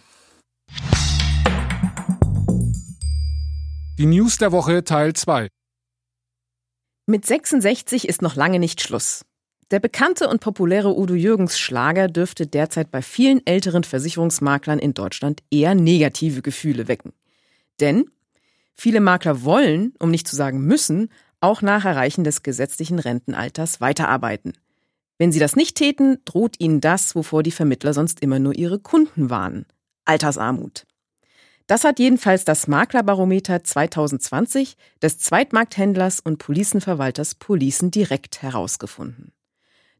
Die 3.99 4.05
News 4.05 4.38
der 4.38 4.51
Woche 4.51 4.84
Teil 4.84 5.13
2. 5.13 5.49
Mit 7.10 7.26
66 7.26 8.08
ist 8.08 8.22
noch 8.22 8.36
lange 8.36 8.60
nicht 8.60 8.82
Schluss. 8.82 9.26
Der 9.72 9.80
bekannte 9.80 10.30
und 10.30 10.41
populäre 10.41 10.95
Udo 10.95 11.15
Jürgens 11.15 11.58
Schlager 11.58 12.08
dürfte 12.08 12.45
derzeit 12.45 12.91
bei 12.91 13.02
vielen 13.02 13.43
älteren 13.48 13.84
Versicherungsmaklern 13.84 14.78
in 14.78 14.93
Deutschland 14.93 15.41
eher 15.50 15.74
negative 15.74 16.43
Gefühle 16.43 16.88
wecken. 16.88 17.13
Denn 17.80 18.06
viele 18.76 19.00
Makler 19.00 19.43
wollen, 19.43 19.95
um 19.98 20.12
nicht 20.12 20.28
zu 20.28 20.36
sagen 20.36 20.60
müssen, 20.60 21.10
auch 21.39 21.63
nach 21.63 21.84
Erreichen 21.84 22.24
des 22.24 22.43
gesetzlichen 22.43 23.00
Rentenalters 23.00 23.82
weiterarbeiten. 23.82 24.54
Wenn 25.17 25.32
sie 25.32 25.39
das 25.39 25.56
nicht 25.56 25.78
täten, 25.78 26.19
droht 26.26 26.60
ihnen 26.60 26.80
das, 26.80 27.15
wovor 27.15 27.41
die 27.41 27.50
Vermittler 27.50 27.95
sonst 27.95 28.19
immer 28.22 28.38
nur 28.38 28.54
ihre 28.54 28.78
Kunden 28.78 29.32
warnen. 29.32 29.65
Altersarmut. 30.06 30.86
Das 31.69 31.84
hat 31.84 31.99
jedenfalls 31.99 32.45
das 32.45 32.67
Maklerbarometer 32.67 33.63
2020 33.63 34.75
des 35.03 35.19
Zweitmarkthändlers 35.19 36.19
und 36.19 36.39
Policenverwalters 36.39 37.36
Policen 37.36 37.91
direkt 37.91 38.41
herausgefunden. 38.41 39.34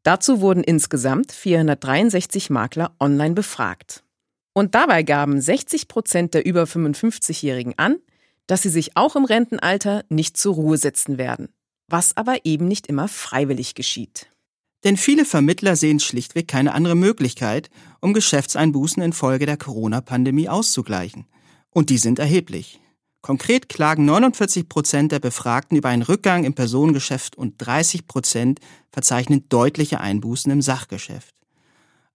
Dazu 0.02 0.42
wurden 0.42 0.64
insgesamt 0.64 1.32
463 1.32 2.50
Makler 2.50 2.96
online 3.00 3.36
befragt. 3.36 4.04
Und 4.54 4.74
dabei 4.74 5.04
gaben 5.04 5.40
60 5.40 5.88
Prozent 5.88 6.34
der 6.34 6.44
über 6.44 6.64
55-Jährigen 6.64 7.76
an, 7.78 7.98
dass 8.48 8.64
sie 8.64 8.70
sich 8.70 8.98
auch 8.98 9.16
im 9.16 9.26
Rentenalter 9.26 10.06
nicht 10.10 10.38
zur 10.38 10.56
Ruhe 10.56 10.78
setzen 10.78 11.20
werden, 11.20 11.50
was 11.88 12.18
aber 12.18 12.46
eben 12.46 12.68
nicht 12.68 12.88
immer 12.88 13.08
freiwillig 13.08 13.76
geschieht. 13.76 14.26
Denn 14.86 14.98
viele 14.98 15.24
Vermittler 15.24 15.76
sehen 15.76 16.00
schlichtweg 16.00 16.48
keine 16.48 16.74
andere 16.74 16.96
Möglichkeit, 16.96 17.70
um 18.02 18.16
Geschäftseinbußen 18.16 19.04
infolge 19.04 19.46
der 19.46 19.58
Corona-Pandemie 19.58 20.50
auszugleichen. 20.50 21.28
Und 21.72 21.90
die 21.90 21.98
sind 21.98 22.20
erheblich. 22.20 22.80
Konkret 23.22 23.68
klagen 23.68 24.06
49 24.06 24.70
Prozent 24.70 25.12
der 25.12 25.20
Befragten 25.20 25.78
über 25.78 25.90
einen 25.90 26.04
Rückgang 26.04 26.46
im 26.46 26.54
Personengeschäft 26.54 27.36
und 27.38 27.56
30 27.58 28.08
Prozent 28.08 28.60
verzeichnen 28.92 29.46
deutliche 29.50 30.00
Einbußen 30.00 30.52
im 30.52 30.62
Sachgeschäft. 30.62 31.36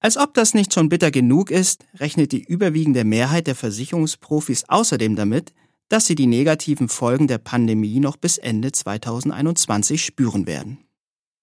Als 0.00 0.16
ob 0.16 0.34
das 0.34 0.55
nicht 0.55 0.74
schon 0.74 0.88
bitter 0.88 1.11
genug 1.11 1.50
ist, 1.50 1.84
rechnet 1.98 2.32
die 2.32 2.42
überwiegende 2.42 3.05
Mehrheit 3.05 3.46
der 3.46 3.55
Versicherungsprofis 3.55 4.64
außerdem 4.68 5.16
damit, 5.16 5.52
dass 5.88 6.07
sie 6.07 6.14
die 6.14 6.26
negativen 6.26 6.88
Folgen 6.88 7.26
der 7.26 7.38
Pandemie 7.38 8.00
noch 8.00 8.16
bis 8.16 8.38
Ende 8.38 8.72
2021 8.72 10.05
spüren 10.05 10.46
werden. 10.46 10.78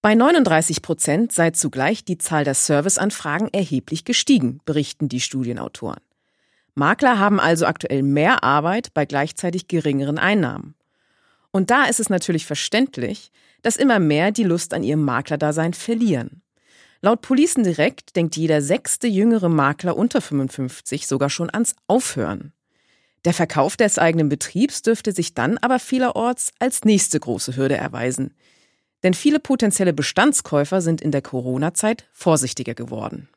Bei 0.00 0.14
39 0.16 0.82
Prozent 0.82 1.32
sei 1.32 1.52
zugleich 1.52 2.04
die 2.04 2.18
Zahl 2.18 2.42
der 2.44 2.54
Serviceanfragen 2.54 3.48
erheblich 3.52 4.04
gestiegen, 4.04 4.60
berichten 4.64 5.08
die 5.08 5.20
Studienautoren. 5.20 6.00
Makler 6.74 7.18
haben 7.18 7.38
also 7.38 7.66
aktuell 7.66 8.02
mehr 8.02 8.42
Arbeit 8.42 8.94
bei 8.94 9.04
gleichzeitig 9.04 9.68
geringeren 9.68 10.18
Einnahmen. 10.18 10.74
Und 11.50 11.70
da 11.70 11.84
ist 11.84 12.00
es 12.00 12.08
natürlich 12.08 12.46
verständlich, 12.46 13.30
dass 13.60 13.76
immer 13.76 13.98
mehr 13.98 14.32
die 14.32 14.44
Lust 14.44 14.72
an 14.74 14.82
ihrem 14.82 15.04
Maklerdasein 15.04 15.74
verlieren. 15.74 16.42
Laut 17.02 17.20
Policen 17.20 17.64
Direkt 17.64 18.16
denkt 18.16 18.36
jeder 18.36 18.62
sechste 18.62 19.06
jüngere 19.06 19.48
Makler 19.48 19.96
unter 19.96 20.20
55 20.20 21.06
sogar 21.06 21.30
schon 21.30 21.50
ans 21.50 21.74
Aufhören. 21.88 22.52
Der 23.24 23.34
Verkauf 23.34 23.76
des 23.76 23.98
eigenen 23.98 24.28
Betriebs 24.28 24.82
dürfte 24.82 25.12
sich 25.12 25.34
dann 25.34 25.58
aber 25.58 25.78
vielerorts 25.78 26.52
als 26.58 26.84
nächste 26.84 27.20
große 27.20 27.56
Hürde 27.56 27.76
erweisen. 27.76 28.34
Denn 29.02 29.14
viele 29.14 29.40
potenzielle 29.40 29.92
Bestandskäufer 29.92 30.80
sind 30.80 31.00
in 31.00 31.10
der 31.10 31.22
Corona-Zeit 31.22 32.08
vorsichtiger 32.12 32.74
geworden. 32.74 33.28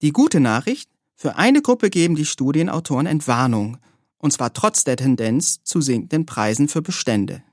Die 0.00 0.12
gute 0.12 0.40
Nachricht, 0.40 0.90
für 1.22 1.36
eine 1.36 1.62
Gruppe 1.62 1.88
geben 1.88 2.16
die 2.16 2.24
Studienautoren 2.24 3.06
Entwarnung, 3.06 3.78
und 4.18 4.32
zwar 4.32 4.52
trotz 4.54 4.82
der 4.82 4.96
Tendenz 4.96 5.62
zu 5.62 5.80
sinkenden 5.80 6.26
Preisen 6.26 6.66
für 6.66 6.82
Bestände. 6.82 7.44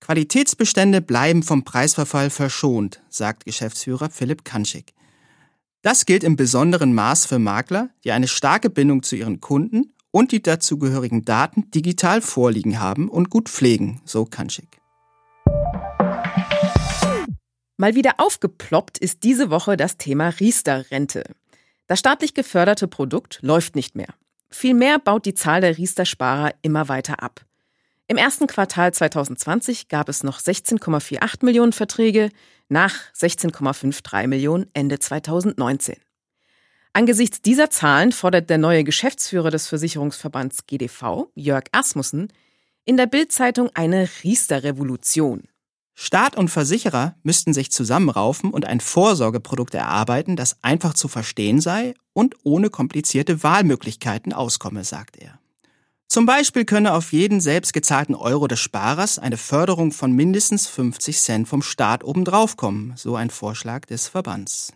Qualitätsbestände 0.00 1.00
bleiben 1.00 1.42
vom 1.42 1.64
Preisverfall 1.64 2.28
verschont, 2.28 3.00
sagt 3.08 3.46
Geschäftsführer 3.46 4.10
Philipp 4.10 4.44
Kanschik. 4.44 4.92
Das 5.80 6.04
gilt 6.04 6.22
im 6.22 6.36
besonderen 6.36 6.92
Maß 6.92 7.24
für 7.24 7.38
Makler, 7.38 7.88
die 8.04 8.12
eine 8.12 8.28
starke 8.28 8.68
Bindung 8.68 9.02
zu 9.02 9.16
ihren 9.16 9.40
Kunden 9.40 9.94
und 10.10 10.30
die 10.30 10.42
dazugehörigen 10.42 11.24
Daten 11.24 11.70
digital 11.70 12.20
vorliegen 12.20 12.80
haben 12.80 13.08
und 13.08 13.30
gut 13.30 13.48
pflegen, 13.48 14.02
so 14.04 14.26
Kanschik. 14.26 14.78
Mal 17.78 17.94
wieder 17.94 18.16
aufgeploppt 18.18 18.98
ist 18.98 19.22
diese 19.22 19.48
Woche 19.48 19.78
das 19.78 19.96
Thema 19.96 20.28
Riester-Rente. 20.28 21.24
Das 21.90 21.98
staatlich 21.98 22.34
geförderte 22.34 22.86
Produkt 22.86 23.40
läuft 23.42 23.74
nicht 23.74 23.96
mehr. 23.96 24.14
Vielmehr 24.48 25.00
baut 25.00 25.26
die 25.26 25.34
Zahl 25.34 25.60
der 25.60 25.76
Riester-Sparer 25.76 26.54
immer 26.62 26.88
weiter 26.88 27.20
ab. 27.20 27.44
Im 28.06 28.16
ersten 28.16 28.46
Quartal 28.46 28.94
2020 28.94 29.88
gab 29.88 30.08
es 30.08 30.22
noch 30.22 30.38
16,48 30.38 31.44
Millionen 31.44 31.72
Verträge 31.72 32.30
nach 32.68 32.94
16,53 33.18 34.28
Millionen 34.28 34.70
Ende 34.72 35.00
2019. 35.00 35.96
Angesichts 36.92 37.42
dieser 37.42 37.70
Zahlen 37.70 38.12
fordert 38.12 38.50
der 38.50 38.58
neue 38.58 38.84
Geschäftsführer 38.84 39.50
des 39.50 39.66
Versicherungsverbands 39.66 40.68
GDV, 40.68 41.32
Jörg 41.34 41.64
Asmussen, 41.72 42.32
in 42.84 42.98
der 42.98 43.06
Bildzeitung 43.06 43.68
eine 43.74 44.08
Riester-Revolution. 44.22 45.48
Staat 45.94 46.36
und 46.36 46.48
Versicherer 46.48 47.14
müssten 47.22 47.52
sich 47.52 47.70
zusammenraufen 47.70 48.50
und 48.50 48.64
ein 48.64 48.80
Vorsorgeprodukt 48.80 49.74
erarbeiten, 49.74 50.36
das 50.36 50.56
einfach 50.62 50.94
zu 50.94 51.08
verstehen 51.08 51.60
sei 51.60 51.94
und 52.12 52.36
ohne 52.42 52.70
komplizierte 52.70 53.42
Wahlmöglichkeiten 53.42 54.32
auskomme, 54.32 54.84
sagt 54.84 55.16
er. 55.16 55.38
Zum 56.08 56.26
Beispiel 56.26 56.64
könne 56.64 56.94
auf 56.94 57.12
jeden 57.12 57.40
selbst 57.40 57.72
gezahlten 57.72 58.16
Euro 58.16 58.48
des 58.48 58.58
Sparers 58.58 59.18
eine 59.18 59.36
Förderung 59.36 59.92
von 59.92 60.10
mindestens 60.10 60.66
50 60.66 61.20
Cent 61.20 61.48
vom 61.48 61.62
Staat 61.62 62.02
obendrauf 62.02 62.56
kommen, 62.56 62.94
so 62.96 63.14
ein 63.14 63.30
Vorschlag 63.30 63.86
des 63.86 64.08
Verbands. 64.08 64.72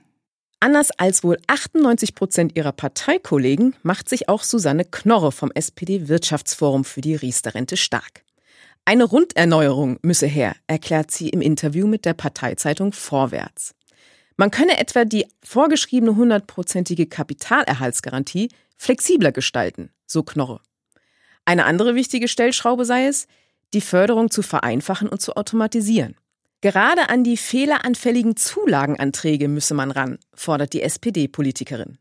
Anders 0.61 0.91
als 0.93 1.25
wohl 1.25 1.39
98 1.47 2.15
Prozent 2.15 2.57
ihrer 2.57 2.73
Parteikollegen 2.73 3.75
macht 3.83 4.09
sich 4.09 4.29
auch 4.29 4.43
Susanne 4.43 4.85
Knorre 4.85 5.33
vom 5.33 5.51
SPD-Wirtschaftsforum 5.51 6.85
für 6.85 7.01
die 7.01 7.17
Riester-Rente 7.17 7.77
stark. 7.77 8.24
Eine 8.87 9.05
Runderneuerung 9.05 9.99
müsse 10.03 10.27
her, 10.27 10.57
erklärt 10.67 11.11
sie 11.11 11.31
im 11.31 11.41
Interview 11.41 11.87
mit 11.87 12.05
der 12.05 12.13
Parteizeitung 12.13 12.93
Vorwärts. 12.93 13.75
Man 14.37 14.51
könne 14.51 14.79
etwa 14.79 15.07
die 15.07 15.27
vorgeschriebene 15.43 16.17
hundertprozentige 16.17 17.07
Kapitalerhaltsgarantie 17.07 18.51
flexibler 18.77 19.33
gestalten, 19.33 19.91
so 20.07 20.23
Knorre. 20.23 20.61
Eine 21.47 21.65
andere 21.65 21.95
wichtige 21.95 22.29
Stellschraube 22.29 22.85
sei 22.85 23.07
es, 23.07 23.27
die 23.73 23.81
Förderung 23.81 24.31
zu 24.31 24.43
vereinfachen 24.43 25.09
und 25.09 25.23
zu 25.23 25.35
automatisieren. 25.35 26.17
Gerade 26.61 27.09
an 27.09 27.25
die 27.25 27.37
fehleranfälligen 27.37 28.37
Zulagenanträge 28.37 29.49
müsse 29.49 29.75
man 29.75 29.91
ran, 29.91 30.19
fordert 30.35 30.73
die 30.73 30.83
SPD-Politikerin. 30.83 31.99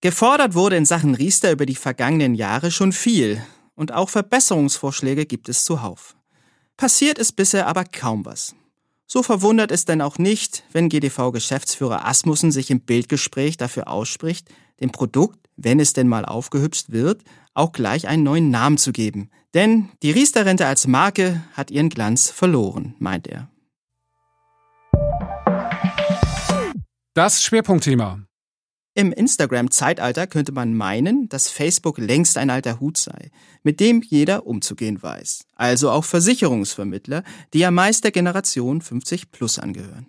Gefordert 0.00 0.54
wurde 0.54 0.76
in 0.76 0.84
Sachen 0.84 1.14
Riester 1.14 1.52
über 1.52 1.66
die 1.66 1.76
vergangenen 1.76 2.34
Jahre 2.34 2.70
schon 2.70 2.92
viel 2.92 3.42
und 3.74 3.92
auch 3.92 4.08
Verbesserungsvorschläge 4.08 5.26
gibt 5.26 5.48
es 5.48 5.64
zuhauf. 5.64 6.16
Passiert 6.76 7.18
ist 7.18 7.32
bisher 7.32 7.66
aber 7.66 7.84
kaum 7.84 8.24
was. 8.24 8.54
So 9.06 9.22
verwundert 9.22 9.70
es 9.70 9.84
denn 9.84 10.00
auch 10.00 10.18
nicht, 10.18 10.64
wenn 10.72 10.88
GDV-Geschäftsführer 10.88 12.06
Asmussen 12.06 12.50
sich 12.50 12.70
im 12.70 12.80
Bildgespräch 12.80 13.56
dafür 13.56 13.88
ausspricht, 13.88 14.48
dem 14.80 14.90
Produkt, 14.90 15.38
wenn 15.56 15.80
es 15.80 15.92
denn 15.92 16.08
mal 16.08 16.24
aufgehübscht 16.24 16.90
wird, 16.90 17.22
auch 17.54 17.72
gleich 17.72 18.08
einen 18.08 18.22
neuen 18.22 18.50
Namen 18.50 18.78
zu 18.78 18.92
geben. 18.92 19.30
Denn 19.54 19.90
die 20.02 20.12
Riester-Rente 20.12 20.66
als 20.66 20.86
Marke 20.86 21.44
hat 21.52 21.70
ihren 21.70 21.90
Glanz 21.90 22.30
verloren, 22.30 22.94
meint 22.98 23.26
er. 23.26 23.50
Das 27.14 27.42
Schwerpunktthema. 27.42 28.22
Im 28.94 29.10
Instagram-Zeitalter 29.10 30.26
könnte 30.26 30.52
man 30.52 30.74
meinen, 30.74 31.26
dass 31.30 31.48
Facebook 31.48 31.96
längst 31.96 32.36
ein 32.36 32.50
alter 32.50 32.78
Hut 32.78 32.98
sei, 32.98 33.30
mit 33.62 33.80
dem 33.80 34.02
jeder 34.02 34.46
umzugehen 34.46 35.02
weiß. 35.02 35.46
Also 35.54 35.90
auch 35.90 36.04
Versicherungsvermittler, 36.04 37.22
die 37.54 37.60
ja 37.60 37.70
meist 37.70 38.04
der 38.04 38.10
Generation 38.10 38.82
50 38.82 39.30
plus 39.30 39.58
angehören. 39.58 40.06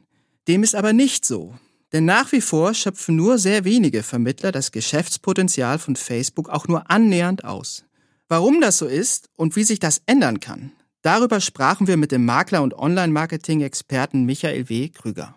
Dem 0.49 0.63
ist 0.63 0.75
aber 0.75 0.91
nicht 0.91 1.23
so. 1.23 1.55
Denn 1.93 2.03
nach 2.03 2.33
wie 2.33 2.41
vor 2.41 2.73
schöpfen 2.73 3.15
nur 3.15 3.37
sehr 3.37 3.63
wenige 3.63 4.03
Vermittler 4.03 4.51
das 4.51 4.73
Geschäftspotenzial 4.73 5.79
von 5.79 5.95
Facebook 5.95 6.49
auch 6.49 6.67
nur 6.67 6.91
annähernd 6.91 7.45
aus. 7.45 7.85
Warum 8.27 8.59
das 8.59 8.79
so 8.79 8.87
ist 8.87 9.29
und 9.35 9.55
wie 9.55 9.63
sich 9.63 9.79
das 9.79 10.01
ändern 10.07 10.41
kann, 10.41 10.73
darüber 11.03 11.39
sprachen 11.39 11.87
wir 11.87 11.95
mit 11.95 12.11
dem 12.11 12.25
Makler 12.25 12.63
und 12.63 12.73
Online-Marketing-Experten 12.73 14.25
Michael 14.25 14.67
W. 14.67 14.89
Krüger. 14.89 15.35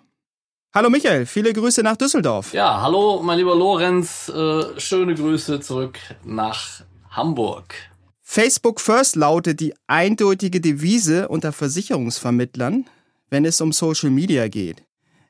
Hallo 0.75 0.91
Michael, 0.91 1.25
viele 1.27 1.53
Grüße 1.53 1.83
nach 1.83 1.97
Düsseldorf. 1.97 2.53
Ja, 2.53 2.83
hallo 2.83 3.23
mein 3.23 3.39
lieber 3.39 3.57
Lorenz, 3.57 4.29
äh, 4.29 4.79
schöne 4.79 5.15
Grüße 5.15 5.61
zurück 5.61 5.99
nach 6.25 6.83
Hamburg. 7.11 7.75
Facebook 8.21 8.81
First 8.81 9.17
lautet 9.17 9.61
die 9.61 9.73
eindeutige 9.87 10.61
Devise 10.61 11.29
unter 11.29 11.53
Versicherungsvermittlern, 11.53 12.85
wenn 13.31 13.45
es 13.45 13.61
um 13.61 13.73
Social 13.73 14.11
Media 14.11 14.49
geht. 14.49 14.83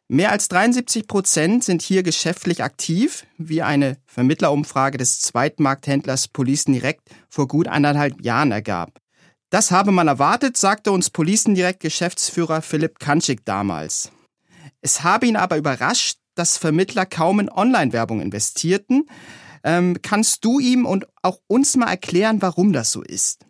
Mehr 0.08 0.30
als 0.30 0.48
73 0.48 1.06
Prozent 1.06 1.64
sind 1.64 1.82
hier 1.82 2.02
geschäftlich 2.02 2.62
aktiv, 2.62 3.26
wie 3.38 3.62
eine 3.62 3.96
Vermittlerumfrage 4.06 4.98
des 4.98 5.20
Zweitmarkthändlers 5.20 6.28
Policen 6.28 6.74
Direct 6.74 7.02
vor 7.28 7.48
gut 7.48 7.68
anderthalb 7.68 8.20
Jahren 8.24 8.52
ergab. 8.52 8.98
Das 9.50 9.70
habe 9.70 9.92
man 9.92 10.08
erwartet, 10.08 10.56
sagte 10.56 10.90
uns 10.92 11.10
Policen 11.10 11.54
Direct 11.54 11.80
Geschäftsführer 11.80 12.62
Philipp 12.62 12.98
Kanschik 12.98 13.44
damals. 13.44 14.10
Es 14.86 15.02
habe 15.02 15.26
ihn 15.26 15.34
aber 15.34 15.56
überrascht, 15.56 16.20
dass 16.36 16.58
Vermittler 16.58 17.06
kaum 17.06 17.40
in 17.40 17.50
Online-Werbung 17.50 18.20
investierten. 18.20 19.08
Ähm, 19.64 19.96
kannst 20.00 20.44
du 20.44 20.60
ihm 20.60 20.86
und 20.86 21.08
auch 21.22 21.40
uns 21.48 21.76
mal 21.76 21.88
erklären, 21.88 22.40
warum 22.40 22.72
das 22.72 22.92
so 22.92 23.02
ist? 23.02 23.46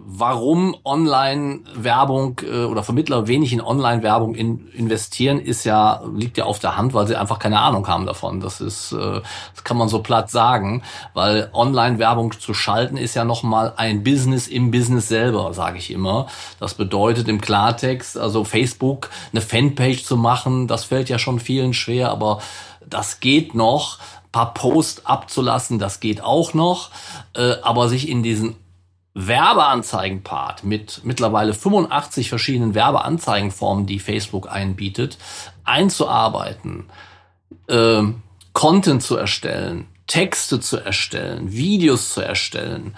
Warum 0.00 0.76
Online-Werbung 0.84 2.40
äh, 2.44 2.64
oder 2.64 2.84
Vermittler 2.84 3.26
wenig 3.26 3.52
in 3.52 3.60
Online-Werbung 3.60 4.36
in, 4.36 4.68
investieren, 4.68 5.40
ist 5.40 5.64
ja 5.64 6.02
liegt 6.14 6.38
ja 6.38 6.44
auf 6.44 6.60
der 6.60 6.76
Hand, 6.76 6.94
weil 6.94 7.08
sie 7.08 7.16
einfach 7.16 7.40
keine 7.40 7.58
Ahnung 7.58 7.88
haben 7.88 8.06
davon. 8.06 8.38
Das 8.38 8.60
ist, 8.60 8.92
äh, 8.92 9.20
das 9.54 9.64
kann 9.64 9.76
man 9.76 9.88
so 9.88 10.00
platt 10.00 10.30
sagen, 10.30 10.82
weil 11.14 11.50
Online-Werbung 11.52 12.38
zu 12.38 12.54
schalten 12.54 12.96
ist 12.96 13.16
ja 13.16 13.24
noch 13.24 13.42
mal 13.42 13.74
ein 13.76 14.04
Business 14.04 14.46
im 14.46 14.70
Business 14.70 15.08
selber, 15.08 15.52
sage 15.52 15.78
ich 15.78 15.90
immer. 15.90 16.28
Das 16.60 16.74
bedeutet 16.74 17.26
im 17.26 17.40
Klartext, 17.40 18.16
also 18.16 18.44
Facebook 18.44 19.10
eine 19.32 19.40
Fanpage 19.40 20.04
zu 20.04 20.16
machen, 20.16 20.68
das 20.68 20.84
fällt 20.84 21.08
ja 21.08 21.18
schon 21.18 21.40
vielen 21.40 21.74
schwer, 21.74 22.10
aber 22.10 22.40
das 22.86 23.18
geht 23.18 23.54
noch. 23.54 23.98
Ein 23.98 24.32
paar 24.32 24.54
Posts 24.54 25.06
abzulassen, 25.06 25.80
das 25.80 25.98
geht 25.98 26.22
auch 26.22 26.54
noch, 26.54 26.90
äh, 27.34 27.54
aber 27.62 27.88
sich 27.88 28.08
in 28.08 28.22
diesen 28.22 28.54
Werbeanzeigenpart 29.14 30.64
mit 30.64 31.00
mittlerweile 31.04 31.54
85 31.54 32.28
verschiedenen 32.28 32.74
Werbeanzeigenformen, 32.74 33.86
die 33.86 33.98
Facebook 33.98 34.50
einbietet, 34.50 35.18
einzuarbeiten, 35.64 36.86
äh, 37.68 38.02
Content 38.52 39.02
zu 39.02 39.16
erstellen, 39.16 39.86
Texte 40.06 40.60
zu 40.60 40.78
erstellen, 40.78 41.52
Videos 41.52 42.14
zu 42.14 42.20
erstellen, 42.20 42.96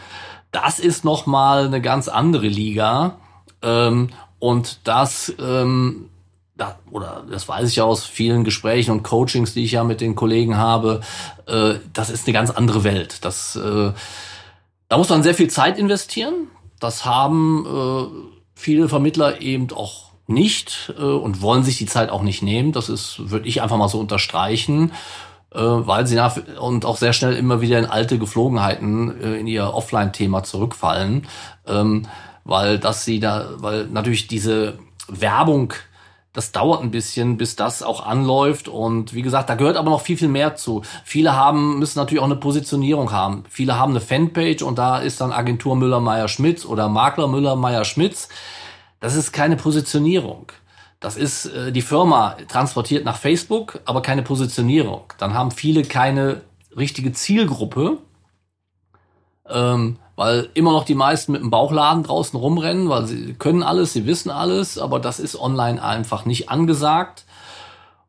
das 0.53 0.79
ist 0.79 1.05
noch 1.05 1.27
mal 1.27 1.67
eine 1.67 1.81
ganz 1.81 2.09
andere 2.09 2.49
Liga 2.49 3.19
ähm, 3.63 4.11
und 4.39 4.81
das 4.85 5.33
ähm, 5.39 6.11
da, 6.61 6.79
oder 6.91 7.25
das 7.31 7.49
weiß 7.49 7.69
ich 7.69 7.81
aus 7.81 8.05
vielen 8.05 8.45
Gesprächen 8.45 8.91
und 8.91 9.03
Coachings, 9.03 9.55
die 9.55 9.65
ich 9.65 9.73
ja 9.73 9.85
mit 9.85 10.01
den 10.01 10.15
Kollegen 10.15 10.57
habe, 10.59 11.01
äh, 11.47 11.75
das 11.93 12.11
ist 12.11 12.27
eine 12.27 12.35
ganz 12.35 12.51
andere 12.51 12.85
Welt. 12.85 13.25
Das 13.25 13.57
äh, 13.57 13.93
da 14.91 14.99
muss 14.99 15.09
man 15.09 15.23
sehr 15.23 15.35
viel 15.35 15.49
Zeit 15.49 15.79
investieren. 15.79 16.49
Das 16.81 17.05
haben 17.05 17.65
äh, 17.65 18.41
viele 18.55 18.89
Vermittler 18.89 19.41
eben 19.41 19.71
auch 19.73 20.11
nicht 20.27 20.93
äh, 20.99 21.03
und 21.03 21.41
wollen 21.41 21.63
sich 21.63 21.79
die 21.79 21.87
Zeit 21.87 22.11
auch 22.11 22.23
nicht 22.23 22.43
nehmen. 22.43 22.73
Das 22.73 22.89
ist, 22.89 23.31
würde 23.31 23.47
ich 23.47 23.63
einfach 23.63 23.77
mal 23.77 23.89
so 23.89 24.01
unterstreichen, 24.01 24.91
äh, 25.53 25.61
weil 25.61 26.09
sie 26.09 26.17
nach 26.17 26.37
und 26.61 26.85
auch 26.85 26.97
sehr 26.97 27.13
schnell 27.13 27.35
immer 27.35 27.61
wieder 27.61 27.79
in 27.79 27.87
alte 27.87 28.19
Geflogenheiten 28.19 29.21
äh, 29.23 29.39
in 29.39 29.47
ihr 29.47 29.73
Offline-Thema 29.73 30.43
zurückfallen, 30.43 31.29
ähm, 31.69 32.07
weil 32.43 32.81
das 32.81 33.05
sie 33.05 33.21
da, 33.21 33.49
weil 33.59 33.87
natürlich 33.87 34.27
diese 34.27 34.77
Werbung 35.07 35.73
das 36.33 36.53
dauert 36.53 36.83
ein 36.83 36.93
bisschen, 36.93 37.37
bis 37.37 37.57
das 37.57 37.83
auch 37.83 38.07
anläuft. 38.07 38.69
Und 38.69 39.15
wie 39.15 39.23
gesagt, 39.23 39.51
da 39.51 39.57
gehört 39.57 39.77
aber 39.77 39.91
noch 39.91 40.01
viel, 40.01 40.17
viel 40.17 40.29
mehr 40.29 40.55
zu. 40.55 40.83
Viele 41.05 41.35
haben, 41.35 41.79
müssen 41.79 41.99
natürlich 41.99 42.21
auch 42.21 42.27
eine 42.27 42.37
Positionierung 42.37 43.11
haben. 43.11 43.45
Viele 43.49 43.79
haben 43.79 43.91
eine 43.93 44.01
Fanpage 44.01 44.63
und 44.63 44.79
da 44.79 44.99
ist 44.99 45.21
dann 45.21 45.33
Agentur 45.33 45.75
Müller-Meyer-Schmitz 45.77 46.65
oder 46.65 46.89
Makler 46.89 47.27
Müller-Meyer-Schmitz. 47.27 48.29
Das 49.01 49.17
ist 49.17 49.33
keine 49.33 49.57
Positionierung. 49.57 50.53
Das 51.01 51.17
ist, 51.17 51.47
äh, 51.47 51.73
die 51.73 51.83
Firma 51.83 52.37
transportiert 52.47 53.05
nach 53.05 53.17
Facebook, 53.17 53.81
aber 53.85 54.03
keine 54.03 54.23
Positionierung. 54.23 55.13
Dann 55.19 55.35
haben 55.35 55.51
viele 55.51 55.83
keine 55.83 56.43
richtige 56.77 57.13
Zielgruppe. 57.13 57.99
Ähm, 59.49 59.97
weil 60.21 60.51
immer 60.53 60.73
noch 60.73 60.85
die 60.85 60.95
meisten 60.95 61.33
mit 61.33 61.41
dem 61.41 61.49
Bauchladen 61.49 62.03
draußen 62.03 62.39
rumrennen, 62.39 62.91
weil 62.91 63.07
sie 63.07 63.33
können 63.33 63.63
alles, 63.63 63.95
sie 63.95 64.05
wissen 64.05 64.29
alles, 64.29 64.77
aber 64.77 65.01
das 65.01 65.19
ist 65.19 65.35
online 65.35 65.83
einfach 65.83 66.27
nicht 66.27 66.51
angesagt. 66.51 67.25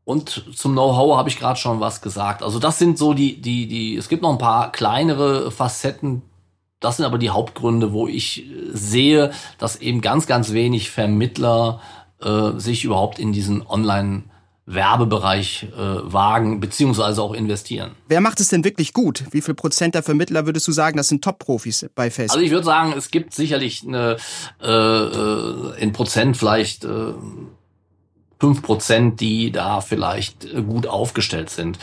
Und 0.04 0.44
zum 0.54 0.74
Know-how 0.74 1.16
habe 1.16 1.30
ich 1.30 1.40
gerade 1.40 1.58
schon 1.58 1.80
was 1.80 2.02
gesagt. 2.02 2.44
Also 2.44 2.60
das 2.60 2.78
sind 2.80 2.98
so 2.98 3.14
die, 3.14 3.42
die, 3.42 3.66
die, 3.66 3.96
es 3.96 4.10
gibt 4.10 4.24
noch 4.24 4.32
ein 4.34 4.40
paar 4.40 4.74
kleinere 4.74 5.52
Facetten. 5.52 6.22
Das 6.82 6.98
sind 6.98 7.06
aber 7.06 7.18
die 7.18 7.30
Hauptgründe, 7.30 7.94
wo 7.94 8.10
ich 8.10 8.46
sehe, 8.74 9.32
dass 9.58 9.78
eben 9.78 10.02
ganz, 10.02 10.28
ganz 10.28 10.52
wenig 10.52 10.92
Vermittler 10.92 11.80
äh, 12.22 12.60
sich 12.60 12.84
überhaupt 12.84 13.20
in 13.20 13.32
diesen 13.32 13.66
Online- 13.66 14.24
Werbebereich 14.74 15.68
äh, 15.76 15.78
wagen 15.78 16.60
beziehungsweise 16.60 17.22
auch 17.22 17.34
investieren. 17.34 17.92
Wer 18.08 18.22
macht 18.22 18.40
es 18.40 18.50
denn 18.50 18.64
wirklich 18.64 18.94
gut? 18.94 19.24
Wie 19.32 19.42
viel 19.42 19.54
Prozent 19.54 19.96
der 19.96 20.04
Vermittler 20.04 20.46
würdest 20.46 20.68
du 20.68 20.72
sagen, 20.72 20.98
das 20.98 21.10
sind 21.10 21.24
Top-Profis 21.24 21.90
bei 21.96 22.10
Facebook? 22.10 22.38
Also 22.38 22.46
ich 22.46 22.52
würde 22.52 22.66
sagen, 22.66 22.94
es 22.98 23.12
gibt 23.12 23.34
sicherlich 23.34 23.84
eine 23.86 24.18
äh, 24.62 24.68
äh 24.70 25.82
in 25.82 25.92
Prozent 25.92 26.38
vielleicht 26.38 26.86
äh, 26.86 27.14
fünf 28.40 28.62
Prozent, 28.62 29.20
die 29.20 29.52
da 29.52 29.82
vielleicht 29.82 30.46
äh, 30.46 30.62
gut 30.62 30.88
aufgestellt 30.88 31.50
sind. 31.50 31.78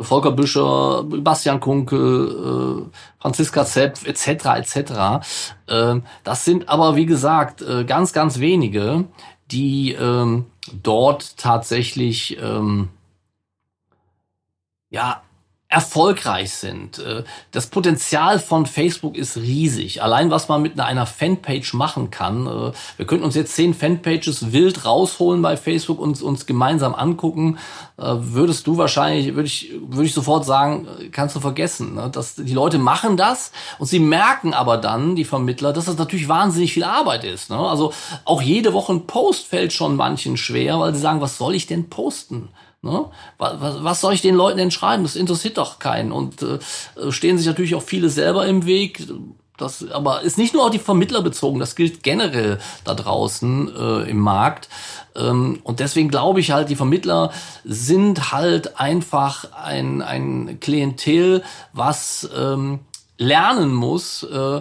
Volker 0.00 0.32
Büscher, 0.32 1.04
Bastian 1.04 1.60
Kunkel, 1.60 2.88
äh, 2.90 2.96
Franziska 3.20 3.64
Zepp, 3.64 4.06
etc. 4.06 4.28
etc. 4.56 4.92
Das 6.24 6.44
sind 6.44 6.68
aber 6.68 6.94
wie 6.96 7.06
gesagt 7.06 7.64
ganz, 7.86 8.12
ganz 8.12 8.38
wenige, 8.38 9.06
die 9.50 9.92
ähm, 9.92 10.46
dort 10.72 11.36
tatsächlich 11.36 12.38
ähm, 12.40 12.90
ja 14.90 15.23
erfolgreich 15.74 16.52
sind. 16.52 16.98
Äh, 16.98 17.24
das 17.50 17.66
Potenzial 17.66 18.38
von 18.38 18.64
Facebook 18.64 19.16
ist 19.16 19.36
riesig. 19.36 20.02
Allein 20.02 20.30
was 20.30 20.48
man 20.48 20.62
mit 20.62 20.78
einer 20.78 21.04
Fanpage 21.04 21.74
machen 21.74 22.10
kann. 22.10 22.46
Äh, 22.46 22.72
wir 22.96 23.06
könnten 23.06 23.24
uns 23.24 23.34
jetzt 23.34 23.56
zehn 23.56 23.74
Fanpages 23.74 24.52
wild 24.52 24.84
rausholen 24.84 25.42
bei 25.42 25.56
Facebook 25.56 25.98
und 25.98 26.22
uns 26.22 26.46
gemeinsam 26.46 26.94
angucken. 26.94 27.58
Äh, 27.96 28.04
würdest 28.06 28.68
du 28.68 28.76
wahrscheinlich, 28.76 29.34
würde 29.34 29.48
ich, 29.48 29.72
würde 29.88 30.06
ich 30.06 30.14
sofort 30.14 30.44
sagen, 30.44 30.86
kannst 31.10 31.34
du 31.34 31.40
vergessen. 31.40 31.96
Ne? 31.96 32.08
Dass 32.08 32.36
die 32.36 32.54
Leute 32.54 32.78
machen 32.78 33.16
das 33.16 33.50
und 33.80 33.86
sie 33.86 33.98
merken 33.98 34.54
aber 34.54 34.76
dann, 34.76 35.16
die 35.16 35.24
Vermittler, 35.24 35.72
dass 35.72 35.86
das 35.86 35.98
natürlich 35.98 36.28
wahnsinnig 36.28 36.72
viel 36.72 36.84
Arbeit 36.84 37.24
ist. 37.24 37.50
Ne? 37.50 37.58
Also 37.58 37.92
auch 38.24 38.42
jede 38.42 38.72
Woche 38.72 38.92
ein 38.92 39.06
Post 39.08 39.48
fällt 39.48 39.72
schon 39.72 39.96
manchen 39.96 40.36
schwer, 40.36 40.78
weil 40.78 40.94
sie 40.94 41.00
sagen, 41.00 41.20
was 41.20 41.36
soll 41.36 41.56
ich 41.56 41.66
denn 41.66 41.90
posten? 41.90 42.50
Ne? 42.84 43.06
Was, 43.38 43.82
was 43.82 44.00
soll 44.02 44.12
ich 44.12 44.20
den 44.20 44.34
Leuten 44.34 44.58
denn 44.58 44.70
schreiben? 44.70 45.04
Das 45.04 45.16
interessiert 45.16 45.56
doch 45.56 45.78
keinen. 45.78 46.12
Und 46.12 46.42
äh, 46.42 46.58
stehen 47.10 47.38
sich 47.38 47.46
natürlich 47.46 47.74
auch 47.74 47.82
viele 47.82 48.10
selber 48.10 48.46
im 48.46 48.66
Weg. 48.66 49.08
Das 49.56 49.88
aber 49.90 50.20
ist 50.20 50.36
nicht 50.36 50.52
nur 50.52 50.64
auf 50.64 50.70
die 50.70 50.78
Vermittler 50.78 51.22
bezogen, 51.22 51.60
das 51.60 51.76
gilt 51.76 52.02
generell 52.02 52.58
da 52.84 52.92
draußen 52.92 53.74
äh, 53.74 54.10
im 54.10 54.18
Markt. 54.18 54.68
Ähm, 55.16 55.60
und 55.62 55.80
deswegen 55.80 56.10
glaube 56.10 56.40
ich 56.40 56.50
halt, 56.50 56.68
die 56.68 56.76
Vermittler 56.76 57.32
sind 57.64 58.32
halt 58.32 58.78
einfach 58.78 59.52
ein, 59.52 60.02
ein 60.02 60.58
Klientel, 60.60 61.42
was 61.72 62.28
ähm, 62.36 62.80
lernen 63.16 63.72
muss, 63.72 64.24
äh, 64.24 64.60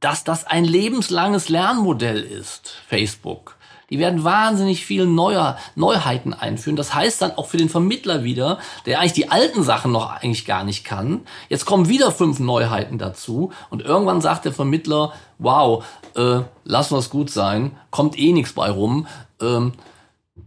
dass 0.00 0.24
das 0.24 0.44
ein 0.44 0.64
lebenslanges 0.64 1.48
Lernmodell 1.48 2.22
ist, 2.22 2.72
Facebook. 2.88 3.57
Die 3.90 3.98
werden 3.98 4.24
wahnsinnig 4.24 4.84
viel 4.84 5.06
neuer, 5.06 5.56
Neuheiten 5.74 6.34
einführen. 6.34 6.76
Das 6.76 6.94
heißt 6.94 7.22
dann 7.22 7.32
auch 7.32 7.46
für 7.46 7.56
den 7.56 7.68
Vermittler 7.68 8.22
wieder, 8.22 8.58
der 8.86 9.00
eigentlich 9.00 9.12
die 9.14 9.30
alten 9.30 9.62
Sachen 9.62 9.92
noch 9.92 10.10
eigentlich 10.10 10.44
gar 10.44 10.64
nicht 10.64 10.84
kann. 10.84 11.22
Jetzt 11.48 11.64
kommen 11.64 11.88
wieder 11.88 12.12
fünf 12.12 12.38
Neuheiten 12.38 12.98
dazu 12.98 13.52
und 13.70 13.82
irgendwann 13.82 14.20
sagt 14.20 14.44
der 14.44 14.52
Vermittler, 14.52 15.12
wow, 15.38 15.84
äh, 16.16 16.40
lassen 16.64 16.94
wir 16.94 16.98
es 16.98 17.10
gut 17.10 17.30
sein, 17.30 17.72
kommt 17.90 18.18
eh 18.18 18.32
nichts 18.32 18.52
bei 18.52 18.70
rum. 18.70 19.06
Ähm, 19.40 19.72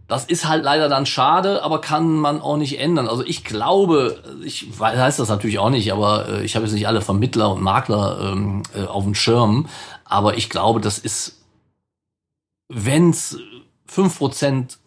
das 0.08 0.24
ist 0.24 0.46
halt 0.46 0.64
leider 0.64 0.88
dann 0.88 1.06
schade, 1.06 1.62
aber 1.62 1.80
kann 1.80 2.12
man 2.12 2.40
auch 2.40 2.56
nicht 2.56 2.78
ändern. 2.78 3.08
Also 3.08 3.24
ich 3.24 3.44
glaube, 3.44 4.22
ich 4.44 4.78
weiß 4.78 5.16
das 5.16 5.28
natürlich 5.28 5.58
auch 5.58 5.70
nicht, 5.70 5.92
aber 5.92 6.28
äh, 6.28 6.44
ich 6.44 6.54
habe 6.54 6.66
jetzt 6.66 6.74
nicht 6.74 6.86
alle 6.86 7.00
Vermittler 7.00 7.50
und 7.50 7.62
Makler 7.62 8.32
ähm, 8.32 8.62
äh, 8.74 8.84
auf 8.84 9.04
dem 9.04 9.14
Schirm. 9.14 9.68
Aber 10.04 10.36
ich 10.36 10.50
glaube, 10.50 10.80
das 10.80 10.98
ist 10.98 11.41
wenn's 12.72 13.38
fünf 13.86 14.18
Prozent 14.18 14.78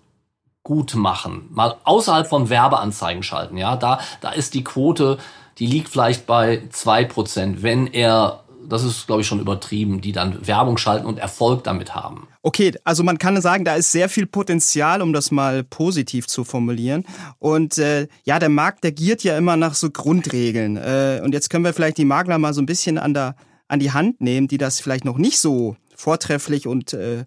gut 0.64 0.96
machen, 0.96 1.48
mal 1.52 1.76
außerhalb 1.84 2.28
von 2.28 2.50
Werbeanzeigen 2.50 3.22
schalten, 3.22 3.58
ja, 3.58 3.76
da, 3.76 4.00
da 4.22 4.32
ist 4.32 4.56
die 4.56 4.64
Quote, 4.64 5.20
die 5.60 5.68
liegt 5.68 5.90
vielleicht 5.90 6.26
bei 6.26 6.64
zwei 6.72 7.06
Prozent, 7.06 7.62
wenn 7.62 7.88
er 7.88 8.42
das 8.68 8.84
ist, 8.84 9.06
glaube 9.08 9.22
ich, 9.22 9.28
schon 9.28 9.40
übertrieben, 9.40 10.02
die 10.02 10.12
dann 10.12 10.46
Werbung 10.48 10.78
schalten 10.78 11.06
und 11.06 11.20
Erfolg 11.20 11.64
damit 11.64 11.96
haben. 11.96 12.28
Okay, 12.42 12.74
also 12.84 13.04
man 13.04 13.18
kann 13.18 13.40
sagen, 13.42 13.66
da 13.66 13.76
ist 13.76 13.92
sehr 13.92 14.10
viel 14.10 14.26
Potenzial, 14.26 15.02
um 15.02 15.14
das 15.14 15.32
mal 15.32 15.64
positiv 15.64 16.28
zu 16.28 16.44
formulieren. 16.44 17.06
Und 17.40 17.78
äh, 17.78 18.08
ja, 18.24 18.40
der 18.40 18.50
Markt, 18.50 18.84
der 18.84 18.92
giert 18.92 19.24
ja 19.24 19.38
immer 19.38 19.58
nach 19.58 19.76
so 19.76 19.90
Grundregeln. 19.90 20.78
Äh, 20.78 21.22
und 21.24 21.34
jetzt 21.34 21.50
können 21.50 21.64
wir 21.64 21.74
vielleicht 21.74 21.98
die 21.98 22.06
Makler 22.06 22.38
mal 22.38 22.54
so 22.54 22.62
ein 22.62 22.66
bisschen 22.66 22.98
an, 22.98 23.14
der, 23.14 23.36
an 23.68 23.80
die 23.80 23.92
Hand 23.92 24.22
nehmen, 24.22 24.48
die 24.48 24.58
das 24.58 24.80
vielleicht 24.80 25.06
noch 25.06 25.18
nicht 25.18 25.40
so 25.40 25.76
vortrefflich 25.96 26.68
und 26.68 26.94
äh, 26.94 27.26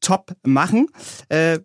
top 0.00 0.34
machen. 0.42 0.88
Äh, 1.28 1.60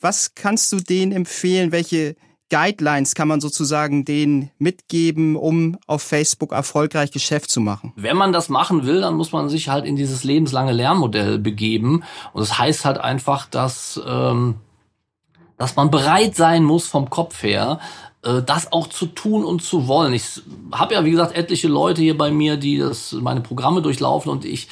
was 0.00 0.34
kannst 0.34 0.72
du 0.72 0.76
denen 0.76 1.12
empfehlen? 1.12 1.72
Welche 1.72 2.16
Guidelines 2.50 3.14
kann 3.14 3.28
man 3.28 3.40
sozusagen 3.40 4.04
denen 4.04 4.50
mitgeben, 4.58 5.36
um 5.36 5.76
auf 5.86 6.02
Facebook 6.02 6.52
erfolgreich 6.52 7.10
Geschäft 7.10 7.50
zu 7.50 7.60
machen? 7.60 7.92
Wenn 7.96 8.16
man 8.16 8.32
das 8.32 8.48
machen 8.48 8.86
will, 8.86 9.02
dann 9.02 9.14
muss 9.14 9.32
man 9.32 9.48
sich 9.48 9.68
halt 9.68 9.84
in 9.84 9.96
dieses 9.96 10.24
lebenslange 10.24 10.72
Lernmodell 10.72 11.38
begeben. 11.38 12.04
Und 12.32 12.40
das 12.40 12.58
heißt 12.58 12.84
halt 12.84 12.98
einfach, 12.98 13.46
dass, 13.46 14.00
ähm, 14.06 14.56
dass 15.58 15.76
man 15.76 15.90
bereit 15.90 16.36
sein 16.36 16.64
muss 16.64 16.86
vom 16.86 17.10
Kopf 17.10 17.42
her, 17.42 17.80
äh, 18.22 18.42
das 18.42 18.72
auch 18.72 18.86
zu 18.86 19.06
tun 19.06 19.44
und 19.44 19.62
zu 19.62 19.86
wollen. 19.86 20.14
Ich 20.14 20.40
habe 20.72 20.94
ja, 20.94 21.04
wie 21.04 21.10
gesagt, 21.10 21.36
etliche 21.36 21.68
Leute 21.68 22.00
hier 22.00 22.16
bei 22.16 22.30
mir, 22.30 22.56
die 22.56 22.78
das 22.78 23.12
meine 23.12 23.42
Programme 23.42 23.82
durchlaufen 23.82 24.32
und 24.32 24.46
ich, 24.46 24.68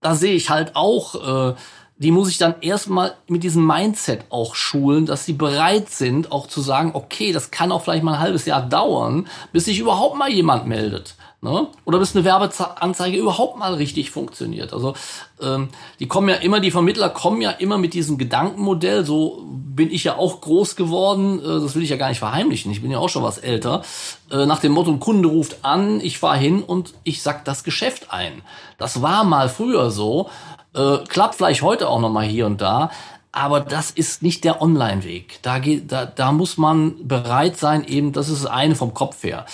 da 0.00 0.14
sehe 0.14 0.34
ich 0.34 0.50
halt 0.50 0.76
auch, 0.76 1.52
äh, 1.52 1.54
die 2.02 2.10
muss 2.10 2.28
ich 2.28 2.38
dann 2.38 2.56
erstmal 2.60 3.14
mit 3.28 3.44
diesem 3.44 3.64
Mindset 3.64 4.24
auch 4.28 4.56
schulen, 4.56 5.06
dass 5.06 5.24
sie 5.24 5.34
bereit 5.34 5.88
sind, 5.88 6.32
auch 6.32 6.48
zu 6.48 6.60
sagen, 6.60 6.90
okay, 6.94 7.32
das 7.32 7.52
kann 7.52 7.70
auch 7.70 7.82
vielleicht 7.82 8.02
mal 8.02 8.14
ein 8.14 8.20
halbes 8.20 8.44
Jahr 8.44 8.68
dauern, 8.68 9.28
bis 9.52 9.66
sich 9.66 9.78
überhaupt 9.78 10.16
mal 10.16 10.28
jemand 10.28 10.66
meldet. 10.66 11.14
Ne? 11.44 11.66
Oder 11.84 11.98
bis 11.98 12.14
eine 12.14 12.24
Werbeanzeige 12.24 13.18
überhaupt 13.18 13.58
mal 13.58 13.74
richtig 13.74 14.12
funktioniert. 14.12 14.72
Also 14.72 14.94
ähm, 15.40 15.70
die 15.98 16.06
kommen 16.06 16.28
ja 16.28 16.36
immer, 16.36 16.60
die 16.60 16.70
Vermittler 16.70 17.08
kommen 17.08 17.42
ja 17.42 17.50
immer 17.50 17.78
mit 17.78 17.94
diesem 17.94 18.16
Gedankenmodell, 18.16 19.04
so 19.04 19.42
bin 19.48 19.90
ich 19.90 20.04
ja 20.04 20.16
auch 20.16 20.40
groß 20.40 20.76
geworden, 20.76 21.40
äh, 21.40 21.60
das 21.60 21.74
will 21.74 21.82
ich 21.82 21.90
ja 21.90 21.96
gar 21.96 22.10
nicht 22.10 22.20
verheimlichen, 22.20 22.70
ich 22.70 22.80
bin 22.80 22.92
ja 22.92 22.98
auch 22.98 23.08
schon 23.08 23.24
was 23.24 23.38
älter, 23.38 23.82
äh, 24.30 24.46
nach 24.46 24.60
dem 24.60 24.70
Motto, 24.70 24.92
ein 24.92 25.00
Kunde 25.00 25.28
ruft 25.28 25.64
an, 25.64 25.98
ich 26.00 26.20
fahre 26.20 26.38
hin 26.38 26.62
und 26.62 26.94
ich 27.02 27.22
sack 27.22 27.44
das 27.44 27.64
Geschäft 27.64 28.12
ein. 28.12 28.42
Das 28.78 29.02
war 29.02 29.24
mal 29.24 29.48
früher 29.48 29.90
so, 29.90 30.30
äh, 30.76 30.98
klappt 31.08 31.34
vielleicht 31.34 31.62
heute 31.62 31.88
auch 31.88 31.98
noch 31.98 32.12
mal 32.12 32.24
hier 32.24 32.46
und 32.46 32.60
da, 32.60 32.92
aber 33.32 33.58
das 33.58 33.90
ist 33.90 34.22
nicht 34.22 34.44
der 34.44 34.62
Online-Weg. 34.62 35.40
Da, 35.42 35.58
geht, 35.58 35.90
da, 35.90 36.06
da 36.06 36.30
muss 36.30 36.56
man 36.56 37.08
bereit 37.08 37.56
sein, 37.56 37.82
eben, 37.84 38.12
das 38.12 38.28
ist 38.28 38.46
eine 38.46 38.76
vom 38.76 38.94
Kopf 38.94 39.24
her 39.24 39.44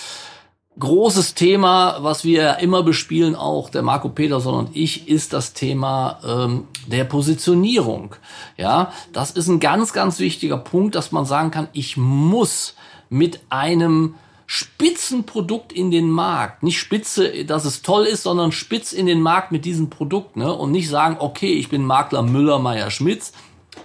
großes 0.79 1.33
Thema, 1.33 1.97
was 2.01 2.23
wir 2.23 2.59
immer 2.59 2.83
bespielen, 2.83 3.35
auch 3.35 3.69
der 3.69 3.81
Marco 3.81 4.09
Peterson 4.09 4.53
und 4.55 4.75
ich, 4.75 5.07
ist 5.07 5.33
das 5.33 5.53
Thema 5.53 6.19
ähm, 6.25 6.67
der 6.87 7.03
Positionierung. 7.03 8.15
Ja, 8.57 8.91
das 9.13 9.31
ist 9.31 9.47
ein 9.47 9.59
ganz, 9.59 9.93
ganz 9.93 10.19
wichtiger 10.19 10.57
Punkt, 10.57 10.95
dass 10.95 11.11
man 11.11 11.25
sagen 11.25 11.51
kann, 11.51 11.67
ich 11.73 11.97
muss 11.97 12.75
mit 13.09 13.41
einem 13.49 14.15
Spitzenprodukt 14.45 15.71
in 15.71 15.91
den 15.91 16.09
Markt. 16.09 16.63
Nicht 16.63 16.79
spitze, 16.79 17.45
dass 17.45 17.65
es 17.65 17.83
toll 17.83 18.05
ist, 18.05 18.23
sondern 18.23 18.51
spitz 18.51 18.93
in 18.93 19.05
den 19.05 19.21
Markt 19.21 19.51
mit 19.51 19.63
diesem 19.63 19.91
Produkt. 19.91 20.37
Ne? 20.37 20.51
Und 20.51 20.71
nicht 20.71 20.89
sagen, 20.89 21.17
okay, 21.19 21.53
ich 21.53 21.69
bin 21.69 21.85
Makler 21.85 22.23
Müller, 22.23 22.57
Meier, 22.57 22.89
Schmitz. 22.89 23.31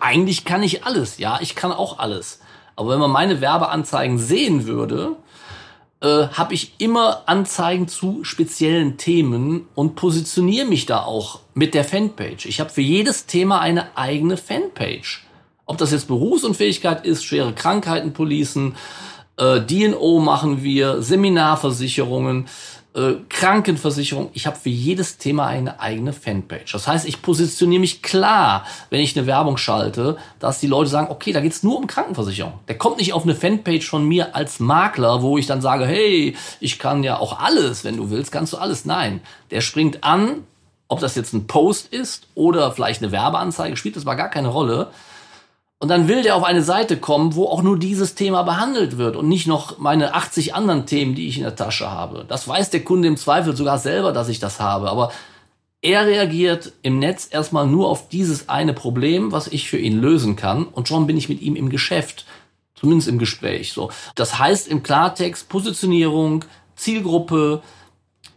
Eigentlich 0.00 0.46
kann 0.46 0.62
ich 0.62 0.84
alles. 0.86 1.18
Ja, 1.18 1.38
ich 1.42 1.54
kann 1.54 1.70
auch 1.70 1.98
alles. 1.98 2.40
Aber 2.76 2.90
wenn 2.90 2.98
man 2.98 3.10
meine 3.10 3.42
Werbeanzeigen 3.42 4.18
sehen 4.18 4.66
würde, 4.66 5.16
äh, 6.00 6.28
habe 6.28 6.54
ich 6.54 6.74
immer 6.78 7.22
Anzeigen 7.26 7.88
zu 7.88 8.24
speziellen 8.24 8.96
Themen 8.96 9.66
und 9.74 9.96
positioniere 9.96 10.66
mich 10.66 10.86
da 10.86 11.02
auch 11.04 11.40
mit 11.54 11.74
der 11.74 11.84
Fanpage. 11.84 12.46
Ich 12.46 12.60
habe 12.60 12.70
für 12.70 12.80
jedes 12.82 13.26
Thema 13.26 13.60
eine 13.60 13.96
eigene 13.96 14.36
Fanpage. 14.36 15.24
Ob 15.66 15.78
das 15.78 15.92
jetzt 15.92 16.08
Berufsunfähigkeit 16.08 17.06
ist, 17.06 17.24
schwere 17.24 17.54
Krankheiten 17.54 18.12
policen, 18.12 18.74
äh, 19.36 19.60
DNO 19.60 20.20
machen 20.20 20.62
wir, 20.62 21.02
Seminarversicherungen, 21.02 22.46
äh, 22.94 23.14
Krankenversicherung. 23.28 24.30
Ich 24.34 24.46
habe 24.46 24.56
für 24.56 24.68
jedes 24.68 25.18
Thema 25.18 25.46
eine 25.46 25.80
eigene 25.80 26.12
Fanpage. 26.12 26.72
Das 26.72 26.86
heißt, 26.86 27.06
ich 27.06 27.22
positioniere 27.22 27.80
mich 27.80 28.02
klar, 28.02 28.64
wenn 28.90 29.00
ich 29.00 29.16
eine 29.16 29.26
Werbung 29.26 29.56
schalte, 29.56 30.16
dass 30.38 30.60
die 30.60 30.66
Leute 30.66 30.90
sagen, 30.90 31.08
okay, 31.10 31.32
da 31.32 31.40
geht's 31.40 31.62
nur 31.62 31.76
um 31.76 31.86
Krankenversicherung. 31.86 32.54
Der 32.68 32.78
kommt 32.78 32.98
nicht 32.98 33.12
auf 33.12 33.24
eine 33.24 33.34
Fanpage 33.34 33.88
von 33.88 34.06
mir 34.06 34.34
als 34.36 34.60
Makler, 34.60 35.22
wo 35.22 35.38
ich 35.38 35.46
dann 35.46 35.60
sage, 35.60 35.86
hey, 35.86 36.36
ich 36.60 36.78
kann 36.78 37.02
ja 37.02 37.18
auch 37.18 37.40
alles, 37.40 37.84
wenn 37.84 37.96
du 37.96 38.10
willst, 38.10 38.30
kannst 38.30 38.52
du 38.52 38.58
alles. 38.58 38.84
Nein, 38.84 39.20
der 39.50 39.60
springt 39.60 40.04
an, 40.04 40.44
ob 40.86 41.00
das 41.00 41.16
jetzt 41.16 41.32
ein 41.32 41.46
Post 41.46 41.92
ist 41.92 42.28
oder 42.34 42.70
vielleicht 42.70 43.02
eine 43.02 43.10
Werbeanzeige, 43.10 43.76
spielt 43.76 43.96
das 43.96 44.04
mal 44.04 44.14
gar 44.14 44.28
keine 44.28 44.48
Rolle. 44.48 44.90
Und 45.84 45.88
dann 45.88 46.08
will 46.08 46.22
der 46.22 46.34
auf 46.34 46.44
eine 46.44 46.62
Seite 46.62 46.96
kommen, 46.96 47.34
wo 47.34 47.44
auch 47.44 47.62
nur 47.62 47.78
dieses 47.78 48.14
Thema 48.14 48.42
behandelt 48.42 48.96
wird 48.96 49.16
und 49.16 49.28
nicht 49.28 49.46
noch 49.46 49.76
meine 49.76 50.14
80 50.14 50.54
anderen 50.54 50.86
Themen, 50.86 51.14
die 51.14 51.28
ich 51.28 51.36
in 51.36 51.42
der 51.42 51.56
Tasche 51.56 51.90
habe. 51.90 52.24
Das 52.26 52.48
weiß 52.48 52.70
der 52.70 52.82
Kunde 52.82 53.06
im 53.06 53.18
Zweifel 53.18 53.54
sogar 53.54 53.78
selber, 53.78 54.10
dass 54.12 54.30
ich 54.30 54.38
das 54.38 54.60
habe. 54.60 54.88
Aber 54.88 55.12
er 55.82 56.06
reagiert 56.06 56.72
im 56.80 57.00
Netz 57.00 57.28
erstmal 57.30 57.66
nur 57.66 57.90
auf 57.90 58.08
dieses 58.08 58.48
eine 58.48 58.72
Problem, 58.72 59.30
was 59.30 59.46
ich 59.46 59.68
für 59.68 59.76
ihn 59.76 60.00
lösen 60.00 60.36
kann. 60.36 60.64
Und 60.64 60.88
schon 60.88 61.06
bin 61.06 61.18
ich 61.18 61.28
mit 61.28 61.42
ihm 61.42 61.54
im 61.54 61.68
Geschäft. 61.68 62.24
Zumindest 62.74 63.08
im 63.08 63.18
Gespräch. 63.18 63.74
So. 63.74 63.90
Das 64.14 64.38
heißt 64.38 64.68
im 64.68 64.82
Klartext, 64.82 65.50
Positionierung, 65.50 66.46
Zielgruppe 66.76 67.60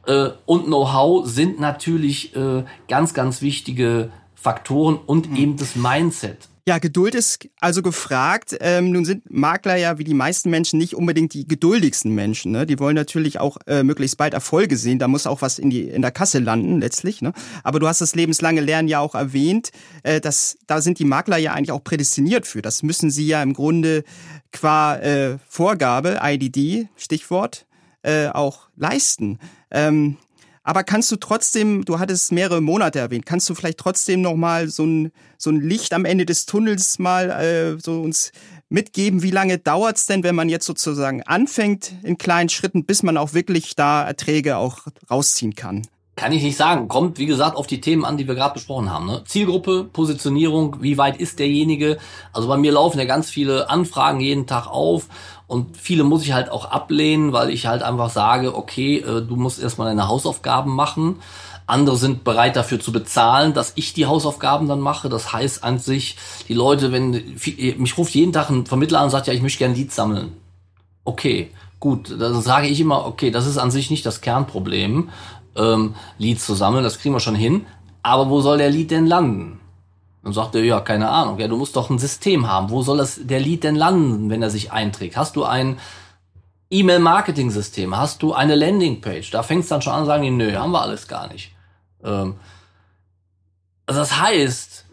äh, 0.06 0.32
und 0.46 0.66
Know-how 0.66 1.26
sind 1.26 1.62
natürlich 1.62 2.36
äh, 2.36 2.66
ganz, 2.90 3.14
ganz 3.14 3.42
wichtige 3.42 4.12
Faktoren 4.36 5.00
und 5.06 5.30
mhm. 5.32 5.38
eben 5.38 5.56
das 5.56 5.78
Mindset. 5.78 6.50
Ja, 6.68 6.80
Geduld 6.80 7.16
ist 7.16 7.48
also 7.62 7.82
gefragt. 7.82 8.58
Ähm, 8.60 8.92
nun 8.92 9.06
sind 9.06 9.32
Makler 9.32 9.78
ja 9.78 10.00
wie 10.00 10.04
die 10.04 10.14
meisten 10.14 10.50
Menschen 10.50 10.78
nicht 10.78 10.96
unbedingt 10.96 11.34
die 11.34 11.48
geduldigsten 11.48 12.14
Menschen. 12.14 12.52
Ne? 12.52 12.66
Die 12.66 12.78
wollen 12.78 12.96
natürlich 12.96 13.40
auch 13.40 13.56
äh, 13.68 13.84
möglichst 13.84 14.18
bald 14.18 14.34
Erfolge 14.34 14.76
sehen. 14.76 15.00
Da 15.00 15.08
muss 15.08 15.28
auch 15.28 15.42
was 15.42 15.60
in, 15.60 15.70
die, 15.70 15.84
in 15.84 16.02
der 16.02 16.12
Kasse 16.12 16.40
landen 16.40 16.82
letztlich. 16.82 17.22
Ne? 17.22 17.32
Aber 17.64 17.80
du 17.80 17.88
hast 17.88 18.02
das 18.02 18.16
lebenslange 18.16 18.60
Lernen 18.60 18.90
ja 18.90 19.00
auch 19.00 19.16
erwähnt. 19.16 19.72
Äh, 20.04 20.20
dass, 20.20 20.58
da 20.68 20.82
sind 20.82 21.00
die 21.00 21.06
Makler 21.06 21.38
ja 21.38 21.54
eigentlich 21.54 21.72
auch 21.72 21.86
prädestiniert 21.86 22.46
für. 22.46 22.62
Das 22.62 22.84
müssen 22.84 23.12
sie 23.12 23.28
ja 23.28 23.42
im 23.42 23.54
Grunde 23.54 24.04
qua 24.52 24.98
äh, 24.98 25.38
Vorgabe, 25.48 26.20
IDD, 26.22 26.90
Stichwort, 26.98 27.66
äh, 28.02 28.28
auch 28.28 28.68
leisten. 28.76 29.40
Ähm, 29.72 30.18
aber 30.68 30.84
kannst 30.84 31.10
du 31.14 31.16
trotzdem, 31.16 31.86
du 31.86 31.98
hattest 31.98 32.34
mehrere 32.34 32.60
Monate 32.60 33.00
erwähnt, 33.00 33.26
kannst 33.26 33.50
du 33.50 33.56
vielleicht 33.56 33.78
trotzdem 33.78 34.20
noch 34.20 34.36
mal 34.36 34.68
so 34.68 34.86
ein, 34.86 35.14
so 35.38 35.50
ein 35.50 35.62
Licht 35.62 35.94
am 35.94 36.04
Ende 36.04 36.26
des 36.26 36.46
Tunnels 36.46 37.00
mal 37.00 37.30
äh, 37.30 37.80
so 37.80 38.02
uns 38.02 38.34
mitgeben? 38.68 39.24
Wie 39.24 39.32
lange 39.32 39.60
dauert's 39.60 40.08
denn, 40.08 40.24
wenn 40.24 40.36
man 40.36 40.50
jetzt 40.50 40.66
sozusagen 40.66 41.24
anfängt 41.24 41.94
in 42.04 42.18
kleinen 42.18 42.50
Schritten, 42.50 42.84
bis 42.84 43.02
man 43.02 43.16
auch 43.16 43.34
wirklich 43.34 43.78
da 43.78 44.06
Erträge 44.06 44.58
auch 44.58 44.88
rausziehen 45.10 45.56
kann? 45.56 45.88
Kann 46.18 46.32
ich 46.32 46.42
nicht 46.42 46.58
sagen. 46.58 46.88
Kommt, 46.88 47.20
wie 47.20 47.28
gesagt, 47.28 47.56
auf 47.56 47.68
die 47.68 47.80
Themen 47.80 48.04
an, 48.04 48.18
die 48.18 48.28
wir 48.28 48.34
gerade 48.34 48.56
besprochen 48.56 48.92
haben. 48.92 49.06
Ne? 49.06 49.22
Zielgruppe, 49.26 49.84
Positionierung, 49.84 50.78
wie 50.82 50.98
weit 50.98 51.18
ist 51.18 51.38
derjenige? 51.38 52.00
Also 52.34 52.48
bei 52.48 52.58
mir 52.58 52.72
laufen 52.72 52.98
ja 52.98 53.06
ganz 53.06 53.30
viele 53.30 53.70
Anfragen 53.70 54.20
jeden 54.20 54.48
Tag 54.48 54.66
auf 54.66 55.06
und 55.46 55.78
viele 55.78 56.04
muss 56.04 56.24
ich 56.24 56.34
halt 56.34 56.50
auch 56.50 56.66
ablehnen, 56.66 57.34
weil 57.34 57.52
ich 57.52 57.68
halt 57.68 57.84
einfach 57.84 58.10
sage, 58.10 58.56
okay, 58.56 58.98
äh, 58.98 59.22
du 59.22 59.36
musst 59.36 59.62
erstmal 59.62 59.90
deine 59.90 60.08
Hausaufgaben 60.08 60.76
machen. 60.76 61.18
Andere 61.68 61.98
sind 61.98 62.24
bereit 62.24 62.56
dafür 62.56 62.80
zu 62.80 62.92
bezahlen, 62.92 63.54
dass 63.54 63.74
ich 63.76 63.94
die 63.94 64.08
Hausaufgaben 64.08 64.68
dann 64.68 64.80
mache. 64.80 65.10
Das 65.10 65.32
heißt 65.32 65.64
an 65.64 65.78
sich, 65.78 66.18
die 66.48 66.56
Leute, 66.56 66.92
wenn 66.92 67.12
mich 67.78 67.96
ruft 67.96 68.16
jeden 68.16 68.34
Tag 68.34 68.50
ein 68.50 68.66
Vermittler 68.66 69.00
an 69.00 69.06
und 69.06 69.12
sagt, 69.12 69.28
ja, 69.28 69.34
ich 69.34 69.44
möchte 69.44 69.60
gerne 69.60 69.76
Leads 69.76 69.96
sammeln. 69.96 70.34
Okay, 71.04 71.52
gut, 71.80 72.16
dann 72.20 72.42
sage 72.42 72.68
ich 72.68 72.80
immer, 72.80 73.06
okay, 73.06 73.30
das 73.30 73.46
ist 73.46 73.60
an 73.60 73.70
sich 73.70 73.92
nicht 73.92 74.06
das 74.06 74.22
Kernproblem 74.22 75.10
ähm, 75.58 75.96
Leads 76.18 76.46
zu 76.46 76.54
sammeln, 76.54 76.84
das 76.84 77.00
kriegen 77.00 77.16
wir 77.16 77.20
schon 77.20 77.36
hin. 77.36 77.66
Aber 78.04 78.30
wo 78.30 78.42
soll 78.42 78.58
der 78.58 78.70
Lead 78.70 78.92
denn 78.92 79.06
landen? 79.06 79.60
Dann 80.24 80.34
sagt 80.34 80.56
er, 80.56 80.64
ja, 80.64 80.80
keine 80.82 81.10
Ahnung, 81.10 81.40
ja, 81.40 81.48
du 81.48 81.58
musst 81.58 81.76
doch 81.76 81.90
ein 81.90 82.00
System 82.00 82.48
haben. 82.48 82.70
Wo 82.70 82.82
soll 82.82 82.98
das, 82.98 83.20
der 83.22 83.40
Lead 83.40 83.64
denn 83.64 83.76
landen, 83.76 84.30
wenn 84.30 84.42
er 84.42 84.50
sich 84.50 84.72
einträgt? 84.72 85.18
Hast 85.18 85.36
du 85.36 85.44
ein 85.44 85.78
E-Mail-Marketing-System? 86.70 87.96
Hast 87.96 88.22
du 88.24 88.34
eine 88.34 88.56
Landingpage? 88.56 89.32
Da 89.32 89.44
fängst 89.44 89.70
du 89.70 89.76
dann 89.76 89.82
schon 89.82 89.94
an 89.94 90.06
sagen, 90.06 90.38
nö, 90.38 90.54
haben 90.56 90.72
wir 90.72 90.82
alles 90.82 91.08
gar 91.08 91.32
nicht. 91.32 91.54
Ähm, 92.04 92.36
also 93.86 94.02
das 94.02 94.20
heißt, 94.20 94.86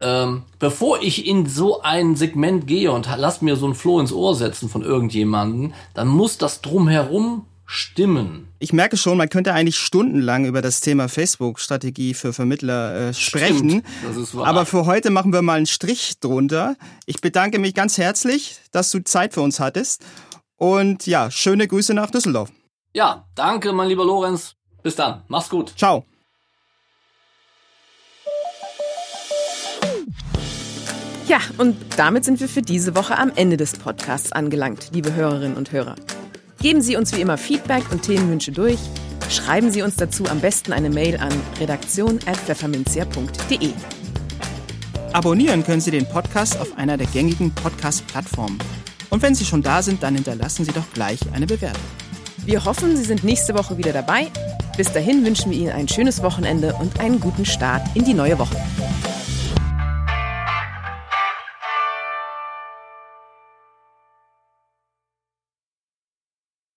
ähm, 0.00 0.42
bevor 0.58 1.02
ich 1.02 1.26
in 1.26 1.46
so 1.46 1.82
ein 1.82 2.16
Segment 2.16 2.66
gehe 2.66 2.92
und 2.92 3.08
lass 3.16 3.42
mir 3.42 3.56
so 3.56 3.66
ein 3.66 3.74
Floh 3.74 3.98
ins 3.98 4.12
Ohr 4.12 4.34
setzen 4.34 4.68
von 4.68 4.82
irgendjemanden, 4.82 5.74
dann 5.94 6.08
muss 6.08 6.38
das 6.38 6.60
drumherum 6.60 7.46
stimmen. 7.66 8.48
Ich 8.58 8.72
merke 8.72 8.96
schon, 8.96 9.18
man 9.18 9.28
könnte 9.28 9.52
eigentlich 9.52 9.76
stundenlang 9.76 10.46
über 10.46 10.62
das 10.62 10.80
Thema 10.80 11.08
Facebook-Strategie 11.08 12.14
für 12.14 12.32
Vermittler 12.32 13.08
äh, 13.08 13.14
sprechen. 13.14 13.68
Stimmt, 13.68 13.84
das 14.06 14.16
ist 14.16 14.34
wahr. 14.36 14.46
Aber 14.46 14.64
für 14.64 14.86
heute 14.86 15.10
machen 15.10 15.32
wir 15.32 15.42
mal 15.42 15.58
einen 15.58 15.66
Strich 15.66 16.18
drunter. 16.20 16.76
Ich 17.06 17.20
bedanke 17.20 17.58
mich 17.58 17.74
ganz 17.74 17.98
herzlich, 17.98 18.60
dass 18.70 18.90
du 18.90 19.02
Zeit 19.02 19.34
für 19.34 19.42
uns 19.42 19.60
hattest. 19.60 20.04
Und 20.56 21.06
ja, 21.06 21.30
schöne 21.30 21.68
Grüße 21.68 21.92
nach 21.92 22.10
Düsseldorf. 22.10 22.50
Ja, 22.94 23.26
danke, 23.34 23.72
mein 23.72 23.88
lieber 23.88 24.04
Lorenz. 24.04 24.54
Bis 24.82 24.96
dann. 24.96 25.22
Mach's 25.28 25.50
gut. 25.50 25.74
Ciao. 25.76 26.06
Ja, 31.26 31.40
und 31.58 31.76
damit 31.96 32.24
sind 32.24 32.38
wir 32.38 32.48
für 32.48 32.62
diese 32.62 32.94
Woche 32.94 33.18
am 33.18 33.32
Ende 33.34 33.56
des 33.56 33.72
Podcasts 33.72 34.30
angelangt, 34.30 34.90
liebe 34.92 35.12
Hörerinnen 35.12 35.56
und 35.56 35.72
Hörer. 35.72 35.96
Geben 36.66 36.82
Sie 36.82 36.96
uns 36.96 37.14
wie 37.14 37.20
immer 37.20 37.38
Feedback 37.38 37.92
und 37.92 38.02
Themenwünsche 38.02 38.50
durch. 38.50 38.80
Schreiben 39.30 39.70
Sie 39.70 39.82
uns 39.82 39.94
dazu 39.94 40.26
am 40.26 40.40
besten 40.40 40.72
eine 40.72 40.90
Mail 40.90 41.16
an 41.16 41.32
redaktion.pfefferminzia.de. 41.60 43.70
Abonnieren 45.12 45.62
können 45.62 45.80
Sie 45.80 45.92
den 45.92 46.08
Podcast 46.08 46.58
auf 46.58 46.76
einer 46.76 46.96
der 46.96 47.06
gängigen 47.06 47.54
Podcast-Plattformen. 47.54 48.58
Und 49.10 49.22
wenn 49.22 49.36
Sie 49.36 49.44
schon 49.44 49.62
da 49.62 49.80
sind, 49.80 50.02
dann 50.02 50.16
hinterlassen 50.16 50.64
Sie 50.64 50.72
doch 50.72 50.92
gleich 50.92 51.20
eine 51.32 51.46
Bewertung. 51.46 51.84
Wir 52.38 52.64
hoffen, 52.64 52.96
Sie 52.96 53.04
sind 53.04 53.22
nächste 53.22 53.54
Woche 53.54 53.78
wieder 53.78 53.92
dabei. 53.92 54.26
Bis 54.76 54.92
dahin 54.92 55.24
wünschen 55.24 55.52
wir 55.52 55.58
Ihnen 55.58 55.70
ein 55.70 55.86
schönes 55.86 56.20
Wochenende 56.24 56.74
und 56.74 56.98
einen 56.98 57.20
guten 57.20 57.46
Start 57.46 57.86
in 57.94 58.04
die 58.04 58.14
neue 58.14 58.40
Woche. 58.40 58.56